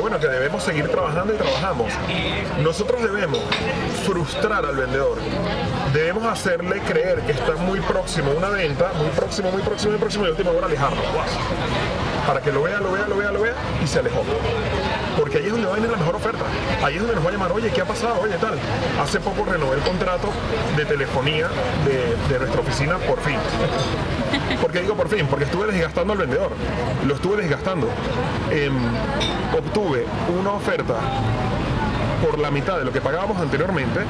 bueno, 0.00 0.18
que 0.18 0.28
debemos 0.28 0.62
seguir 0.62 0.88
trabajando 0.88 1.32
y 1.34 1.36
trabajamos. 1.36 1.92
Nosotros 2.62 3.02
debemos 3.02 3.40
frustrar 4.04 4.66
al 4.66 4.76
vendedor. 4.76 5.18
Debemos 5.92 6.24
hacerle 6.24 6.80
creer 6.80 7.20
que 7.22 7.32
está 7.32 7.52
muy 7.56 7.80
próximo 7.80 8.32
a 8.32 8.34
una 8.34 8.48
venta, 8.50 8.92
muy 8.98 9.08
próximo, 9.10 9.50
muy 9.50 9.62
próximo, 9.62 9.92
muy 9.92 10.00
próximo 10.00 10.24
y 10.24 10.28
a 10.28 10.30
última 10.32 10.50
hora 10.50 10.66
alejarlo. 10.66 11.00
Para 12.26 12.40
que 12.40 12.52
lo 12.52 12.62
vea, 12.62 12.80
lo 12.80 12.92
vea, 12.92 13.06
lo 13.08 13.16
vea, 13.16 13.32
lo 13.32 13.40
vea 13.40 13.54
y 13.82 13.86
se 13.86 14.00
alejó. 14.00 14.22
Porque 15.16 15.38
ahí 15.38 15.46
es 15.46 15.52
donde 15.52 15.66
va 15.66 15.72
a 15.72 15.76
venir 15.76 15.90
la 15.90 15.96
mejor 15.96 16.16
oferta. 16.16 16.44
Ahí 16.82 16.94
es 16.94 17.00
donde 17.00 17.14
nos 17.16 17.24
va 17.24 17.30
a 17.30 17.32
llamar, 17.32 17.52
oye, 17.52 17.70
¿qué 17.70 17.80
ha 17.80 17.84
pasado? 17.86 18.20
Oye, 18.20 18.34
tal. 18.38 18.58
Hace 19.02 19.20
poco 19.20 19.44
renové 19.44 19.76
el 19.76 19.82
contrato 19.82 20.28
de 20.76 20.84
telefonía 20.84 21.48
de, 21.84 22.32
de 22.32 22.38
nuestra 22.38 22.60
oficina 22.60 22.98
por 22.98 23.20
fin. 23.20 23.36
¿Por 24.60 24.70
qué 24.72 24.80
digo 24.82 24.94
por 24.94 25.08
fin? 25.08 25.26
Porque 25.28 25.44
estuve 25.44 25.66
desgastando 25.66 26.12
al 26.12 26.18
vendedor. 26.18 26.50
Lo 27.06 27.14
estuve 27.14 27.38
desgastando. 27.38 27.88
Em, 28.50 28.74
obtuve 29.56 30.06
una 30.38 30.52
oferta 30.52 30.94
por 32.24 32.38
la 32.38 32.50
mitad 32.50 32.78
de 32.78 32.84
lo 32.84 32.92
que 32.92 33.00
pagábamos 33.00 33.38
anteriormente, 33.38 34.00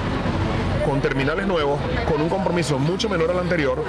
con 0.87 1.01
terminales 1.01 1.47
nuevos, 1.47 1.81
con 2.09 2.21
un 2.21 2.29
compromiso 2.29 2.79
mucho 2.79 3.09
menor 3.09 3.31
al 3.31 3.41
anterior, 3.41 3.83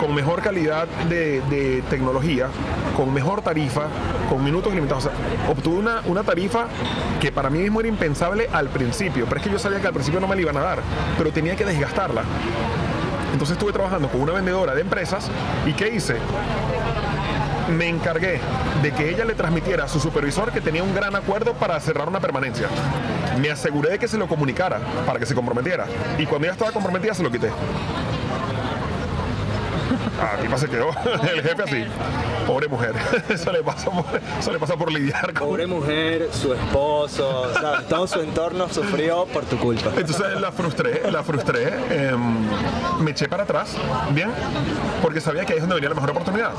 con 0.00 0.14
mejor 0.14 0.42
calidad 0.42 0.86
de, 1.08 1.40
de 1.42 1.82
tecnología, 1.90 2.48
con 2.96 3.12
mejor 3.12 3.42
tarifa, 3.42 3.86
con 4.28 4.42
minutos 4.42 4.72
sea, 5.00 5.12
obtuve 5.48 5.78
una, 5.78 6.02
una 6.06 6.22
tarifa 6.22 6.66
que 7.20 7.32
para 7.32 7.50
mí 7.50 7.58
mismo 7.58 7.80
era 7.80 7.88
impensable 7.88 8.48
al 8.52 8.68
principio, 8.68 9.26
pero 9.26 9.38
es 9.40 9.46
que 9.46 9.52
yo 9.52 9.58
sabía 9.58 9.80
que 9.80 9.86
al 9.86 9.92
principio 9.92 10.20
no 10.20 10.26
me 10.26 10.34
la 10.34 10.42
iban 10.42 10.56
a 10.56 10.60
dar, 10.60 10.78
pero 11.18 11.32
tenía 11.32 11.56
que 11.56 11.64
desgastarla. 11.64 12.22
Entonces 13.32 13.56
estuve 13.56 13.72
trabajando 13.72 14.08
con 14.08 14.20
una 14.20 14.32
vendedora 14.32 14.74
de 14.74 14.80
empresas 14.80 15.30
y 15.66 15.72
¿qué 15.72 15.88
hice? 15.88 16.16
me 17.68 17.88
encargué 17.88 18.40
de 18.82 18.92
que 18.92 19.08
ella 19.10 19.24
le 19.24 19.34
transmitiera 19.34 19.84
a 19.84 19.88
su 19.88 19.98
supervisor 19.98 20.52
que 20.52 20.60
tenía 20.60 20.82
un 20.82 20.94
gran 20.94 21.16
acuerdo 21.16 21.54
para 21.54 21.78
cerrar 21.80 22.08
una 22.08 22.20
permanencia. 22.20 22.68
Me 23.40 23.50
aseguré 23.50 23.92
de 23.92 23.98
que 23.98 24.08
se 24.08 24.18
lo 24.18 24.28
comunicara 24.28 24.80
para 25.06 25.18
que 25.18 25.26
se 25.26 25.34
comprometiera. 25.34 25.86
Y 26.18 26.26
cuando 26.26 26.46
ella 26.46 26.52
estaba 26.52 26.72
comprometida 26.72 27.14
se 27.14 27.22
lo 27.22 27.30
quité. 27.30 27.50
A 30.20 30.36
ti 30.36 30.48
se 30.56 30.68
quedó 30.68 30.90
el 31.32 31.42
jefe 31.42 31.62
así. 31.62 31.84
Pobre 32.46 32.68
mujer. 32.68 32.94
Eso 33.28 33.52
le 33.52 33.62
pasa 33.62 33.90
por, 33.90 34.04
eso 34.38 34.52
le 34.52 34.58
pasa 34.58 34.76
por 34.76 34.92
lidiar 34.92 35.32
con. 35.32 35.48
Pobre 35.48 35.66
mujer, 35.66 36.28
su 36.32 36.52
esposo, 36.52 37.52
¿sabes? 37.54 37.88
todo 37.88 38.06
su 38.06 38.20
entorno 38.20 38.68
sufrió 38.68 39.26
por 39.26 39.44
tu 39.44 39.58
culpa. 39.58 39.90
Entonces 39.96 40.40
la 40.40 40.52
frustré, 40.52 41.10
la 41.10 41.22
frustré. 41.22 41.72
em, 41.90 42.46
me 43.00 43.10
eché 43.10 43.28
para 43.28 43.44
atrás, 43.44 43.76
bien, 44.10 44.30
porque 45.02 45.20
sabía 45.20 45.44
que 45.44 45.54
ahí 45.54 45.58
es 45.58 45.62
donde 45.62 45.76
venía 45.76 45.88
la 45.88 45.94
mejor 45.94 46.10
oportunidad. 46.10 46.52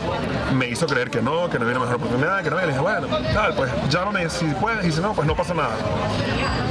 Me 0.53 0.67
hizo 0.67 0.85
creer 0.87 1.09
que 1.09 1.21
no, 1.21 1.49
que 1.49 1.57
no 1.59 1.65
había 1.65 1.77
una 1.77 1.85
mejor 1.85 1.95
oportunidad, 1.95 2.43
que 2.43 2.49
no. 2.49 2.57
Y 2.57 2.61
le 2.61 2.67
dije, 2.67 2.79
bueno, 2.79 3.07
tal, 3.33 3.55
pues 3.55 3.71
llámame 3.89 4.29
si 4.29 4.45
puedes 4.45 4.85
y 4.85 4.91
si 4.91 5.01
no, 5.01 5.13
pues 5.13 5.27
no 5.27 5.35
pasa 5.35 5.53
nada. 5.53 5.75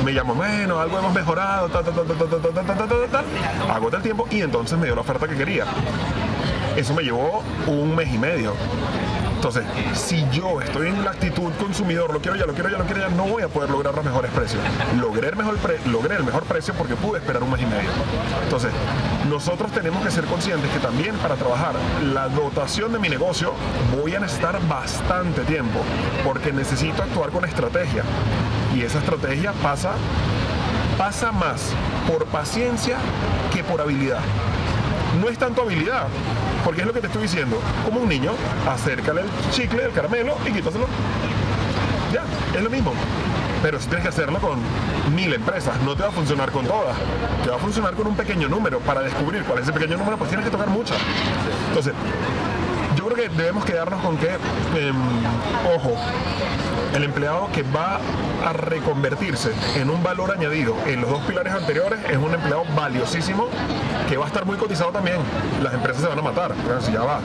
Me 0.05 0.12
llamó, 0.12 0.35
bueno, 0.35 0.79
algo 0.79 0.99
hemos 0.99 1.14
mejorado, 1.14 1.68
tal, 1.68 1.85
tal, 1.85 1.94
tal, 1.94 2.07
tal, 2.07 2.16
tal, 2.18 2.29
tal, 2.29 2.40
tal, 2.40 2.66
tal, 2.66 2.77
tal, 2.77 2.88
tal, 2.88 3.09
tal. 3.11 3.70
Agoté 3.70 3.97
el 3.97 4.03
tiempo 4.03 4.27
y 4.31 4.40
entonces 4.42 4.79
me 4.79 4.87
dio 4.87 4.94
la 4.94 5.01
oferta 5.01 5.27
que 5.27 5.37
quería. 5.37 5.64
Eso 6.76 6.94
me 6.94 7.02
llevó 7.02 7.42
un 7.66 7.94
mes 7.94 8.12
y 8.12 8.18
medio. 8.18 8.52
Entonces, 9.37 9.64
si 9.92 10.24
yo 10.32 10.60
estoy 10.62 10.88
en 10.88 11.04
la 11.04 11.10
actitud 11.10 11.52
consumidor, 11.60 12.12
lo 12.14 12.20
quiero 12.20 12.37
ya, 12.37 12.46
lo 12.46 12.54
quiero 12.54 12.70
ya, 12.70 12.78
lo 12.78 12.84
quiero 12.84 13.02
ya, 13.02 13.08
no 13.14 13.25
voy 13.25 13.42
a 13.42 13.48
poder 13.48 13.68
lograr 13.68 13.94
los 13.94 14.02
mejores 14.02 14.31
precios. 14.31 14.60
Logré 14.98 15.29
el 15.29 15.37
mejor, 15.37 15.58
pre- 15.58 15.77
el 15.85 16.25
mejor 16.25 16.44
precio 16.44 16.72
porque 16.75 16.96
pude 16.96 17.18
esperar 17.18 17.42
un 17.42 17.50
mes 17.50 17.60
y 17.60 17.66
medio. 17.66 17.90
Entonces, 18.42 18.70
nosotros 19.29 19.70
tenemos 19.72 20.02
que 20.02 20.10
ser 20.10 20.25
conscientes 20.25 20.70
que 20.70 20.79
también 20.79 21.14
para 21.16 21.35
trabajar 21.35 21.75
la 22.14 22.29
dotación 22.29 22.92
de 22.94 22.98
mi 22.98 23.10
negocio 23.10 23.52
voy 24.00 24.14
a 24.14 24.20
necesitar 24.20 24.58
bastante 24.66 25.42
tiempo 25.42 25.81
porque 26.25 26.50
necesito 26.50 27.02
actuar 27.02 27.29
con 27.29 27.44
estrategia. 27.44 28.02
Y 28.75 28.81
esa 28.81 28.98
estrategia 28.98 29.52
pasa, 29.62 29.92
pasa 30.96 31.33
más 31.33 31.70
por 32.10 32.25
paciencia 32.27 32.96
que 33.52 33.62
por 33.62 33.83
habilidad 33.83 34.20
no 35.21 35.29
es 35.29 35.38
tanto 35.38 35.62
habilidad, 35.62 36.06
porque 36.65 36.81
es 36.83 36.87
lo 36.87 36.92
que 36.92 37.00
te 37.00 37.06
estoy 37.06 37.23
diciendo. 37.23 37.60
Como 37.85 38.00
un 38.00 38.08
niño, 38.08 38.33
acércale 38.69 39.23
el 39.23 39.29
chicle, 39.50 39.85
el 39.85 39.92
caramelo 39.92 40.37
y 40.46 40.52
quítaselo. 40.52 40.87
Ya, 42.12 42.25
es 42.56 42.62
lo 42.62 42.71
mismo. 42.71 42.92
Pero 43.62 43.81
si 43.81 43.87
tienes 43.87 44.02
que 44.02 44.08
hacerlo 44.10 44.38
con 44.40 44.58
mil 45.15 45.33
empresas, 45.33 45.81
no 45.83 45.96
te 45.96 46.02
va 46.02 46.08
a 46.08 46.12
funcionar 46.12 46.52
con 46.52 46.67
todas. 46.67 46.96
Te 47.42 47.50
va 47.50 47.56
a 47.56 47.58
funcionar 47.58 47.94
con 47.94 48.06
un 48.06 48.15
pequeño 48.15 48.46
número. 48.48 48.79
Para 48.81 49.00
descubrir 49.00 49.42
cuál 49.44 49.58
es 49.58 49.65
ese 49.65 49.73
pequeño 49.73 49.96
número, 49.96 50.19
pues 50.19 50.29
tienes 50.29 50.44
que 50.44 50.52
tocar 50.52 50.69
muchas. 50.69 50.98
Entonces, 51.69 51.94
que 53.15 53.29
debemos 53.29 53.65
quedarnos 53.65 54.00
con 54.02 54.17
que, 54.17 54.29
em, 54.29 54.96
ojo, 55.75 55.96
el 56.94 57.04
empleado 57.04 57.48
que 57.52 57.62
va 57.62 58.00
a 58.44 58.52
reconvertirse 58.52 59.52
en 59.77 59.90
un 59.90 60.02
valor 60.02 60.33
añadido 60.33 60.75
en 60.87 61.00
los 61.00 61.10
dos 61.10 61.21
pilares 61.25 61.52
anteriores 61.52 61.98
es 62.08 62.17
un 62.17 62.35
empleado 62.35 62.65
valiosísimo 62.77 63.48
que 64.08 64.17
va 64.17 64.25
a 64.25 64.29
estar 64.29 64.44
muy 64.44 64.56
cotizado 64.56 64.90
también. 64.90 65.19
Las 65.62 65.75
empresas 65.75 66.02
se 66.02 66.08
van 66.08 66.19
a 66.19 66.23
matar. 66.23 66.54
Pero 66.67 66.81
si 66.81 66.92
ya 66.92 67.02
va, 67.02 67.21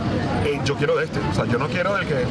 eh, 0.46 0.60
yo 0.64 0.76
quiero 0.76 0.96
de 0.96 1.06
este. 1.06 1.20
O 1.20 1.34
sea, 1.34 1.46
yo 1.46 1.58
no 1.58 1.68
quiero 1.68 1.96
del 1.96 2.08
que 2.08 2.26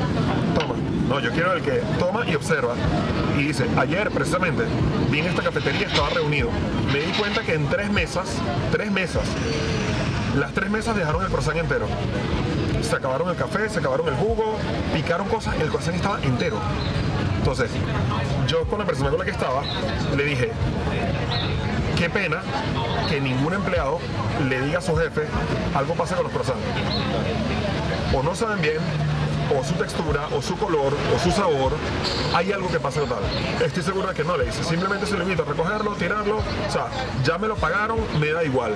toma. 0.59 0.75
No, 1.09 1.21
yo 1.21 1.31
quiero 1.31 1.53
del 1.53 1.63
que 1.63 1.83
toma 1.99 2.27
y 2.27 2.35
observa. 2.35 2.75
Y 3.39 3.45
dice, 3.45 3.67
ayer 3.77 4.11
precisamente 4.11 4.65
vi 5.11 5.21
en 5.21 5.27
esta 5.27 5.43
cafetería, 5.43 5.87
estaba 5.87 6.11
reunido. 6.11 6.49
Me 6.93 7.01
di 7.01 7.13
cuenta 7.13 7.43
que 7.43 7.55
en 7.55 7.69
tres 7.69 7.91
mesas, 7.91 8.29
tres 8.73 8.91
mesas, 8.91 9.25
las 10.37 10.53
tres 10.53 10.71
mesas 10.71 10.97
dejaron 10.97 11.23
el 11.23 11.29
croissant 11.29 11.57
entero 11.57 11.87
se 12.89 12.97
acabaron 12.97 13.29
el 13.29 13.37
café, 13.37 13.69
se 13.69 13.81
acabaron 13.81 14.09
el 14.09 14.15
jugo, 14.15 14.57
picaron 14.95 15.29
cosas, 15.29 15.55
el 15.61 15.69
croissant 15.69 15.97
estaba 15.97 16.19
entero. 16.23 16.57
Entonces, 17.37 17.71
yo 18.47 18.65
con 18.65 18.79
la 18.79 18.87
persona 18.87 19.11
con 19.11 19.19
la 19.19 19.27
que 19.27 19.31
estaba, 19.31 19.63
le 20.17 20.25
dije, 20.25 20.51
qué 21.99 22.09
pena 22.09 22.41
que 23.11 23.21
ningún 23.21 23.53
empleado 23.53 23.99
le 24.49 24.63
diga 24.63 24.79
a 24.79 24.81
su 24.81 24.97
jefe, 24.97 25.27
algo 25.75 25.95
pasa 25.95 26.15
con 26.17 26.25
los 26.25 26.33
croissants. 26.33 26.65
O 28.15 28.23
no 28.23 28.35
saben 28.35 28.63
bien, 28.63 28.79
o 29.55 29.65
su 29.65 29.75
textura, 29.75 30.29
o 30.33 30.43
su 30.43 30.57
color, 30.57 30.93
o 31.15 31.19
su 31.19 31.31
sabor, 31.31 31.73
hay 32.35 32.53
algo 32.53 32.69
que 32.69 32.81
pasa 32.81 33.01
total. 33.01 33.23
Estoy 33.65 33.83
seguro 33.83 34.09
de 34.09 34.15
que 34.15 34.25
no 34.25 34.37
le 34.37 34.47
dice, 34.47 34.63
simplemente 34.65 35.07
se 35.07 35.17
limita 35.17 35.43
a 35.43 35.47
recogerlo, 35.47 35.93
tirarlo, 35.95 36.39
o 36.39 36.71
sea, 36.71 36.87
ya 37.25 37.39
me 37.39 37.49
lo 37.49 37.57
pagaron, 37.57 37.99
me 38.19 38.31
da 38.33 38.45
igual. 38.45 38.75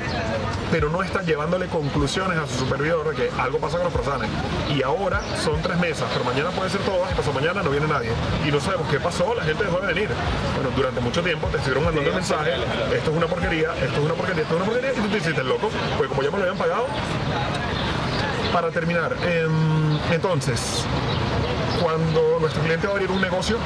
Pero 0.71 0.89
no 0.89 1.03
están 1.03 1.27
llevándole 1.27 1.67
conclusiones 1.67 2.39
a 2.39 2.47
su 2.47 2.61
supervisor 2.61 3.15
de 3.15 3.17
que 3.17 3.41
algo 3.41 3.59
pasa 3.59 3.79
con 3.79 3.85
los 3.85 3.93
croissants. 3.93 4.29
Y 4.75 4.83
ahora 4.83 5.21
son 5.43 5.61
tres 5.63 5.79
mesas, 5.79 6.09
pero 6.13 6.25
mañana 6.25 6.51
puede 6.51 6.71
ser 6.71 6.81
todas, 6.83 7.13
y 7.13 7.15
pasado 7.15 7.33
mañana 7.33 7.63
no 7.63 7.71
viene 7.71 7.87
nadie. 7.87 8.11
Y 8.47 8.51
no 8.51 8.61
sabemos 8.61 8.89
qué 8.89 8.99
pasó, 9.01 9.35
la 9.35 9.45
gente 9.45 9.65
dejó 9.65 9.81
de 9.81 9.89
venir. 9.89 10.09
Bueno, 10.55 10.71
durante 10.77 11.01
mucho 11.01 11.23
tiempo 11.23 11.49
te 11.49 11.59
estuvieron 11.59 11.85
mandando 11.85 12.11
el 12.11 12.17
mensaje, 12.17 12.53
esto 12.95 13.11
es 13.11 13.17
una 13.17 13.27
porquería, 13.27 13.75
esto 13.75 14.01
es 14.01 14.05
una 14.05 14.15
porquería, 14.15 14.43
esto 14.43 14.55
es 14.55 14.63
una 14.63 14.65
porquería, 14.65 14.93
y 14.93 14.97
tú 14.97 15.09
te 15.09 15.19
hiciste 15.19 15.41
el 15.41 15.49
loco, 15.49 15.71
pues 15.99 16.09
como 16.09 16.23
ya 16.23 16.31
me 16.31 16.39
lo 16.39 16.43
habían 16.45 16.59
pagado, 16.59 16.87
para 18.53 18.71
terminar, 18.71 19.17
em, 19.25 19.82
entonces, 20.11 20.85
cuando 21.83 22.39
nuestro 22.41 22.63
cliente 22.63 22.87
va 22.87 22.93
a 22.93 22.97
abrir 22.97 23.11
un 23.11 23.21
negocio, 23.21 23.59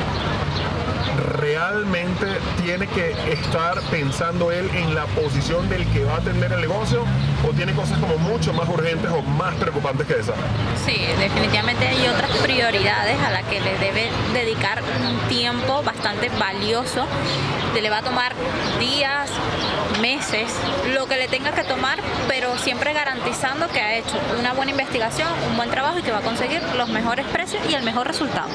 realmente 1.39 2.27
tiene 2.63 2.87
que 2.89 3.13
estar 3.33 3.81
pensando 3.91 4.51
él 4.51 4.69
en 4.75 4.95
la 4.95 5.07
posición 5.07 5.69
del 5.69 5.87
que 5.93 6.05
va 6.05 6.15
a 6.15 6.17
atender 6.19 6.53
el 6.53 6.61
negocio 6.61 7.05
o 7.47 7.53
tiene 7.53 7.73
cosas 7.73 7.99
como 7.99 8.17
mucho 8.19 8.53
más 8.53 8.69
urgentes 8.69 9.11
o 9.11 9.23
más 9.23 9.55
preocupantes 9.57 10.07
que 10.07 10.21
esa. 10.21 10.35
Sí, 10.85 10.99
definitivamente 11.19 11.87
hay 11.87 12.07
otras 12.09 12.31
prioridades 12.39 13.19
a 13.21 13.31
las 13.31 13.45
que 13.45 13.61
le 13.61 13.79
debe 13.79 14.11
dedicar 14.33 14.83
un 14.83 15.29
tiempo 15.29 15.83
bastante 15.83 16.31
valioso. 16.39 17.07
Te 17.77 17.83
le 17.83 17.91
va 17.91 17.99
a 17.99 18.03
tomar 18.03 18.33
días, 18.81 19.29
meses, 20.01 20.49
lo 20.95 21.05
que 21.07 21.19
le 21.19 21.29
tenga 21.29 21.53
que 21.53 21.63
tomar, 21.63 21.99
pero 22.27 22.57
siempre 22.57 22.95
garantizando 22.95 23.69
que 23.69 23.79
ha 23.83 23.97
hecho 23.99 24.17
una 24.41 24.55
buena 24.55 24.71
investigación, 24.71 25.29
un 25.51 25.59
buen 25.59 25.69
trabajo 25.71 25.99
y 25.99 26.03
que 26.03 26.11
va 26.11 26.19
a 26.21 26.23
conseguir 26.23 26.63
los 26.79 26.89
mejores 26.89 27.27
precios 27.27 27.63
y 27.71 27.75
el 27.75 27.83
mejor 27.83 28.07
resultado. 28.07 28.49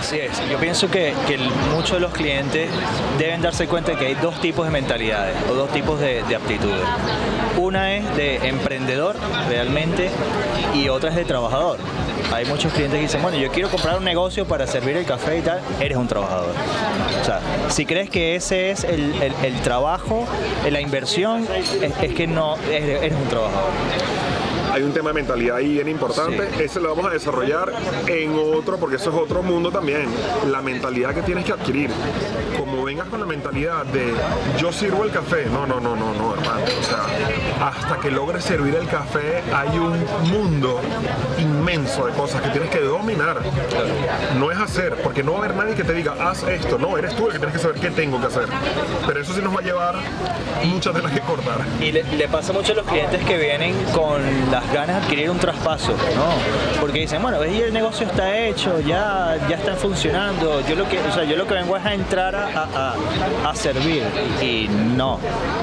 Así 0.00 0.18
es. 0.18 0.30
Yo 0.50 0.56
pienso 0.56 0.90
que, 0.90 1.12
que 1.26 1.34
el- 1.34 1.50
muchos 1.74 1.92
de 1.92 2.00
los 2.00 2.12
clientes 2.14 2.70
deben 3.18 3.42
darse 3.42 3.66
cuenta 3.66 3.92
de 3.92 3.98
que 3.98 4.06
hay 4.06 4.14
dos 4.14 4.40
tipos 4.40 4.64
de 4.64 4.70
mentalidades 4.72 5.36
o 5.50 5.52
dos 5.54 5.68
tipos 5.70 6.00
de, 6.00 6.22
de 6.22 6.36
aptitudes. 6.36 6.88
Una 7.58 7.92
es 7.96 8.16
de 8.16 8.48
emprendedor 8.48 9.14
realmente 9.50 10.10
y 10.72 10.88
otra 10.88 11.10
es 11.10 11.16
de 11.16 11.26
trabajador. 11.26 11.78
Hay 12.34 12.44
muchos 12.46 12.72
clientes 12.72 12.98
que 12.98 13.02
dicen, 13.02 13.22
bueno, 13.22 13.38
yo 13.38 13.48
quiero 13.52 13.68
comprar 13.68 13.96
un 13.96 14.02
negocio 14.02 14.44
para 14.44 14.66
servir 14.66 14.96
el 14.96 15.06
café 15.06 15.38
y 15.38 15.42
tal, 15.42 15.60
eres 15.78 15.96
un 15.96 16.08
trabajador. 16.08 16.50
O 17.20 17.24
sea, 17.24 17.40
si 17.68 17.86
crees 17.86 18.10
que 18.10 18.34
ese 18.34 18.72
es 18.72 18.82
el, 18.82 19.14
el- 19.22 19.54
trabajo, 19.60 20.26
la 20.68 20.80
inversión, 20.80 21.46
es, 22.02 22.12
que 22.12 22.26
no, 22.26 22.56
eres 22.72 23.12
un 23.12 23.28
trabajador. 23.28 23.70
Hay 24.74 24.82
un 24.82 24.92
tema 24.92 25.10
de 25.10 25.14
mentalidad 25.14 25.58
ahí 25.58 25.74
bien 25.74 25.88
importante. 25.88 26.48
Ese 26.58 26.80
lo 26.80 26.88
vamos 26.88 27.06
a 27.06 27.10
desarrollar 27.10 27.72
en 28.08 28.36
otro, 28.36 28.76
porque 28.76 28.96
eso 28.96 29.10
es 29.10 29.16
otro 29.16 29.40
mundo 29.40 29.70
también. 29.70 30.06
La 30.50 30.62
mentalidad 30.62 31.14
que 31.14 31.22
tienes 31.22 31.44
que 31.44 31.52
adquirir. 31.52 31.90
Como 32.58 32.82
vengas 32.82 33.06
con 33.06 33.20
la 33.20 33.26
mentalidad 33.26 33.84
de 33.86 34.12
yo 34.58 34.72
sirvo 34.72 35.04
el 35.04 35.12
café. 35.12 35.46
No, 35.46 35.64
no, 35.64 35.78
no, 35.78 35.94
no, 35.94 36.12
no, 36.14 36.34
hermano. 36.34 36.62
O 36.80 36.82
sea, 36.82 37.68
hasta 37.68 38.00
que 38.00 38.10
logres 38.10 38.42
servir 38.42 38.74
el 38.74 38.88
café 38.88 39.44
hay 39.54 39.78
un 39.78 40.04
mundo 40.28 40.80
inmenso 41.38 42.06
de 42.06 42.12
cosas 42.14 42.42
que 42.42 42.48
tienes 42.48 42.70
que 42.70 42.80
dominar. 42.80 43.42
No 44.40 44.50
es 44.50 44.58
hacer, 44.58 44.96
porque 45.04 45.22
no 45.22 45.34
va 45.34 45.38
a 45.38 45.44
haber 45.44 45.56
nadie 45.56 45.74
que 45.76 45.84
te 45.84 45.92
diga 45.92 46.16
haz 46.18 46.42
esto. 46.42 46.78
No, 46.78 46.98
eres 46.98 47.14
tú 47.14 47.26
el 47.26 47.32
que 47.34 47.38
tienes 47.38 47.54
que 47.54 47.62
saber 47.62 47.80
qué 47.80 47.90
tengo 47.92 48.20
que 48.20 48.26
hacer. 48.26 48.46
Pero 49.06 49.20
eso 49.20 49.34
sí 49.34 49.40
nos 49.40 49.54
va 49.54 49.60
a 49.60 49.62
llevar 49.62 49.94
muchas 50.64 50.92
telas 50.92 51.12
que 51.12 51.20
cortar. 51.20 51.60
Y 51.80 51.92
le, 51.92 52.02
le 52.02 52.26
pasa 52.26 52.52
mucho 52.52 52.72
a 52.72 52.74
los 52.74 52.86
clientes 52.86 53.24
que 53.24 53.38
vienen 53.38 53.72
con 53.94 54.20
las 54.50 54.63
ganas 54.74 54.96
de 54.96 55.02
adquirir 55.02 55.30
un 55.30 55.38
traspaso, 55.38 55.92
¿no? 55.92 56.80
Porque 56.80 56.98
dicen, 57.00 57.22
bueno, 57.22 57.38
ves, 57.38 57.56
ya 57.56 57.66
el 57.66 57.72
negocio 57.72 58.06
está 58.06 58.36
hecho, 58.36 58.80
ya, 58.80 59.36
ya 59.48 59.56
está 59.56 59.74
funcionando, 59.76 60.60
yo 60.68 60.74
lo 60.74 60.88
que, 60.88 60.98
o 60.98 61.12
sea, 61.12 61.22
yo 61.24 61.36
lo 61.36 61.46
que 61.46 61.54
vengo 61.54 61.76
es 61.76 61.84
a 61.86 61.94
entrar 61.94 62.34
a, 62.34 62.48
a- 62.74 63.50
a 63.50 63.54
servir. 63.54 64.02
Y 64.42 64.68
no, 64.96 65.20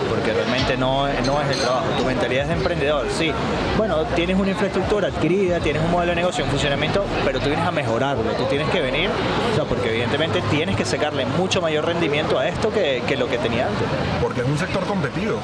porque 0.10 0.34
realmente 0.34 0.78
no, 0.78 1.08
no 1.08 1.42
es 1.42 1.50
el 1.52 1.58
trabajo. 1.62 1.86
Tu 1.98 2.06
mentalidad 2.06 2.44
es 2.44 2.48
de 2.50 2.54
emprendedor, 2.56 3.06
sí. 3.18 3.32
Bueno, 3.78 3.98
tienes 4.16 4.38
una 4.38 4.52
infraestructura 4.52 5.10
adquirida, 5.10 5.60
tienes 5.60 5.84
un 5.84 5.92
modelo 5.92 6.12
de 6.12 6.16
negocio 6.16 6.44
en 6.46 6.50
funcionamiento, 6.50 7.04
pero 7.26 7.40
tú 7.40 7.48
vienes 7.48 7.66
a 7.68 7.72
mejorarlo, 7.72 8.24
tú 8.38 8.46
tienes 8.46 8.70
que 8.70 8.80
venir, 8.82 9.10
o 9.52 9.56
sea, 9.56 9.66
porque 9.66 9.90
evidentemente 9.90 10.42
tienes 10.50 10.76
que 10.78 10.86
sacarle 10.86 11.26
mucho 11.26 11.62
mayor 11.62 11.86
rendimiento 11.86 12.40
a 12.40 12.48
esto 12.48 12.72
que, 12.72 13.04
que 13.08 13.18
lo 13.18 13.28
que 13.28 13.38
tenía 13.38 13.68
antes. 13.68 13.84
Porque 14.22 14.42
es 14.42 14.48
un 14.48 14.58
sector 14.58 14.86
competido. 14.86 15.38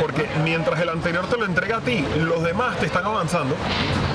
Porque 0.00 0.26
mientras 0.42 0.80
el 0.80 0.88
anterior 0.88 1.26
te 1.28 1.36
lo 1.36 1.44
entrega 1.44 1.76
a 1.78 1.80
ti, 1.80 2.02
los 2.18 2.42
demás 2.42 2.76
te 2.78 2.86
están 2.86 3.04
avanzando. 3.10 3.54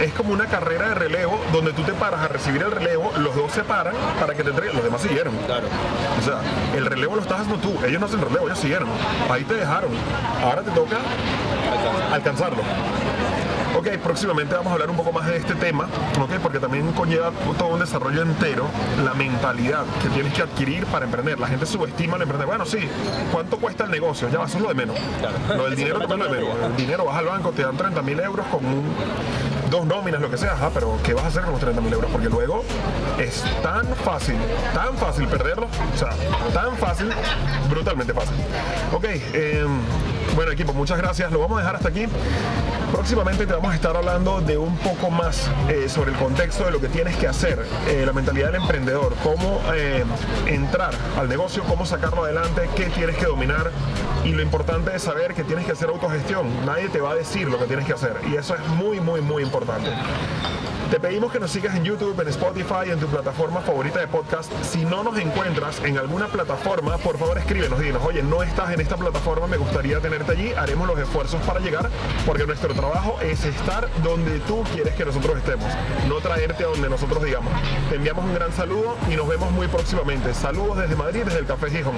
Es 0.02 0.14
como 0.14 0.34
una 0.34 0.46
carrera 0.46 0.90
de 0.90 0.96
relevo 0.96 1.40
donde 1.52 1.74
tú 1.74 1.84
te 1.84 1.94
paras 1.94 2.22
a 2.22 2.28
recibir 2.28 2.62
el 2.62 2.72
relevo, 2.72 3.12
los 3.18 3.36
dos 3.36 3.52
se 3.52 3.64
paran 3.64 3.94
para 4.20 4.34
que 4.34 4.44
te 4.44 4.50
entreguen, 4.50 4.76
los 4.76 4.84
demás 4.84 5.02
siguieron. 5.02 5.36
Claro. 5.46 5.68
O 6.20 6.22
sea, 6.22 6.40
el 6.76 6.86
relevo 6.86 7.16
lo 7.16 7.22
estás 7.22 7.42
haciendo 7.42 7.62
tú, 7.62 7.78
ellos 7.86 8.00
no 8.00 8.08
hacen 8.08 8.22
relevo, 8.22 8.48
ellos 8.48 8.60
siguieron. 8.60 8.90
Ahí 9.30 9.44
te 9.44 9.56
dejaron. 9.56 9.92
Ahora 10.44 10.62
te 10.62 10.72
toca 10.72 10.98
alcanzarlo. 12.12 12.62
Ok, 13.78 13.90
próximamente 14.02 14.56
vamos 14.56 14.72
a 14.72 14.74
hablar 14.74 14.90
un 14.90 14.96
poco 14.96 15.12
más 15.12 15.28
de 15.28 15.36
este 15.36 15.54
tema, 15.56 15.90
ok, 16.20 16.40
porque 16.42 16.60
también 16.60 16.94
conlleva 16.94 17.32
todo 17.58 17.70
un 17.70 17.80
desarrollo 17.80 18.22
entero, 18.22 18.68
la 19.04 19.14
mentalidad 19.14 19.84
que 20.02 20.08
tienes 20.10 20.34
que 20.34 20.44
adquirir 20.44 20.86
para 20.86 21.06
emprender. 21.06 21.38
La 21.40 21.48
gente 21.48 21.66
subestima 21.66 22.16
el 22.16 22.22
emprender. 22.22 22.48
Bueno, 22.48 22.66
sí, 22.66 22.88
¿cuánto 23.34 23.58
cuesta 23.58 23.84
el 23.84 23.92
negocio? 23.92 24.30
Ya 24.30 24.40
va, 24.40 24.46
eso 24.46 24.58
es 24.58 24.64
lo 24.64 24.70
de 24.70 24.76
menos. 24.76 24.96
Lo 25.50 25.66
del 25.66 25.76
dinero 25.76 26.00
lo 26.00 26.08
de 26.08 26.18
menos. 26.18 26.50
El 26.66 26.76
dinero 26.78 27.04
vas 27.04 27.18
al 27.18 27.26
banco, 27.26 27.52
te 27.52 27.64
dan 27.64 27.76
30 27.76 28.02
mil 28.02 28.20
euros 28.20 28.46
con 28.48 28.62
dos 29.70 29.86
nóminas, 29.86 30.22
lo 30.22 30.30
que 30.30 30.38
sea, 30.38 30.54
ajá, 30.54 30.72
pero 30.74 30.98
¿qué 31.04 31.14
vas 31.14 31.26
a 31.26 31.28
hacer 31.28 31.44
con 31.44 31.52
los 31.52 31.60
30 31.60 31.82
mil 31.82 31.92
euros? 31.92 32.10
Porque 32.12 32.30
luego 32.30 32.64
es 33.20 33.44
tan 33.62 33.86
fácil, 34.06 34.38
tan 34.74 34.96
fácil 34.96 35.28
perderlo, 35.28 35.68
o 35.68 35.98
sea, 35.98 36.12
tan 36.54 36.78
fácil, 36.78 37.10
brutalmente 37.70 38.14
fácil. 38.14 38.36
Ok, 38.94 39.06
eh, 39.06 39.66
bueno 40.34 40.52
equipo, 40.52 40.74
muchas 40.74 40.98
gracias, 40.98 41.30
lo 41.32 41.40
vamos 41.40 41.58
a 41.58 41.62
dejar 41.62 41.76
hasta 41.76 41.90
aquí. 41.90 42.06
Próximamente 42.92 43.46
te 43.46 43.54
vamos 43.54 43.72
a 43.72 43.76
estar 43.76 43.96
hablando 43.96 44.42
de 44.42 44.58
un 44.58 44.78
poco 44.78 45.10
más 45.10 45.50
eh, 45.70 45.90
sobre 45.90 46.12
el 46.12 46.18
contexto 46.18 46.66
de 46.66 46.72
lo 46.72 46.80
que 46.80 46.88
tienes 46.88 47.16
que 47.18 47.28
hacer, 47.28 47.66
eh, 47.88 48.04
la 48.06 48.14
mentalidad 48.14 48.48
del 48.52 48.62
emprendedor, 48.62 49.14
cómo 49.24 49.62
eh, 49.74 50.04
entrar 50.48 50.94
al 51.18 51.28
negocio, 51.28 51.64
cómo 51.64 51.86
sacarlo 51.86 52.24
adelante, 52.24 52.70
qué 52.76 52.86
tienes 52.86 53.18
que 53.18 53.26
dominar 53.26 53.72
y 54.24 54.32
lo 54.32 54.42
importante 54.42 54.96
es 54.96 55.04
saber 55.04 55.34
que 55.34 55.44
tienes 55.44 55.66
que 55.66 55.74
hacer 55.74 55.90
autogestión. 55.90 56.48
Nadie 56.66 56.90
te 56.90 57.02
va 57.02 57.12
a 57.12 57.16
decir 57.16 57.48
lo 57.48 57.60
que 57.60 57.66
tienes 57.66 57.86
que 57.86 57.94
hacer 57.94 58.18
y 58.32 58.36
eso 58.36 58.56
es 58.56 58.68
muy, 58.68 59.00
muy, 59.00 59.22
muy 59.22 59.44
importante. 59.44 59.92
Te 60.92 61.00
pedimos 61.00 61.32
que 61.32 61.40
nos 61.40 61.50
sigas 61.50 61.76
en 61.76 61.84
YouTube, 61.84 62.20
en 62.22 62.28
Spotify, 62.28 62.92
en 62.92 63.00
tu 63.00 63.08
plataforma 63.08 63.62
favorita 63.62 64.00
de 64.00 64.08
podcast. 64.08 64.52
Si 64.64 64.86
no 64.86 65.04
nos 65.04 65.18
encuentras 65.18 65.82
en 65.84 65.98
alguna 65.98 66.28
plataforma, 66.28 66.98
por 67.00 67.18
favor 67.18 67.40
escríbenos 67.40 67.80
dinos, 67.80 68.04
oye, 68.06 68.22
no 68.22 68.44
estás 68.44 68.72
en 68.72 68.80
esta 68.80 68.96
plataforma, 68.96 69.48
me 69.48 69.58
gustaría 69.58 70.00
tenerte 70.00 70.34
allí, 70.34 70.54
haremos 70.54 70.88
los 70.88 71.00
esfuerzos 71.00 71.42
para 71.42 71.60
llegar, 71.60 71.90
porque 72.26 72.46
nuestro 72.46 72.74
trabajo 72.76 73.18
es 73.22 73.44
estar 73.46 73.90
donde 74.04 74.40
tú 74.42 74.64
quieres 74.74 74.94
que 74.94 75.06
nosotros 75.06 75.38
estemos, 75.38 75.66
no 76.08 76.18
traerte 76.18 76.64
a 76.64 76.68
donde 76.68 76.88
nosotros 76.88 77.24
digamos. 77.24 77.52
Te 77.90 77.96
enviamos 77.96 78.24
un 78.24 78.36
gran 78.36 78.54
saludo 78.54 78.96
y 79.12 79.16
nos 79.16 79.28
vemos 79.28 79.52
muy 79.52 79.68
próximamente. 79.68 80.34
Saludos 80.36 80.78
desde 80.78 80.96
Madrid, 80.96 81.24
desde 81.26 81.40
el 81.40 81.46
Café 81.48 81.72
Gijón. 81.72 81.96